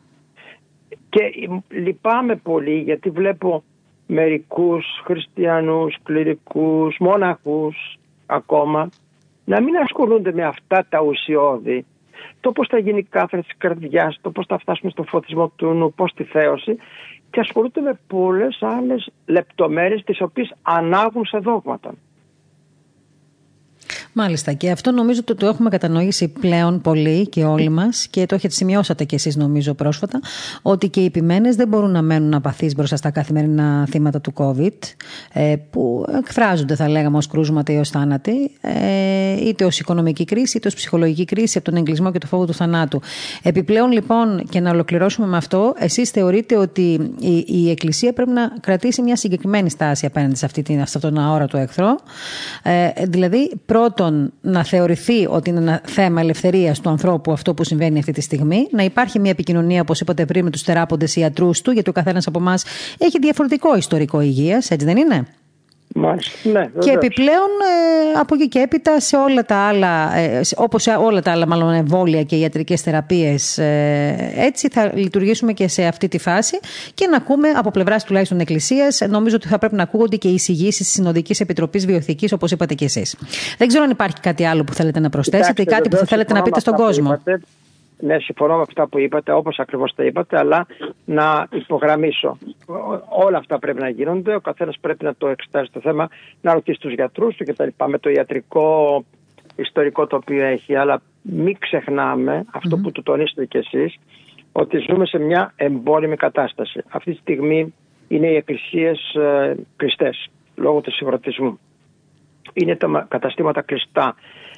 Και 1.08 1.20
λυπάμαι 1.68 2.36
πολύ 2.36 2.78
γιατί 2.78 3.10
βλέπω 3.10 3.64
μερικούς 4.06 4.84
χριστιανούς, 5.04 5.96
κληρικούς, 6.02 6.96
μοναχούς 6.98 7.98
ακόμα 8.26 8.88
να 9.44 9.60
μην 9.60 9.76
ασχολούνται 9.76 10.32
με 10.32 10.44
αυτά 10.44 10.86
τα 10.88 11.00
ουσιώδη 11.00 11.84
το 12.40 12.52
πώς 12.52 12.68
θα 12.68 12.78
γίνει 12.78 12.98
η 12.98 13.02
κάθαρση 13.02 13.48
της 13.48 13.56
καρδιάς, 13.58 14.18
το 14.20 14.30
πώς 14.30 14.46
θα 14.46 14.58
φτάσουμε 14.58 14.90
στο 14.90 15.02
φωτισμό 15.02 15.48
του 15.56 15.72
νου, 15.72 15.92
πώς 15.92 16.12
τη 16.14 16.24
θέωση 16.24 16.76
και 17.30 17.40
ασχολούνται 17.40 17.80
με 17.80 17.98
πολλές 18.06 18.58
άλλες 18.60 19.10
λεπτομέρειες 19.26 20.04
τις 20.04 20.20
οποίες 20.20 20.54
ανάγουν 20.62 21.26
σε 21.26 21.38
δόγματα. 21.38 21.94
Μάλιστα. 24.18 24.52
Και 24.52 24.70
αυτό 24.70 24.90
νομίζω 24.90 25.20
ότι 25.22 25.34
το 25.34 25.46
έχουμε 25.46 25.68
κατανοήσει 25.68 26.28
πλέον 26.28 26.80
πολύ 26.80 27.28
και 27.28 27.44
όλοι 27.44 27.68
μας 27.68 28.06
και 28.06 28.26
το 28.26 28.34
έχετε 28.34 28.54
σημειώσατε 28.54 29.04
κι 29.04 29.14
εσείς, 29.14 29.36
νομίζω, 29.36 29.74
πρόσφατα, 29.74 30.20
ότι 30.62 30.88
και 30.88 31.00
οι 31.00 31.04
επιμένε 31.04 31.54
δεν 31.54 31.68
μπορούν 31.68 31.90
να 31.90 32.02
μένουν 32.02 32.34
απαθείς 32.34 32.74
μπροστά 32.74 32.96
στα 32.96 33.10
καθημερινά 33.10 33.86
θύματα 33.90 34.20
του 34.20 34.32
COVID, 34.36 34.72
ε, 35.32 35.56
που 35.70 36.04
εκφράζονται, 36.18 36.74
θα 36.74 36.88
λέγαμε, 36.88 37.16
ως 37.16 37.26
κρούσματα 37.26 37.72
ή 37.72 37.76
ως 37.76 37.90
θάνατοι, 37.90 38.50
ε, 38.60 39.46
είτε 39.46 39.64
ως 39.64 39.78
οικονομική 39.78 40.24
κρίση, 40.24 40.56
είτε 40.56 40.68
ως 40.68 40.74
ψυχολογική 40.74 41.24
κρίση 41.24 41.58
από 41.58 41.70
τον 41.70 41.78
εγκλισμό 41.78 42.12
και 42.12 42.18
το 42.18 42.26
φόβο 42.26 42.46
του 42.46 42.54
θανάτου. 42.54 43.00
Επιπλέον, 43.42 43.92
λοιπόν, 43.92 44.46
και 44.48 44.60
να 44.60 44.70
ολοκληρώσουμε 44.70 45.26
με 45.26 45.36
αυτό, 45.36 45.74
εσείς 45.78 46.10
θεωρείτε 46.10 46.56
ότι 46.56 47.12
η, 47.46 47.70
Εκκλησία 47.70 48.12
πρέπει 48.12 48.30
να 48.30 48.52
κρατήσει 48.60 49.02
μια 49.02 49.16
συγκεκριμένη 49.16 49.70
στάση 49.70 50.06
απέναντι 50.06 50.36
σε, 50.36 50.44
αυτή, 50.44 50.64
σε 50.66 50.80
αυτόν 50.80 51.00
τον 51.00 51.18
αόρατο 51.18 51.58
εχθρό. 51.58 51.98
Ε, 52.62 52.90
δηλαδή, 53.06 53.52
πρώτον, 53.66 54.05
να 54.40 54.64
θεωρηθεί 54.64 55.26
ότι 55.26 55.50
είναι 55.50 55.58
ένα 55.58 55.80
θέμα 55.84 56.20
ελευθερίας 56.20 56.80
του 56.80 56.88
ανθρώπου 56.88 57.32
αυτό 57.32 57.54
που 57.54 57.64
συμβαίνει 57.64 57.98
αυτή 57.98 58.12
τη 58.12 58.20
στιγμή, 58.20 58.66
να 58.70 58.82
υπάρχει 58.82 59.18
μια 59.18 59.30
επικοινωνία, 59.30 59.80
όπως 59.80 60.00
είπατε 60.00 60.24
πριν, 60.24 60.44
με 60.44 60.50
τους 60.50 60.62
θεράποντες 60.62 61.16
ιατρούς 61.16 61.62
του, 61.62 61.70
γιατί 61.70 61.90
ο 61.90 61.92
καθένας 61.92 62.26
από 62.26 62.38
εμάς 62.38 62.64
έχει 62.98 63.18
διαφορετικό 63.18 63.76
ιστορικό 63.76 64.20
υγείας, 64.20 64.70
έτσι 64.70 64.86
δεν 64.86 64.96
είναι; 64.96 65.26
Ναι, 66.42 66.68
και 66.78 66.90
επιπλέον 66.90 67.50
ε, 68.14 68.18
από 68.18 68.34
εκεί 68.34 68.48
και 68.48 68.58
έπειτα 68.58 69.00
σε 69.00 69.16
όλα 69.16 69.44
τα 69.44 69.56
άλλα, 69.56 70.16
ε, 70.16 70.40
όπως 70.56 70.82
σε 70.82 70.90
όλα 70.90 71.22
τα 71.22 71.30
άλλα 71.30 71.46
μάλλον 71.46 71.72
εμβόλια 71.72 72.22
και 72.22 72.36
ιατρικές 72.36 72.80
θεραπείες 72.80 73.58
ε, 73.58 74.32
έτσι 74.36 74.68
θα 74.68 74.92
λειτουργήσουμε 74.94 75.52
και 75.52 75.68
σε 75.68 75.84
αυτή 75.84 76.08
τη 76.08 76.18
φάση 76.18 76.58
και 76.94 77.06
να 77.06 77.16
ακούμε 77.16 77.48
από 77.48 77.70
πλευράς 77.70 78.04
τουλάχιστον 78.04 78.40
εκκλησίας 78.40 79.00
νομίζω 79.08 79.36
ότι 79.36 79.48
θα 79.48 79.58
πρέπει 79.58 79.74
να 79.74 79.82
ακούγονται 79.82 80.16
και 80.16 80.28
οι 80.28 80.34
εισηγήσεις 80.34 80.86
της 80.86 80.94
Συνοδικής 80.94 81.40
Επιτροπής 81.40 81.86
Βιοθικής 81.86 82.32
όπως 82.32 82.50
είπατε 82.50 82.74
και 82.74 82.84
εσείς. 82.84 83.16
Δεν 83.58 83.68
ξέρω 83.68 83.84
αν 83.84 83.90
υπάρχει 83.90 84.20
κάτι 84.20 84.44
άλλο 84.44 84.64
που 84.64 84.72
θέλετε 84.74 85.00
να 85.00 85.10
προσθέσετε 85.10 85.62
ή 85.62 85.64
κάτι 85.64 85.88
που 85.88 85.96
θα 85.96 86.04
θέλετε 86.04 86.32
να 86.32 86.42
πείτε 86.42 86.60
στον 86.60 86.74
κόσμο. 86.74 87.20
Ναι, 87.98 88.18
συμφωνώ 88.18 88.56
με 88.56 88.62
αυτά 88.62 88.86
που 88.88 88.98
είπατε, 88.98 89.32
όπως 89.32 89.58
ακριβώς 89.58 89.94
τα 89.94 90.04
είπατε, 90.04 90.38
αλλά 90.38 90.66
να 91.04 91.46
υπογραμμίσω. 91.52 92.38
Όλα 93.08 93.38
αυτά 93.38 93.58
πρέπει 93.58 93.80
να 93.80 93.88
γίνονται. 93.88 94.34
Ο 94.34 94.40
καθένας 94.40 94.78
πρέπει 94.80 95.04
να 95.04 95.14
το 95.14 95.28
εξετάζει 95.28 95.70
το 95.70 95.80
θέμα, 95.80 96.08
να 96.40 96.52
ρωτήσει 96.52 96.80
τους 96.80 96.92
γιατρούς 96.92 97.36
του 97.36 97.44
κτλ. 97.44 97.68
Με 97.86 97.98
το 97.98 98.10
ιατρικό 98.10 99.04
ιστορικό 99.56 100.06
το 100.06 100.16
οποίο 100.16 100.44
έχει. 100.44 100.74
Αλλά 100.74 101.02
μην 101.22 101.58
ξεχνάμε 101.58 102.44
αυτό 102.50 102.76
που 102.76 102.92
του 102.92 103.02
τονίσετε 103.02 103.46
κι 103.46 103.56
εσείς, 103.56 103.98
ότι 104.52 104.78
ζούμε 104.78 105.06
σε 105.06 105.18
μια 105.18 105.52
εμπόλεμη 105.56 106.16
κατάσταση. 106.16 106.82
Αυτή 106.88 107.12
τη 107.12 107.18
στιγμή 107.18 107.74
είναι 108.08 108.26
οι 108.26 108.36
εκκλησίες 108.36 109.14
ε, 109.14 109.56
κλειστές 109.76 110.30
λόγω 110.54 110.80
του 110.80 110.92
συγχρονισμού. 110.92 111.58
Είναι 112.52 112.76
τα 112.76 113.06
καταστήματα 113.08 113.62
κλειστά 113.62 114.14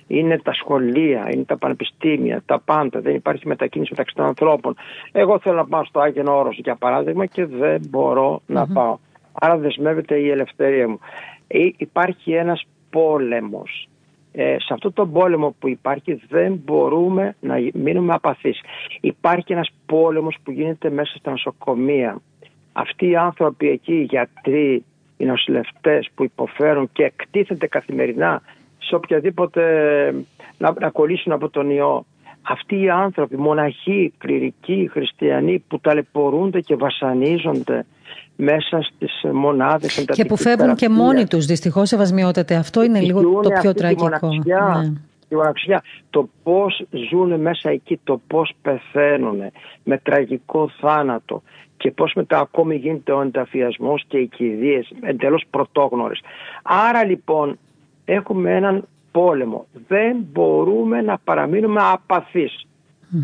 είναι 0.08 0.38
τα 0.38 0.52
σχολεία, 0.52 1.28
είναι 1.32 1.44
τα 1.44 1.56
πανεπιστήμια, 1.56 2.42
τα 2.46 2.60
πάντα. 2.60 3.00
Δεν 3.00 3.14
υπάρχει 3.14 3.46
μετακίνηση 3.46 3.90
μεταξύ 3.90 4.14
των 4.14 4.24
ανθρώπων. 4.24 4.76
Εγώ 5.12 5.38
θέλω 5.38 5.56
να 5.56 5.66
πάω 5.66 5.84
στο 5.84 6.00
Άγιο 6.00 6.38
Όρος 6.38 6.58
για 6.62 6.76
παράδειγμα 6.76 7.26
και 7.26 7.46
δεν 7.46 7.80
μπορω 7.88 8.42
να 8.46 8.66
πάω. 8.66 8.98
Άρα 9.32 9.56
δεσμεύεται 9.56 10.16
η 10.16 10.30
ελευθερία 10.30 10.88
μου. 10.88 10.98
Ε, 11.46 11.68
υπάρχει 11.76 12.32
ένας 12.32 12.66
πόλεμος. 12.90 13.88
Ε, 14.32 14.56
σε 14.58 14.72
αυτό 14.72 14.92
το 14.92 15.06
πόλεμο 15.06 15.54
που 15.58 15.68
υπάρχει 15.68 16.20
δεν 16.28 16.60
μπορούμε 16.64 17.36
να 17.40 17.54
μείνουμε 17.74 18.14
απαθείς. 18.14 18.60
Υπάρχει 19.00 19.52
ένας 19.52 19.70
πόλεμος 19.86 20.36
που 20.42 20.50
γίνεται 20.50 20.90
μέσα 20.90 21.16
στα 21.18 21.30
νοσοκομεία. 21.30 22.20
Αυτοί 22.72 23.08
οι 23.08 23.16
άνθρωποι 23.16 23.68
εκεί, 23.68 23.94
οι 23.94 24.02
γιατροί, 24.02 24.84
οι 25.16 25.24
νοσηλευτές 25.24 26.10
που 26.14 26.24
υποφέρουν 26.24 26.88
και 26.92 27.04
εκτίθενται 27.04 27.66
καθημερινά 27.66 28.42
σε 28.88 28.94
οποιαδήποτε 28.94 29.62
να, 30.58 30.74
να 30.80 30.90
κολλήσουν 30.90 31.32
από 31.32 31.48
τον 31.48 31.70
ιό. 31.70 32.04
Αυτοί 32.42 32.80
οι 32.80 32.90
άνθρωποι, 32.90 33.36
μοναχοί, 33.36 34.12
κληρικοί, 34.18 34.88
χριστιανοί 34.92 35.64
που 35.68 35.80
ταλαιπωρούνται 35.80 36.60
και 36.60 36.76
βασανίζονται 36.76 37.86
μέσα 38.36 38.82
στις 38.82 39.24
μονάδες 39.32 40.04
Και 40.12 40.24
που 40.24 40.36
φεύγουν 40.36 40.74
και 40.74 40.88
μόνοι 40.88 41.26
τους 41.26 41.46
δυστυχώς 41.46 41.92
ευασμιότατε. 41.92 42.54
Αυτό 42.54 42.82
είναι 42.82 43.00
λίγο 43.00 43.40
το 43.40 43.50
πιο 43.60 43.74
τραγικό. 43.74 44.08
Ναι. 44.08 44.92
Η 45.30 45.34
μοναξιά, 45.34 45.82
το 46.10 46.28
πώς 46.42 46.86
ζουν 47.10 47.40
μέσα 47.40 47.70
εκεί, 47.70 48.00
το 48.04 48.20
πώς 48.26 48.52
πεθαίνουν 48.62 49.38
με 49.84 49.98
τραγικό 49.98 50.70
θάνατο 50.80 51.42
και 51.76 51.90
πώς 51.90 52.12
μετά 52.14 52.38
ακόμη 52.38 52.76
γίνεται 52.76 53.12
ο 53.12 53.20
ενταφιασμός 53.20 54.04
και 54.08 54.18
οι 54.18 54.26
κηδείες 54.26 54.92
εντελώς 55.00 55.44
πρωτόγνωρες. 55.50 56.20
Άρα 56.62 57.04
λοιπόν 57.04 57.58
έχουμε 58.08 58.56
έναν 58.56 58.88
πόλεμο. 59.10 59.66
Δεν 59.88 60.16
μπορούμε 60.32 61.00
να 61.00 61.18
παραμείνουμε 61.18 61.80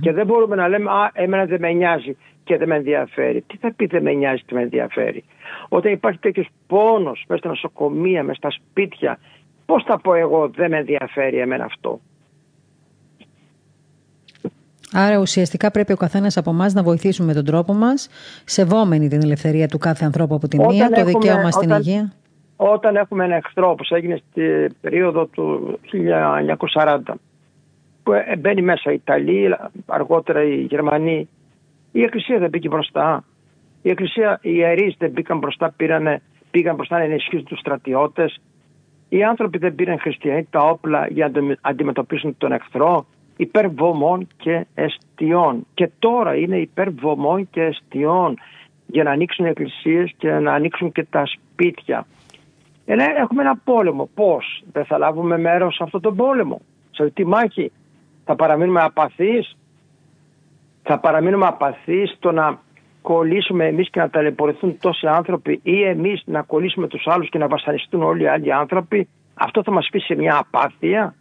Και 0.00 0.12
δεν 0.12 0.26
μπορούμε 0.26 0.56
να 0.56 0.68
λέμε 0.68 0.90
«Α, 0.90 1.10
εμένα 1.12 1.44
δεν 1.44 1.60
με 1.60 1.72
νοιάζει 1.72 2.16
και 2.44 2.56
δεν 2.56 2.68
με 2.68 2.76
ενδιαφέρει». 2.76 3.44
Τι 3.46 3.56
θα 3.56 3.72
πει 3.72 3.86
δεν 3.86 4.02
με 4.02 4.12
νοιάζει 4.12 4.42
και 4.46 4.54
με 4.54 4.62
ενδιαφέρει. 4.62 5.24
Όταν 5.68 5.92
υπάρχει 5.92 6.18
τέτοιος 6.18 6.48
πόνος 6.66 7.24
μέσα 7.28 7.40
στα 7.40 7.48
νοσοκομεία, 7.48 8.22
μέσα 8.22 8.36
στα 8.36 8.50
σπίτια, 8.50 9.18
πώς 9.66 9.84
θα 9.84 9.98
πω 9.98 10.14
εγώ 10.14 10.48
δεν 10.48 10.70
με 10.70 10.76
ενδιαφέρει 10.78 11.38
εμένα 11.38 11.64
αυτό. 11.64 12.00
Άρα 14.92 15.18
ουσιαστικά 15.18 15.70
πρέπει 15.70 15.92
ο 15.92 15.96
καθένας 15.96 16.36
από 16.36 16.50
εμάς 16.50 16.72
να 16.74 16.82
βοηθήσουμε 16.82 17.26
με 17.26 17.34
τον 17.34 17.44
τρόπο 17.44 17.72
μας, 17.72 18.08
σεβόμενοι 18.44 19.08
την 19.08 19.22
ελευθερία 19.22 19.68
του 19.68 19.78
κάθε 19.78 20.04
ανθρώπου 20.04 20.34
από 20.34 20.48
τη 20.48 20.58
μία, 20.58 20.90
το 20.90 21.04
δικαίωμα 21.04 21.50
στην 21.50 21.70
υγεία 21.70 22.12
όταν 22.56 22.96
έχουμε 22.96 23.24
ένα 23.24 23.34
εχθρό, 23.34 23.70
όπως 23.70 23.90
έγινε 23.90 24.22
στην 24.30 24.74
περίοδο 24.80 25.26
του 25.26 25.78
1940, 26.72 26.98
που 28.02 28.12
ε, 28.12 28.36
μπαίνει 28.38 28.62
μέσα 28.62 28.90
η 28.90 28.94
Ιταλία, 28.94 29.70
αργότερα 29.86 30.42
η 30.42 30.60
Γερμανοί. 30.60 31.28
Η 31.92 32.02
Εκκλησία 32.02 32.38
δεν 32.38 32.48
μπήκε 32.48 32.68
μπροστά. 32.68 33.24
Η 33.82 33.90
Εκκλησία, 33.90 34.38
οι 34.42 34.50
ιερείς 34.52 34.94
δεν 34.98 35.10
μπήκαν 35.10 35.38
μπροστά, 35.38 35.72
πήρανε, 35.76 36.22
πήγαν 36.50 36.74
μπροστά 36.74 36.98
να 36.98 37.04
ενισχύσουν 37.04 37.44
τους 37.44 37.58
στρατιώτες. 37.58 38.40
Οι 39.08 39.22
άνθρωποι 39.24 39.58
δεν 39.58 39.74
πήραν 39.74 39.98
χριστιανοί 39.98 40.46
τα 40.50 40.60
όπλα 40.60 41.06
για 41.08 41.28
να 41.28 41.56
αντιμετωπίσουν 41.60 42.34
τον 42.38 42.52
εχθρό 42.52 43.06
υπερβομών 43.36 44.26
και 44.36 44.66
εστιών. 44.74 45.66
Και 45.74 45.90
τώρα 45.98 46.34
είναι 46.36 46.56
υπερβομών 46.56 47.50
και 47.50 47.62
εστιών 47.62 48.38
για 48.86 49.02
να 49.02 49.10
ανοίξουν 49.10 49.44
οι 49.44 49.48
εκκλησίες 49.48 50.14
και 50.16 50.30
να 50.30 50.52
ανοίξουν 50.52 50.92
και 50.92 51.04
τα 51.04 51.22
σπίτια. 51.26 52.06
Ε, 52.86 52.94
ναι, 52.94 53.04
έχουμε 53.16 53.42
ένα 53.42 53.56
πόλεμο. 53.64 54.08
Πώς; 54.14 54.62
Δεν 54.72 54.84
θα 54.84 54.98
λάβουμε 54.98 55.38
μέρος 55.38 55.74
σε 55.74 55.82
αυτό 55.82 56.00
τον 56.00 56.16
πόλεμο, 56.16 56.60
σε 56.90 57.02
αυτή 57.02 57.14
τη 57.14 57.24
μάχη; 57.24 57.72
Θα 58.24 58.36
παραμείνουμε 58.36 58.80
απαθείς, 58.82 59.56
θα 60.82 60.98
παραμείνουμε 60.98 61.46
απαθείς 61.46 62.10
στο 62.10 62.32
να 62.32 62.58
κολλήσουμε 63.02 63.66
εμείς 63.66 63.90
και 63.90 64.00
να 64.00 64.10
ταλαιπωρηθούν 64.10 64.78
τόσοι 64.80 65.06
άνθρωποι 65.06 65.60
ή 65.62 65.82
εμείς 65.82 66.22
να 66.24 66.42
κολλήσουμε 66.42 66.86
τους 66.86 67.06
άλλους 67.06 67.28
και 67.28 67.38
να 67.38 67.48
βασανιστούν 67.48 68.02
όλοι 68.02 68.22
οι 68.22 68.26
άλλοι 68.26 68.52
άνθρωποι; 68.52 69.08
Αυτό 69.34 69.62
θα 69.62 69.70
μας 69.70 69.88
πει 69.90 69.98
σε 69.98 70.14
μια 70.14 70.36
απάθεια; 70.38 71.14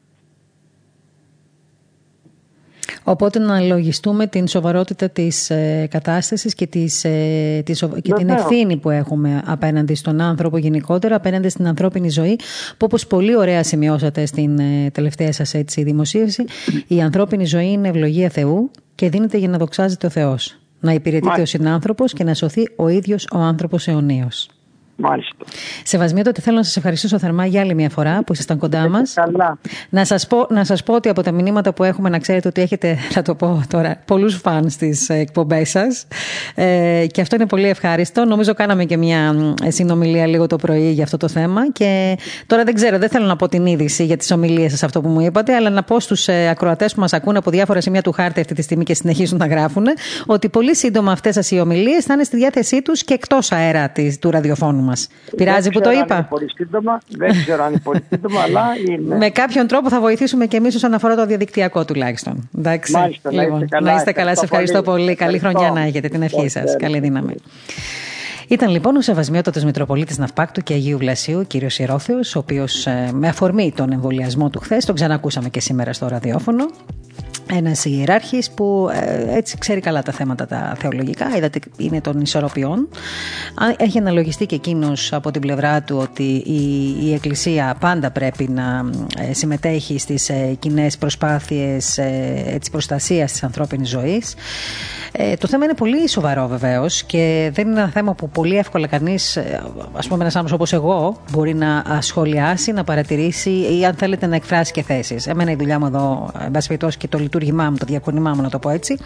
Οπότε 3.03 3.39
να 3.39 3.59
λογιστούμε 3.59 4.27
την 4.27 4.47
σοβαρότητα 4.47 5.09
της 5.09 5.49
ε, 5.49 5.87
κατάστασης 5.89 6.53
και, 6.53 6.67
της, 6.67 7.03
ε, 7.03 7.61
της, 7.65 7.85
και 8.01 8.13
την 8.13 8.29
ευθύνη 8.29 8.77
που 8.77 8.89
έχουμε 8.89 9.43
απέναντι 9.45 9.95
στον 9.95 10.21
άνθρωπο 10.21 10.57
γενικότερα, 10.57 11.15
απέναντι 11.15 11.49
στην 11.49 11.67
ανθρώπινη 11.67 12.09
ζωή, 12.09 12.35
που 12.77 12.85
όπως 12.85 13.07
πολύ 13.07 13.35
ωραία 13.35 13.63
σημειώσατε 13.63 14.25
στην 14.25 14.59
ε, 14.59 14.89
τελευταία 14.91 15.31
σας 15.31 15.53
έτσι, 15.53 15.83
δημοσίευση, 15.83 16.45
η 16.87 17.01
ανθρώπινη 17.01 17.45
ζωή 17.45 17.71
είναι 17.71 17.87
ευλογία 17.87 18.29
Θεού 18.29 18.71
και 18.95 19.09
δίνεται 19.09 19.37
για 19.37 19.47
να 19.47 19.57
δοξάζεται 19.57 20.07
ο 20.07 20.09
Θεός. 20.09 20.57
Να 20.79 20.93
υπηρετείται 20.93 21.41
ο 21.41 21.45
συνάνθρωπος 21.45 22.13
και 22.13 22.23
να 22.23 22.33
σωθεί 22.33 22.69
ο 22.75 22.87
ίδιος 22.87 23.27
ο 23.33 23.37
άνθρωπος 23.37 23.87
αιωνίως. 23.87 24.49
Μάλιστα. 24.95 25.35
Σεβασμιότατε, 25.83 26.41
θέλω 26.41 26.57
να 26.57 26.63
σας 26.63 26.77
ευχαριστήσω 26.77 27.19
θερμά 27.19 27.45
για 27.45 27.61
άλλη 27.61 27.73
μια 27.73 27.89
φορά 27.89 28.23
που 28.23 28.33
ήσασταν 28.33 28.57
κοντά 28.57 28.89
μας. 28.89 29.13
Να 29.89 30.05
σας 30.05 30.27
πω, 30.27 30.47
σας 30.61 30.83
πω 30.83 30.93
ότι 30.93 31.09
από 31.09 31.21
τα 31.21 31.31
μηνύματα 31.31 31.73
που 31.73 31.83
έχουμε, 31.83 32.09
να 32.09 32.19
ξέρετε 32.19 32.47
ότι 32.47 32.61
έχετε, 32.61 32.97
θα 33.09 33.21
το 33.21 33.35
πω 33.35 33.63
τώρα, 33.69 33.97
πολλούς 34.05 34.35
φαν 34.35 34.69
στις 34.69 35.09
εκπομπές 35.09 35.69
σας. 35.69 36.07
Ε, 36.55 37.05
και 37.11 37.21
αυτό 37.21 37.35
είναι 37.35 37.45
πολύ 37.45 37.67
ευχάριστο. 37.67 38.25
Νομίζω 38.25 38.53
κάναμε 38.53 38.85
και 38.85 38.97
μια 38.97 39.35
συνομιλία 39.67 40.27
λίγο 40.27 40.47
το 40.47 40.55
πρωί 40.55 40.91
για 40.91 41.03
αυτό 41.03 41.17
το 41.17 41.27
θέμα. 41.27 41.71
Και 41.71 42.17
τώρα 42.47 42.63
δεν 42.63 42.73
ξέρω, 42.73 42.97
δεν 42.97 43.09
θέλω 43.09 43.25
να 43.25 43.35
πω 43.35 43.49
την 43.49 43.65
είδηση 43.65 44.05
για 44.05 44.17
τις 44.17 44.31
ομιλίες 44.31 44.71
σας 44.71 44.83
αυτό 44.83 45.01
που 45.01 45.09
μου 45.09 45.19
είπατε, 45.19 45.55
αλλά 45.55 45.69
να 45.69 45.83
πω 45.83 45.99
στους 45.99 46.27
ε, 46.27 46.47
ακροατές 46.49 46.93
που 46.93 46.99
μας 46.99 47.13
ακούνε 47.13 47.37
από 47.37 47.51
διάφορα 47.51 47.81
σημεία 47.81 48.01
του 48.01 48.11
χάρτη 48.11 48.39
αυτή 48.39 48.53
τη 48.53 48.61
στιγμή 48.61 48.83
και 48.83 48.93
συνεχίζουν 48.93 49.37
να 49.37 49.47
γράφουν, 49.47 49.85
ότι 50.25 50.49
πολύ 50.49 50.75
σύντομα 50.75 51.11
αυτές 51.11 51.33
σας 51.33 51.51
οι 51.51 51.59
ομιλίες 51.59 52.03
θα 52.03 52.13
είναι 52.13 52.23
στη 52.23 52.37
διάθεσή 52.37 52.81
τους 52.81 53.03
και 53.03 53.13
εκτός 53.13 53.51
αέρα 53.51 53.91
του 54.19 54.31
ραδιοφώνου 54.31 54.82
μας. 54.83 55.07
Πειράζει 55.35 55.69
που 55.69 55.81
το 55.81 55.91
είπα. 55.91 56.15
Είναι 56.15 56.25
πολύ 56.29 56.49
σύντομα, 56.55 56.99
δεν 57.07 57.31
ξέρω 57.31 57.63
αν 57.63 57.71
είναι 57.71 57.81
πολύ 57.83 58.03
σύντομα, 58.09 58.41
αλλά 58.45 58.65
είναι. 58.87 59.15
Με 59.15 59.29
κάποιον 59.29 59.67
τρόπο 59.67 59.89
θα 59.89 59.99
βοηθήσουμε 59.99 60.45
και 60.45 60.57
εμείς 60.57 60.75
όσον 60.75 60.93
αφορά 60.93 61.15
το 61.15 61.25
διαδικτυακό 61.25 61.85
τουλάχιστον. 61.85 62.49
Εντάξει. 62.57 62.91
Μάλιστα, 62.91 63.31
λοιπόν, 63.31 63.49
να 63.49 63.63
είστε 63.63 63.67
καλά. 63.75 63.91
Να 63.91 63.97
είστε 63.97 64.11
καλά. 64.11 64.35
Σε 64.35 64.43
ευχαριστώ 64.43 64.81
πολύ. 64.81 65.15
Καλή 65.15 65.39
χρονιά 65.39 65.71
να 65.71 65.81
έχετε 65.81 66.07
την 66.07 66.21
ευχή 66.21 66.49
σας. 66.49 66.75
Καλή 66.77 66.99
δύναμη. 66.99 67.35
Ήταν 68.47 68.69
λοιπόν 68.69 68.95
ο 68.95 69.01
Σεβασμιότατος 69.01 69.63
Μητροπολίτης 69.63 70.17
Ναυπάκτου 70.17 70.61
και 70.61 70.73
Αγίου 70.73 70.97
Βλασίου, 70.97 71.47
κύριος 71.47 71.79
Ιερόθεο, 71.79 72.17
ο 72.17 72.39
οποίος 72.39 72.87
ε, 72.87 73.09
με 73.13 73.27
αφορμή 73.27 73.73
τον 73.75 73.91
εμβολιασμό 73.91 74.49
του 74.49 74.59
χθες, 74.59 74.85
τον 74.85 74.95
ξανακούσαμε 74.95 75.49
και 75.49 75.59
σήμερα 75.59 75.93
στο 75.93 76.07
ραδιόφωνο, 76.07 76.65
ένας 77.51 77.85
ιεράρχης 77.85 78.51
που 78.51 78.89
ε, 78.93 79.35
έτσι 79.37 79.57
ξέρει 79.57 79.79
καλά 79.79 80.01
τα 80.01 80.11
θέματα 80.11 80.47
τα 80.47 80.75
θεολογικά, 80.79 81.35
είδατε 81.37 81.59
είναι 81.77 82.01
των 82.01 82.21
ισορροπιών. 82.21 82.87
Έχει 83.77 83.97
αναλογιστεί 83.97 84.45
και 84.45 84.55
εκείνος 84.55 85.13
από 85.13 85.31
την 85.31 85.41
πλευρά 85.41 85.81
του 85.81 85.97
ότι 86.01 86.23
η, 86.45 86.95
η 87.07 87.13
Εκκλησία 87.13 87.75
πάντα 87.79 88.11
πρέπει 88.11 88.49
να 88.49 88.89
ε, 89.17 89.33
συμμετέχει 89.33 89.99
στις 89.99 90.29
ε, 90.29 90.55
κοινέ 90.59 90.87
προσπάθειες 90.99 91.97
έτσι, 92.45 92.71
προστασίας 92.71 93.31
της 93.31 93.43
ανθρώπινης 93.43 93.89
ζωής. 93.89 94.35
Ε, 95.11 95.35
το 95.35 95.47
θέμα 95.47 95.63
είναι 95.63 95.73
πολύ 95.73 96.09
σοβαρό 96.09 96.47
βεβαίως 96.47 97.03
και 97.03 97.51
δεν 97.53 97.67
είναι 97.67 97.79
ένα 97.79 97.89
θέμα 97.89 98.13
που 98.13 98.29
πολύ 98.29 98.57
εύκολα 98.57 98.87
κανείς, 98.87 99.37
ας 99.93 100.07
πούμε, 100.07 100.21
ένας 100.21 100.35
άνθρωπος 100.35 100.53
όπως 100.53 100.73
εγώ, 100.73 101.21
μπορεί 101.31 101.53
να 101.53 101.83
σχολιάσει, 101.99 102.71
να 102.71 102.83
παρατηρήσει 102.83 103.77
ή 103.79 103.85
αν 103.85 103.93
θέλετε 103.93 104.27
να 104.27 104.35
εκφράσει 104.35 104.71
και 104.71 104.83
θέσεις. 104.83 105.27
Εμένα 105.27 105.51
η 105.51 105.55
δουλειά 105.55 105.79
μου 105.79 105.85
εδώ, 105.85 106.31
εν 106.39 106.77
και 106.97 107.07
το 107.07 107.17
λειτουργήμά 107.33 107.69
μου, 107.69 107.77
το 107.77 107.85
διακονημά 107.85 108.31
μου, 108.35 108.41
να 108.41 108.49
το 108.49 108.59
πω 108.59 108.69
έτσι, 108.69 108.97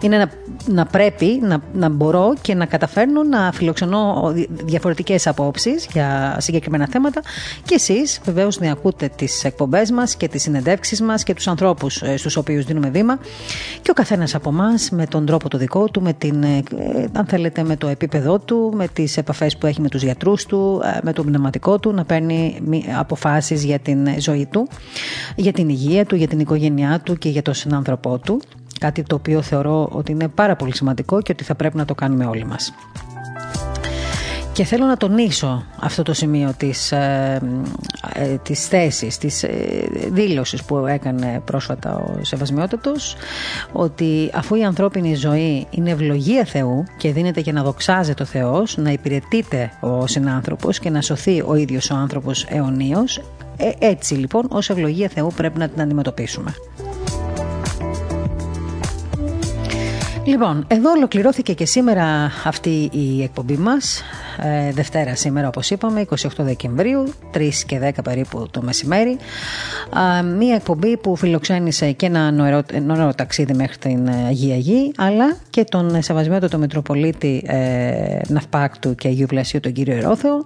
είναι 0.00 0.16
να, 0.18 0.30
να 0.66 0.86
πρέπει 0.86 1.38
να, 1.42 1.62
να 1.72 1.88
μπορώ 1.88 2.34
και 2.40 2.54
να 2.54 2.66
καταφέρνω 2.66 3.22
να 3.22 3.52
φιλοξενώ 3.52 4.32
διαφορετικές 4.48 5.26
απόψεις 5.26 5.88
για 5.92 6.36
συγκεκριμένα 6.40 6.86
θέματα. 6.90 7.22
Και 7.64 7.74
εσείς 7.74 8.20
βεβαίως 8.24 8.58
να 8.58 8.72
ακούτε 8.72 9.10
τις 9.16 9.44
εκπομπές 9.44 9.90
μας 9.90 10.16
και 10.16 10.28
τις 10.28 10.42
συνεντεύξεις 10.42 11.00
μας 11.00 11.22
και 11.22 11.34
τους 11.34 11.48
ανθρώπους 11.48 12.02
ε, 12.02 12.16
στους 12.16 12.36
οποίους 12.36 12.64
δίνουμε 12.64 12.90
βήμα. 12.90 13.18
Και 13.82 13.90
ο 13.90 13.94
καθένας 13.94 14.34
από 14.34 14.48
εμάς 14.48 14.90
με 14.90 15.06
τον 15.06 15.26
τρόπο 15.26 15.48
το 15.48 15.58
δικό 15.58 15.88
του, 15.88 16.02
με 16.02 16.12
την, 16.12 16.42
ε, 16.42 16.62
αν 17.12 17.26
θέλετε, 17.26 17.62
με 17.62 17.76
το 17.76 17.86
επίπεδό 17.88 18.38
του, 18.38 18.72
με 18.74 18.88
τις 18.88 19.16
επαφές 19.16 19.56
που 19.56 19.66
έχει 19.66 19.80
με 19.80 19.88
τους 19.88 20.02
γιατρούς 20.02 20.46
του, 20.46 20.82
ε, 20.84 20.98
με 21.02 21.12
το 21.12 21.24
πνευματικό 21.24 21.78
του, 21.78 21.92
να 21.92 22.04
παίρνει 22.04 22.62
αποφάσεις 22.98 23.64
για 23.64 23.78
την 23.78 24.08
ζωή 24.18 24.46
του, 24.46 24.68
για 25.36 25.52
την 25.52 25.68
υγεία 25.68 26.06
του, 26.06 26.16
για 26.16 26.28
την 26.28 26.38
οικογένειά 26.38 27.00
του 27.04 27.16
και 27.18 27.28
για 27.28 27.42
τον 27.72 27.82
συνάνθρωπό 27.82 28.18
του. 28.18 28.40
Κάτι 28.80 29.02
το 29.02 29.14
οποίο 29.14 29.42
θεωρώ 29.42 29.88
ότι 29.92 30.12
είναι 30.12 30.28
πάρα 30.28 30.56
πολύ 30.56 30.76
σημαντικό 30.76 31.22
και 31.22 31.32
ότι 31.32 31.44
θα 31.44 31.54
πρέπει 31.54 31.76
να 31.76 31.84
το 31.84 31.94
κάνουμε 31.94 32.26
όλοι 32.26 32.44
μας. 32.44 32.72
Και 34.52 34.64
θέλω 34.64 34.86
να 34.86 34.96
τονίσω 34.96 35.64
αυτό 35.80 36.02
το 36.02 36.12
σημείο 36.12 36.54
της, 36.56 36.92
ε, 36.92 37.40
ε, 38.14 38.36
της 38.42 38.66
θέσης, 38.66 39.18
της 39.18 39.42
ε, 39.42 39.50
δήλωσης 40.10 40.62
που 40.62 40.86
έκανε 40.86 41.42
πρόσφατα 41.44 41.96
ο 41.96 42.24
Σεβασμιότατος 42.24 43.16
ότι 43.72 44.30
αφού 44.34 44.54
η 44.54 44.64
ανθρώπινη 44.64 45.14
ζωή 45.14 45.66
είναι 45.70 45.90
ευλογία 45.90 46.44
Θεού 46.44 46.84
και 46.96 47.12
δίνεται 47.12 47.40
για 47.40 47.52
να 47.52 47.62
δοξάζεται 47.62 48.22
ο 48.22 48.26
Θεός, 48.26 48.76
να 48.76 48.90
υπηρετείται 48.90 49.70
ο 49.80 50.06
συνάνθρωπος 50.06 50.78
και 50.78 50.90
να 50.90 51.00
σωθεί 51.00 51.42
ο 51.46 51.54
ίδιος 51.54 51.90
ο 51.90 51.94
άνθρωπος 51.94 52.46
αιωνίως, 52.48 53.20
ε, 53.56 53.70
έτσι 53.78 54.14
λοιπόν 54.14 54.46
ως 54.48 54.70
ευλογία 54.70 55.08
Θεού 55.08 55.32
πρέπει 55.36 55.58
να 55.58 55.68
την 55.68 55.82
αντιμετωπίσουμε. 55.82 56.54
Λοιπόν, 60.24 60.64
εδώ 60.68 60.90
ολοκληρώθηκε 60.90 61.52
και 61.52 61.66
σήμερα 61.66 62.32
αυτή 62.44 62.90
η 62.92 63.22
εκπομπή 63.22 63.56
μας. 63.56 64.02
Ε, 64.42 64.72
Δευτέρα 64.72 65.14
σήμερα 65.14 65.48
όπως 65.48 65.70
είπαμε, 65.70 66.04
28 66.10 66.14
Δεκεμβρίου, 66.38 67.12
3 67.34 67.48
και 67.66 67.78
10 67.78 67.90
περίπου 68.04 68.46
το 68.50 68.62
μεσημέρι. 68.62 69.16
μία 70.38 70.54
εκπομπή 70.54 70.96
που 70.96 71.16
φιλοξένησε 71.16 71.92
και 71.92 72.06
ένα 72.06 72.30
νοερό, 72.30 73.14
ταξίδι 73.16 73.54
μέχρι 73.54 73.76
την 73.76 74.08
Αγία 74.28 74.56
Γη, 74.56 74.92
αλλά 74.96 75.36
και 75.50 75.64
τον 75.64 76.02
Σεβασμιότατο 76.02 76.58
Μητροπολίτη 76.58 77.42
ε, 77.46 78.18
Ναυπάκτου 78.28 78.94
και 78.94 79.08
Αγίου 79.08 79.26
Βλασίου, 79.26 79.60
τον 79.60 79.72
κύριο 79.72 79.96
Ερόθεο. 79.96 80.44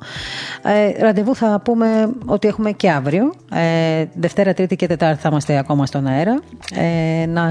Ε, 0.62 1.02
ραντεβού 1.02 1.34
θα 1.34 1.60
πούμε 1.64 2.08
ότι 2.26 2.48
έχουμε 2.48 2.72
και 2.72 2.90
αύριο. 2.90 3.32
Ε, 3.52 4.04
Δευτέρα, 4.14 4.54
Τρίτη 4.54 4.76
και 4.76 4.86
Τετάρτη 4.86 5.20
θα 5.20 5.28
είμαστε 5.28 5.58
ακόμα 5.58 5.86
στον 5.86 6.06
αέρα. 6.06 6.40
Ε, 6.74 7.26
να, 7.26 7.50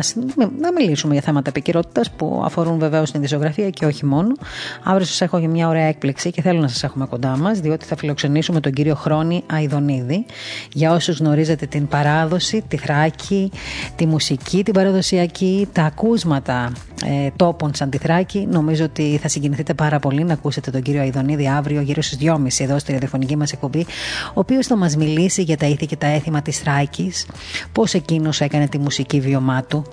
να 0.59 0.71
μιλήσουμε 0.77 1.13
για 1.13 1.21
θέματα 1.21 1.49
επικυρότητα 1.49 2.01
που 2.17 2.41
αφορούν 2.45 2.79
βεβαίως 2.79 3.11
την 3.11 3.21
δισογραφία 3.21 3.69
και 3.69 3.85
όχι 3.85 4.05
μόνο. 4.05 4.35
Αύριο 4.83 5.05
σας 5.05 5.21
έχω 5.21 5.37
για 5.37 5.49
μια 5.49 5.67
ωραία 5.67 5.85
έκπληξη 5.85 6.31
και 6.31 6.41
θέλω 6.41 6.59
να 6.59 6.67
σας 6.67 6.83
έχουμε 6.83 7.05
κοντά 7.05 7.37
μας, 7.37 7.59
διότι 7.59 7.85
θα 7.85 7.95
φιλοξενήσουμε 7.95 8.59
τον 8.59 8.71
κύριο 8.71 8.95
Χρόνη 8.95 9.43
Αιδονίδη. 9.61 10.25
Για 10.73 10.93
όσους 10.93 11.19
γνωρίζετε 11.19 11.65
την 11.65 11.87
παράδοση, 11.87 12.63
τη 12.67 12.77
θράκη, 12.77 13.51
τη 13.95 14.05
μουσική, 14.05 14.63
την 14.63 14.73
παραδοσιακή, 14.73 15.67
τα 15.73 15.83
ακούσματα 15.83 16.71
ε, 17.03 17.29
τόπων 17.35 17.75
σαν 17.75 17.89
τη 17.89 17.97
Θράκη, 17.97 18.47
νομίζω 18.51 18.83
ότι 18.83 19.19
θα 19.21 19.27
συγκινηθείτε 19.27 19.73
πάρα 19.73 19.99
πολύ 19.99 20.23
να 20.23 20.33
ακούσετε 20.33 20.71
τον 20.71 20.81
κύριο 20.81 21.01
Αιδονίδη 21.01 21.47
αύριο 21.47 21.81
γύρω 21.81 22.01
στις 22.01 22.17
2.30 22.21 22.37
εδώ 22.57 22.79
στη 22.79 22.91
ραδιοφωνική 22.91 23.35
μας 23.35 23.51
εκπομπή, 23.51 23.85
ο 24.29 24.39
οποίος 24.39 24.67
θα 24.67 24.75
μας 24.75 24.95
μιλήσει 24.95 25.41
για 25.41 25.57
τα 25.57 25.65
ήθη 25.65 25.85
και 25.85 25.95
τα 25.95 26.07
έθιμα 26.07 26.41
της 26.41 26.59
Θράκης, 26.59 27.27
πώς 27.71 27.93
εκείνος 27.93 28.41
έκανε 28.41 28.67
τη 28.67 28.77
μουσική 28.77 29.19
βιωμά 29.19 29.63
του, 29.63 29.83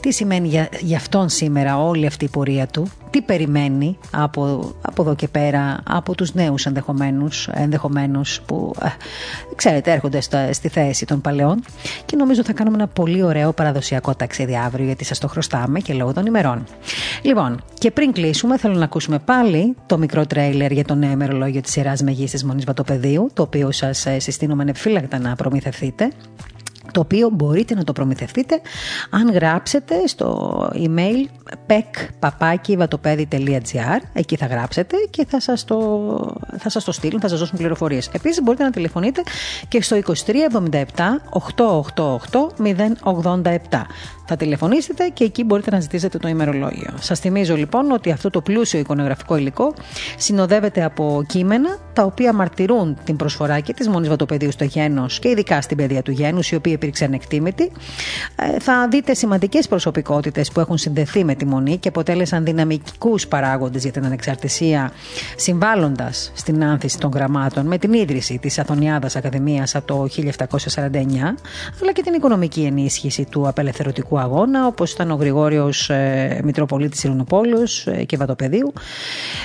τι 0.00 0.12
σημαίνει 0.12 0.48
για, 0.48 0.68
για 0.80 0.96
αυτόν 0.96 1.28
σήμερα 1.28 1.78
όλη 1.82 2.06
αυτή 2.06 2.24
η 2.24 2.28
πορεία 2.28 2.66
του, 2.66 2.90
τι 3.10 3.22
περιμένει 3.22 3.98
από, 4.10 4.72
από 4.82 5.02
εδώ 5.02 5.14
και 5.14 5.28
πέρα, 5.28 5.80
από 5.88 6.14
τους 6.14 6.34
νέους 6.34 6.66
ενδεχομένους, 6.66 7.48
ενδεχομένους 7.52 8.40
που 8.46 8.74
ε, 8.82 8.88
ξέρετε 9.56 9.92
έρχονται 9.92 10.20
στη 10.50 10.68
θέση 10.68 11.06
των 11.06 11.20
παλαιών 11.20 11.62
και 12.04 12.16
νομίζω 12.16 12.44
θα 12.44 12.52
κάνουμε 12.52 12.76
ένα 12.76 12.86
πολύ 12.86 13.22
ωραίο 13.22 13.52
παραδοσιακό 13.52 14.14
ταξίδι 14.14 14.56
αύριο 14.56 14.84
γιατί 14.84 15.04
σας 15.04 15.18
το 15.18 15.28
χρωστάμε 15.28 15.80
και 15.80 15.92
λόγω 15.92 16.12
των 16.12 16.26
ημερών. 16.26 16.47
Λοιπόν, 17.22 17.62
και 17.78 17.90
πριν 17.90 18.12
κλείσουμε 18.12 18.58
θέλω 18.58 18.74
να 18.74 18.84
ακούσουμε 18.84 19.18
πάλι 19.18 19.76
το 19.86 19.98
μικρό 19.98 20.26
τρέιλερ 20.26 20.72
για 20.72 20.84
το 20.84 20.94
νέο 20.94 21.10
ημερολόγιο 21.10 21.60
της 21.60 21.72
σειράς 21.72 22.02
Μεγής 22.02 22.30
της 22.30 22.44
Μονής 22.44 22.64
Βατοπεδίου 22.64 23.30
το 23.32 23.42
οποίο 23.42 23.70
σας 23.70 24.06
ε, 24.06 24.18
συστήνουμε 24.18 24.62
ανεπιφύλακτα 24.62 25.18
να 25.18 25.34
προμηθευτείτε 25.34 26.10
το 26.92 27.00
οποίο 27.00 27.30
μπορείτε 27.32 27.74
να 27.74 27.84
το 27.84 27.92
προμηθευτείτε 27.92 28.60
αν 29.10 29.30
γράψετε 29.30 30.06
στο 30.06 30.58
email 30.74 31.24
pekpapaki.vatopedi.gr 31.66 34.00
εκεί 34.12 34.36
θα 34.36 34.46
γράψετε 34.46 34.96
και 35.10 35.26
θα 35.28 35.40
σας, 35.40 35.64
το, 35.64 35.78
θα 36.58 36.68
σας 36.68 36.84
το 36.84 36.92
στείλουν, 36.92 37.20
θα 37.20 37.28
σας 37.28 37.38
δώσουν 37.38 37.58
πληροφορίες. 37.58 38.08
Επίσης 38.12 38.42
μπορείτε 38.42 38.64
να 38.64 38.70
τηλεφωνείτε 38.70 39.22
και 39.68 39.82
στο 39.82 39.96
2377 39.96 40.00
888 41.56 41.66
087. 43.02 43.58
Θα 44.30 44.36
τηλεφωνήσετε 44.36 45.08
και 45.08 45.24
εκεί 45.24 45.44
μπορείτε 45.44 45.70
να 45.70 45.80
ζητήσετε 45.80 46.18
το 46.18 46.28
ημερολόγιο. 46.28 46.94
Σας 47.00 47.20
θυμίζω 47.20 47.56
λοιπόν 47.56 47.90
ότι 47.90 48.10
αυτό 48.10 48.30
το 48.30 48.40
πλούσιο 48.40 48.78
εικονογραφικό 48.78 49.36
υλικό 49.36 49.74
συνοδεύεται 50.16 50.84
από 50.84 51.24
κείμενα 51.26 51.78
τα 51.92 52.02
οποία 52.02 52.32
μαρτυρούν 52.32 52.96
την 53.04 53.16
προσφορά 53.16 53.60
και 53.60 53.72
της 53.72 53.88
Μονής 53.88 54.08
Βατοπεδίου 54.08 54.52
στο 54.52 54.64
γένος 54.64 55.18
και 55.18 55.28
ειδικά 55.28 55.60
στην 55.60 55.76
παιδεία 55.76 56.02
του 56.02 56.10
γένους, 56.10 56.50
οι 56.50 56.54
οποίοι 56.54 56.72
υπήρξαν 56.78 57.12
εκτίμητοι. 57.12 57.72
Ε, 58.36 58.58
θα 58.58 58.88
δείτε 58.88 59.14
σημαντικές 59.14 59.68
προσωπικότητες 59.68 60.52
που 60.52 60.60
έχουν 60.60 60.78
συνδεθεί 60.78 61.24
με 61.24 61.34
τη 61.34 61.44
Μονή 61.44 61.76
και 61.76 61.88
αποτέλεσαν 61.88 62.44
δυναμικούς 62.44 63.26
παράγοντες 63.26 63.82
για 63.82 63.92
την 63.92 64.04
ανεξαρτησία, 64.04 64.92
συμβάλλοντας 65.36 66.32
στην 66.34 66.64
άνθηση 66.64 66.98
των 66.98 67.10
γραμμάτων 67.14 67.66
με 67.66 67.78
την 67.78 67.92
ίδρυση 67.92 68.38
της 68.38 68.58
Αθωνιάδας 68.58 69.16
Ακαδημίας 69.16 69.74
από 69.74 69.86
το 69.86 70.06
1749, 70.06 71.36
αλλά 71.82 71.92
και 71.92 72.02
την 72.02 72.14
οικονομική 72.14 72.60
ενίσχυση 72.60 73.26
του 73.30 73.48
απελευθερωτικού 73.48 74.18
αγώνα, 74.18 74.66
όπως 74.66 74.92
ήταν 74.92 75.10
ο 75.10 75.14
Γρηγόριος 75.14 75.90
ε, 75.90 76.40
Μητροπολίτης 76.44 77.04
Ειρηνοπόλους 77.04 77.86
ε, 77.86 78.04
και 78.04 78.16
Βατοπεδίου. 78.16 78.72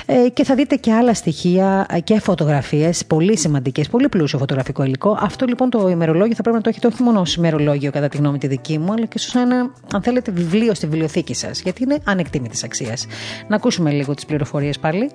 Ε, 0.06 0.28
και 0.28 0.44
θα 0.44 0.54
δείτε 0.54 0.76
και 0.76 0.92
άλλα 0.92 1.14
στοιχεία 1.14 1.86
και 2.04 2.20
φωτογραφίες, 2.20 3.04
πολύ 3.04 3.38
σημαντικές, 3.38 3.88
πολύ 3.88 4.08
πλούσιο 4.08 4.38
φωτογραφικό 4.38 4.84
υλικό. 4.84 5.18
Αυτό 5.20 5.46
λοιπόν 5.46 5.70
το 5.70 5.88
ημερολόγιο 5.88 6.34
θα 6.34 6.42
πρέπει 6.42 6.56
να 6.56 6.62
το 6.62 6.68
έχετε 6.68 6.86
όχι 6.86 7.02
μόνο 7.02 7.23
ω 7.24 7.32
ημερολόγιο, 7.36 7.90
κατά 7.90 8.08
τη 8.08 8.16
γνώμη 8.16 8.38
τη 8.38 8.46
δική 8.46 8.78
μου, 8.78 8.92
αλλά 8.92 9.06
και 9.06 9.20
ω 9.36 9.40
ένα, 9.40 9.72
αν 9.92 10.02
θέλετε, 10.02 10.30
βιβλίο 10.30 10.74
στη 10.74 10.86
βιβλιοθήκη 10.86 11.34
σας, 11.34 11.60
γιατί 11.60 11.82
είναι 11.82 11.98
ανεκτήμητη 12.04 12.60
αξίας. 12.64 13.06
Να 13.48 13.56
ακούσουμε 13.56 13.90
λίγο 13.90 14.14
τις 14.14 14.26
πληροφορίες 14.26 14.78
πάλι. 14.78 15.10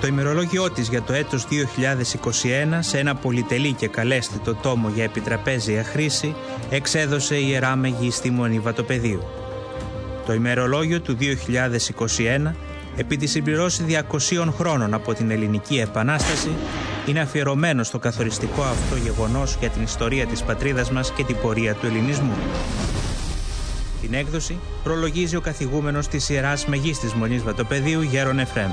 Το 0.00 0.10
ημερολόγιό 0.10 0.70
της 0.70 0.88
για 0.88 1.02
το 1.02 1.12
έτος 1.12 1.46
2021 1.46 2.78
σε 2.78 2.98
ένα 2.98 3.14
πολυτελή 3.14 3.72
και 3.72 3.88
καλέσθητο 3.88 4.54
τόμο 4.54 4.88
για 4.88 5.04
επιτραπέζια 5.04 5.84
χρήση 5.84 6.34
εξέδωσε 6.70 7.36
η 7.36 7.46
Ιερά 7.48 7.76
Μεγίστη 7.76 8.30
Μονή 8.30 8.58
Βατοπεδίου. 8.58 9.22
Το 10.26 10.32
ημερολόγιο 10.32 11.00
του 11.00 11.16
2021 11.20 12.54
επί 12.96 13.16
τη 13.16 13.26
συμπληρώση 13.26 13.84
200 14.10 14.48
χρόνων 14.56 14.94
από 14.94 15.14
την 15.14 15.30
Ελληνική 15.30 15.78
Επανάσταση 15.78 16.50
είναι 17.06 17.20
αφιερωμένο 17.20 17.82
στο 17.82 17.98
καθοριστικό 17.98 18.62
αυτό 18.62 18.96
γεγονός 18.96 19.56
για 19.60 19.68
την 19.68 19.82
ιστορία 19.82 20.26
της 20.26 20.42
πατρίδας 20.42 20.90
μας 20.90 21.12
και 21.12 21.24
την 21.24 21.36
πορεία 21.42 21.74
του 21.74 21.86
ελληνισμού. 21.86 22.34
Την 24.00 24.14
έκδοση 24.14 24.58
προλογίζει 24.82 25.36
ο 25.36 25.40
καθηγούμενος 25.40 26.08
της 26.08 26.28
Ιεράς 26.28 26.66
Μεγίστης 26.66 27.12
Μονής 27.12 27.42
Βατοπεδίου 27.42 28.02
Γέρον 28.02 28.38
Εφρέμ. 28.38 28.70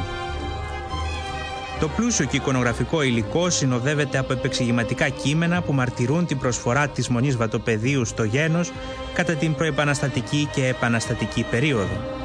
Το 1.80 1.88
πλούσιο 1.88 2.26
και 2.26 2.36
εικονογραφικό 2.36 3.02
υλικό 3.02 3.50
συνοδεύεται 3.50 4.18
από 4.18 4.34
επεξηγηματικά 4.34 5.10
κείμενα 5.10 5.62
που 5.62 5.74
μαρτυρούν 5.74 6.26
την 6.26 6.38
προσφορά 6.38 6.88
της 6.88 7.08
Μονής 7.08 7.38
Βατοπεδίου 7.38 8.06
στο 8.06 8.24
γένος 8.24 8.72
κατά 9.14 9.34
την 9.34 9.56
προεπαναστατική 9.56 10.50
και 10.54 10.68
επαναστατική 10.68 11.46
περίοδο. 11.52 12.21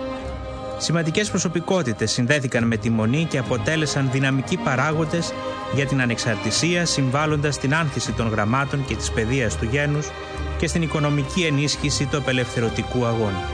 Σημαντικές 0.78 1.30
προσωπικότητες 1.30 2.12
συνδέθηκαν 2.12 2.64
με 2.64 2.76
τη 2.76 2.90
Μονή 2.90 3.24
και 3.24 3.38
αποτέλεσαν 3.38 4.08
δυναμικοί 4.12 4.56
παράγοντες 4.56 5.32
για 5.74 5.86
την 5.86 6.00
ανεξαρτησία 6.00 6.86
συμβάλλοντας 6.86 7.54
στην 7.54 7.74
άνθηση 7.74 8.12
των 8.12 8.28
γραμμάτων 8.28 8.84
και 8.84 8.96
της 8.96 9.10
παιδείας 9.10 9.56
του 9.56 9.64
γένους 9.64 10.10
και 10.58 10.66
στην 10.66 10.82
οικονομική 10.82 11.42
ενίσχυση 11.42 12.06
του 12.06 12.16
απελευθερωτικού 12.16 13.04
αγώνα. 13.04 13.50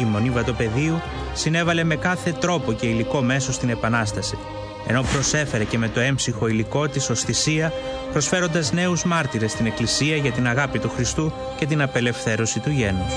Η 0.00 0.04
Μονή 0.04 0.30
Βατοπεδίου 0.30 1.00
συνέβαλε 1.34 1.84
με 1.84 1.96
κάθε 1.96 2.32
τρόπο 2.32 2.72
και 2.72 2.86
υλικό 2.86 3.22
μέσο 3.22 3.52
στην 3.52 3.68
Επανάσταση– 3.68 4.38
ενώ 4.86 5.02
προσέφερε 5.12 5.64
και 5.64 5.78
με 5.78 5.88
το 5.88 6.00
έμψυχο 6.00 6.46
υλικό 6.46 6.88
της 6.88 7.10
ως 7.10 7.22
θυσία, 7.22 7.72
προσφέροντας 8.12 8.72
νέους 8.72 9.04
μάρτυρες 9.04 9.50
στην 9.50 9.66
Εκκλησία 9.66 10.16
για 10.16 10.32
την 10.32 10.46
αγάπη 10.46 10.78
του 10.78 10.88
Χριστού 10.88 11.32
και 11.58 11.66
την 11.66 11.82
απελευθέρωση 11.82 12.60
του 12.60 12.70
γένους. 12.70 13.12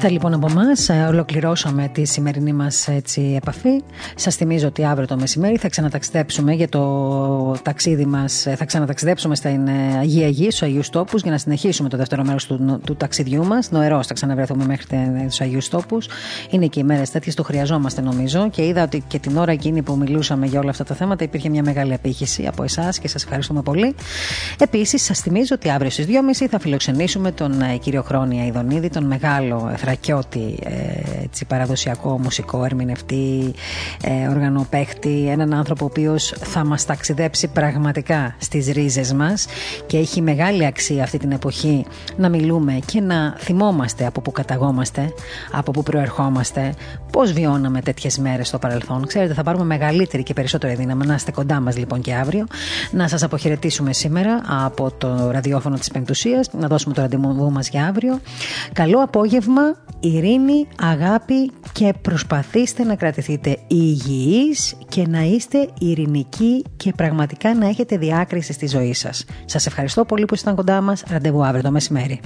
Αυτά 0.00 0.10
λοιπόν 0.10 0.34
από 0.34 0.46
εμάς. 0.50 0.88
Ε, 0.88 1.06
ολοκληρώσαμε 1.08 1.88
τη 1.92 2.04
σημερινή 2.04 2.52
μας 2.52 2.88
επαφή. 3.36 3.82
Σας 4.14 4.36
θυμίζω 4.36 4.66
ότι 4.66 4.84
αύριο 4.84 5.06
το 5.06 5.16
μεσημέρι 5.16 5.56
θα 5.56 5.68
ξαναταξιδέψουμε 5.68 6.52
για 6.52 6.68
το 6.68 7.56
ταξίδι 7.62 8.06
μας. 8.06 8.46
Ε, 8.46 8.54
θα 8.54 8.64
ξαναταξιδέψουμε 8.64 9.34
στην 9.34 9.68
ε, 9.68 9.98
Αγία 9.98 10.28
Γη, 10.28 10.44
στους 10.44 10.62
Αγίους 10.62 10.90
Τόπους, 10.90 11.22
για 11.22 11.30
να 11.30 11.38
συνεχίσουμε 11.38 11.88
το 11.88 11.96
δεύτερο 11.96 12.24
μέρος 12.24 12.46
του, 12.46 12.80
του 12.84 12.96
ταξιδιού 12.96 13.46
μας. 13.46 13.70
Νοερός 13.70 14.06
θα 14.06 14.14
ξαναβρεθούμε 14.14 14.64
μέχρι 14.64 14.86
του 14.86 15.44
Αγίους 15.44 15.68
Τόπους. 15.68 16.08
Είναι 16.50 16.66
και 16.66 16.80
οι 16.80 16.84
μέρες 16.84 17.10
τέτοιες, 17.10 17.34
το 17.34 17.42
χρειαζόμαστε 17.42 18.00
νομίζω. 18.00 18.50
Και 18.50 18.66
είδα 18.66 18.82
ότι 18.82 19.04
και 19.08 19.18
την 19.18 19.36
ώρα 19.36 19.52
εκείνη 19.52 19.82
που 19.82 19.96
μιλούσαμε 19.96 20.46
για 20.46 20.60
όλα 20.60 20.70
αυτά 20.70 20.84
τα 20.84 20.94
θέματα 20.94 21.24
υπήρχε 21.24 21.48
μια 21.48 21.62
μεγάλη 21.62 21.94
απήχηση 21.94 22.46
από 22.46 22.62
εσάς 22.62 22.98
και 22.98 23.08
σας 23.08 23.22
ευχαριστούμε 23.22 23.62
πολύ. 23.62 23.94
Επίσης, 24.58 25.04
σας 25.04 25.20
θυμίζω 25.20 25.54
ότι 25.54 25.70
αύριο 25.70 25.90
στις 25.90 26.06
2.30 26.06 26.46
θα 26.50 26.58
φιλοξενήσουμε 26.58 27.32
τον 27.32 27.52
κύριο 27.80 28.02
Χρόνια 28.02 28.46
Ιδονίδη, 28.46 28.88
τον 28.88 29.04
μεγάλο 29.04 29.70
Θρακιώτη, 29.88 30.58
ε, 30.64 31.22
έτσι, 31.22 31.44
παραδοσιακό 31.44 32.18
μουσικό 32.18 32.64
ερμηνευτή, 32.64 33.52
ε, 34.02 34.28
οργανοπαίχτη, 34.28 35.28
έναν 35.30 35.54
άνθρωπο 35.54 35.84
ο 35.84 35.88
οποίος 35.90 36.34
θα 36.40 36.64
μας 36.64 36.84
ταξιδέψει 36.84 37.48
πραγματικά 37.48 38.34
στις 38.38 38.66
ρίζες 38.66 39.12
μας 39.12 39.46
και 39.86 39.96
έχει 39.96 40.20
μεγάλη 40.20 40.66
αξία 40.66 41.02
αυτή 41.02 41.18
την 41.18 41.32
εποχή 41.32 41.86
να 42.16 42.28
μιλούμε 42.28 42.78
και 42.86 43.00
να 43.00 43.34
θυμόμαστε 43.38 44.06
από 44.06 44.20
που 44.20 44.32
καταγόμαστε, 44.32 45.12
από 45.52 45.70
που 45.70 45.82
προερχόμαστε, 45.82 46.74
πώς 47.12 47.32
βιώναμε 47.32 47.80
τέτοιες 47.80 48.18
μέρες 48.18 48.48
στο 48.48 48.58
παρελθόν. 48.58 49.06
Ξέρετε, 49.06 49.34
θα 49.34 49.42
πάρουμε 49.42 49.64
μεγαλύτερη 49.64 50.22
και 50.22 50.32
περισσότερη 50.32 50.74
δύναμη 50.74 51.06
να 51.06 51.14
είστε 51.14 51.30
κοντά 51.30 51.60
μας 51.60 51.76
λοιπόν 51.76 52.00
και 52.00 52.14
αύριο, 52.14 52.46
να 52.90 53.08
σας 53.08 53.22
αποχαιρετήσουμε 53.22 53.92
σήμερα 53.92 54.40
από 54.64 54.90
το 54.98 55.30
ραδιόφωνο 55.30 55.76
της 55.76 55.90
Πεμπτουσίας, 55.90 56.48
να 56.52 56.68
δώσουμε 56.68 56.94
το 56.94 57.00
ραντεβού 57.00 57.50
μας 57.50 57.68
για 57.68 57.86
αύριο. 57.86 58.20
Καλό 58.72 58.98
απόγευμα, 58.98 59.62
ειρήνη, 60.00 60.66
αγάπη 60.80 61.50
και 61.72 61.94
προσπαθήστε 62.02 62.84
να 62.84 62.94
κρατηθείτε 62.94 63.58
υγιείς 63.66 64.76
και 64.88 65.06
να 65.06 65.20
είστε 65.22 65.68
ειρηνικοί 65.78 66.64
και 66.76 66.92
πραγματικά 66.92 67.54
να 67.54 67.68
έχετε 67.68 67.96
διάκριση 67.96 68.52
στη 68.52 68.66
ζωή 68.66 68.94
σας. 68.94 69.24
Σας 69.44 69.66
ευχαριστώ 69.66 70.04
πολύ 70.04 70.24
που 70.24 70.34
ήσασταν 70.34 70.54
κοντά 70.54 70.80
μας. 70.80 71.02
Ραντεβού 71.08 71.44
αύριο 71.44 71.62
το 71.62 71.70
μεσημέρι. 71.70 72.20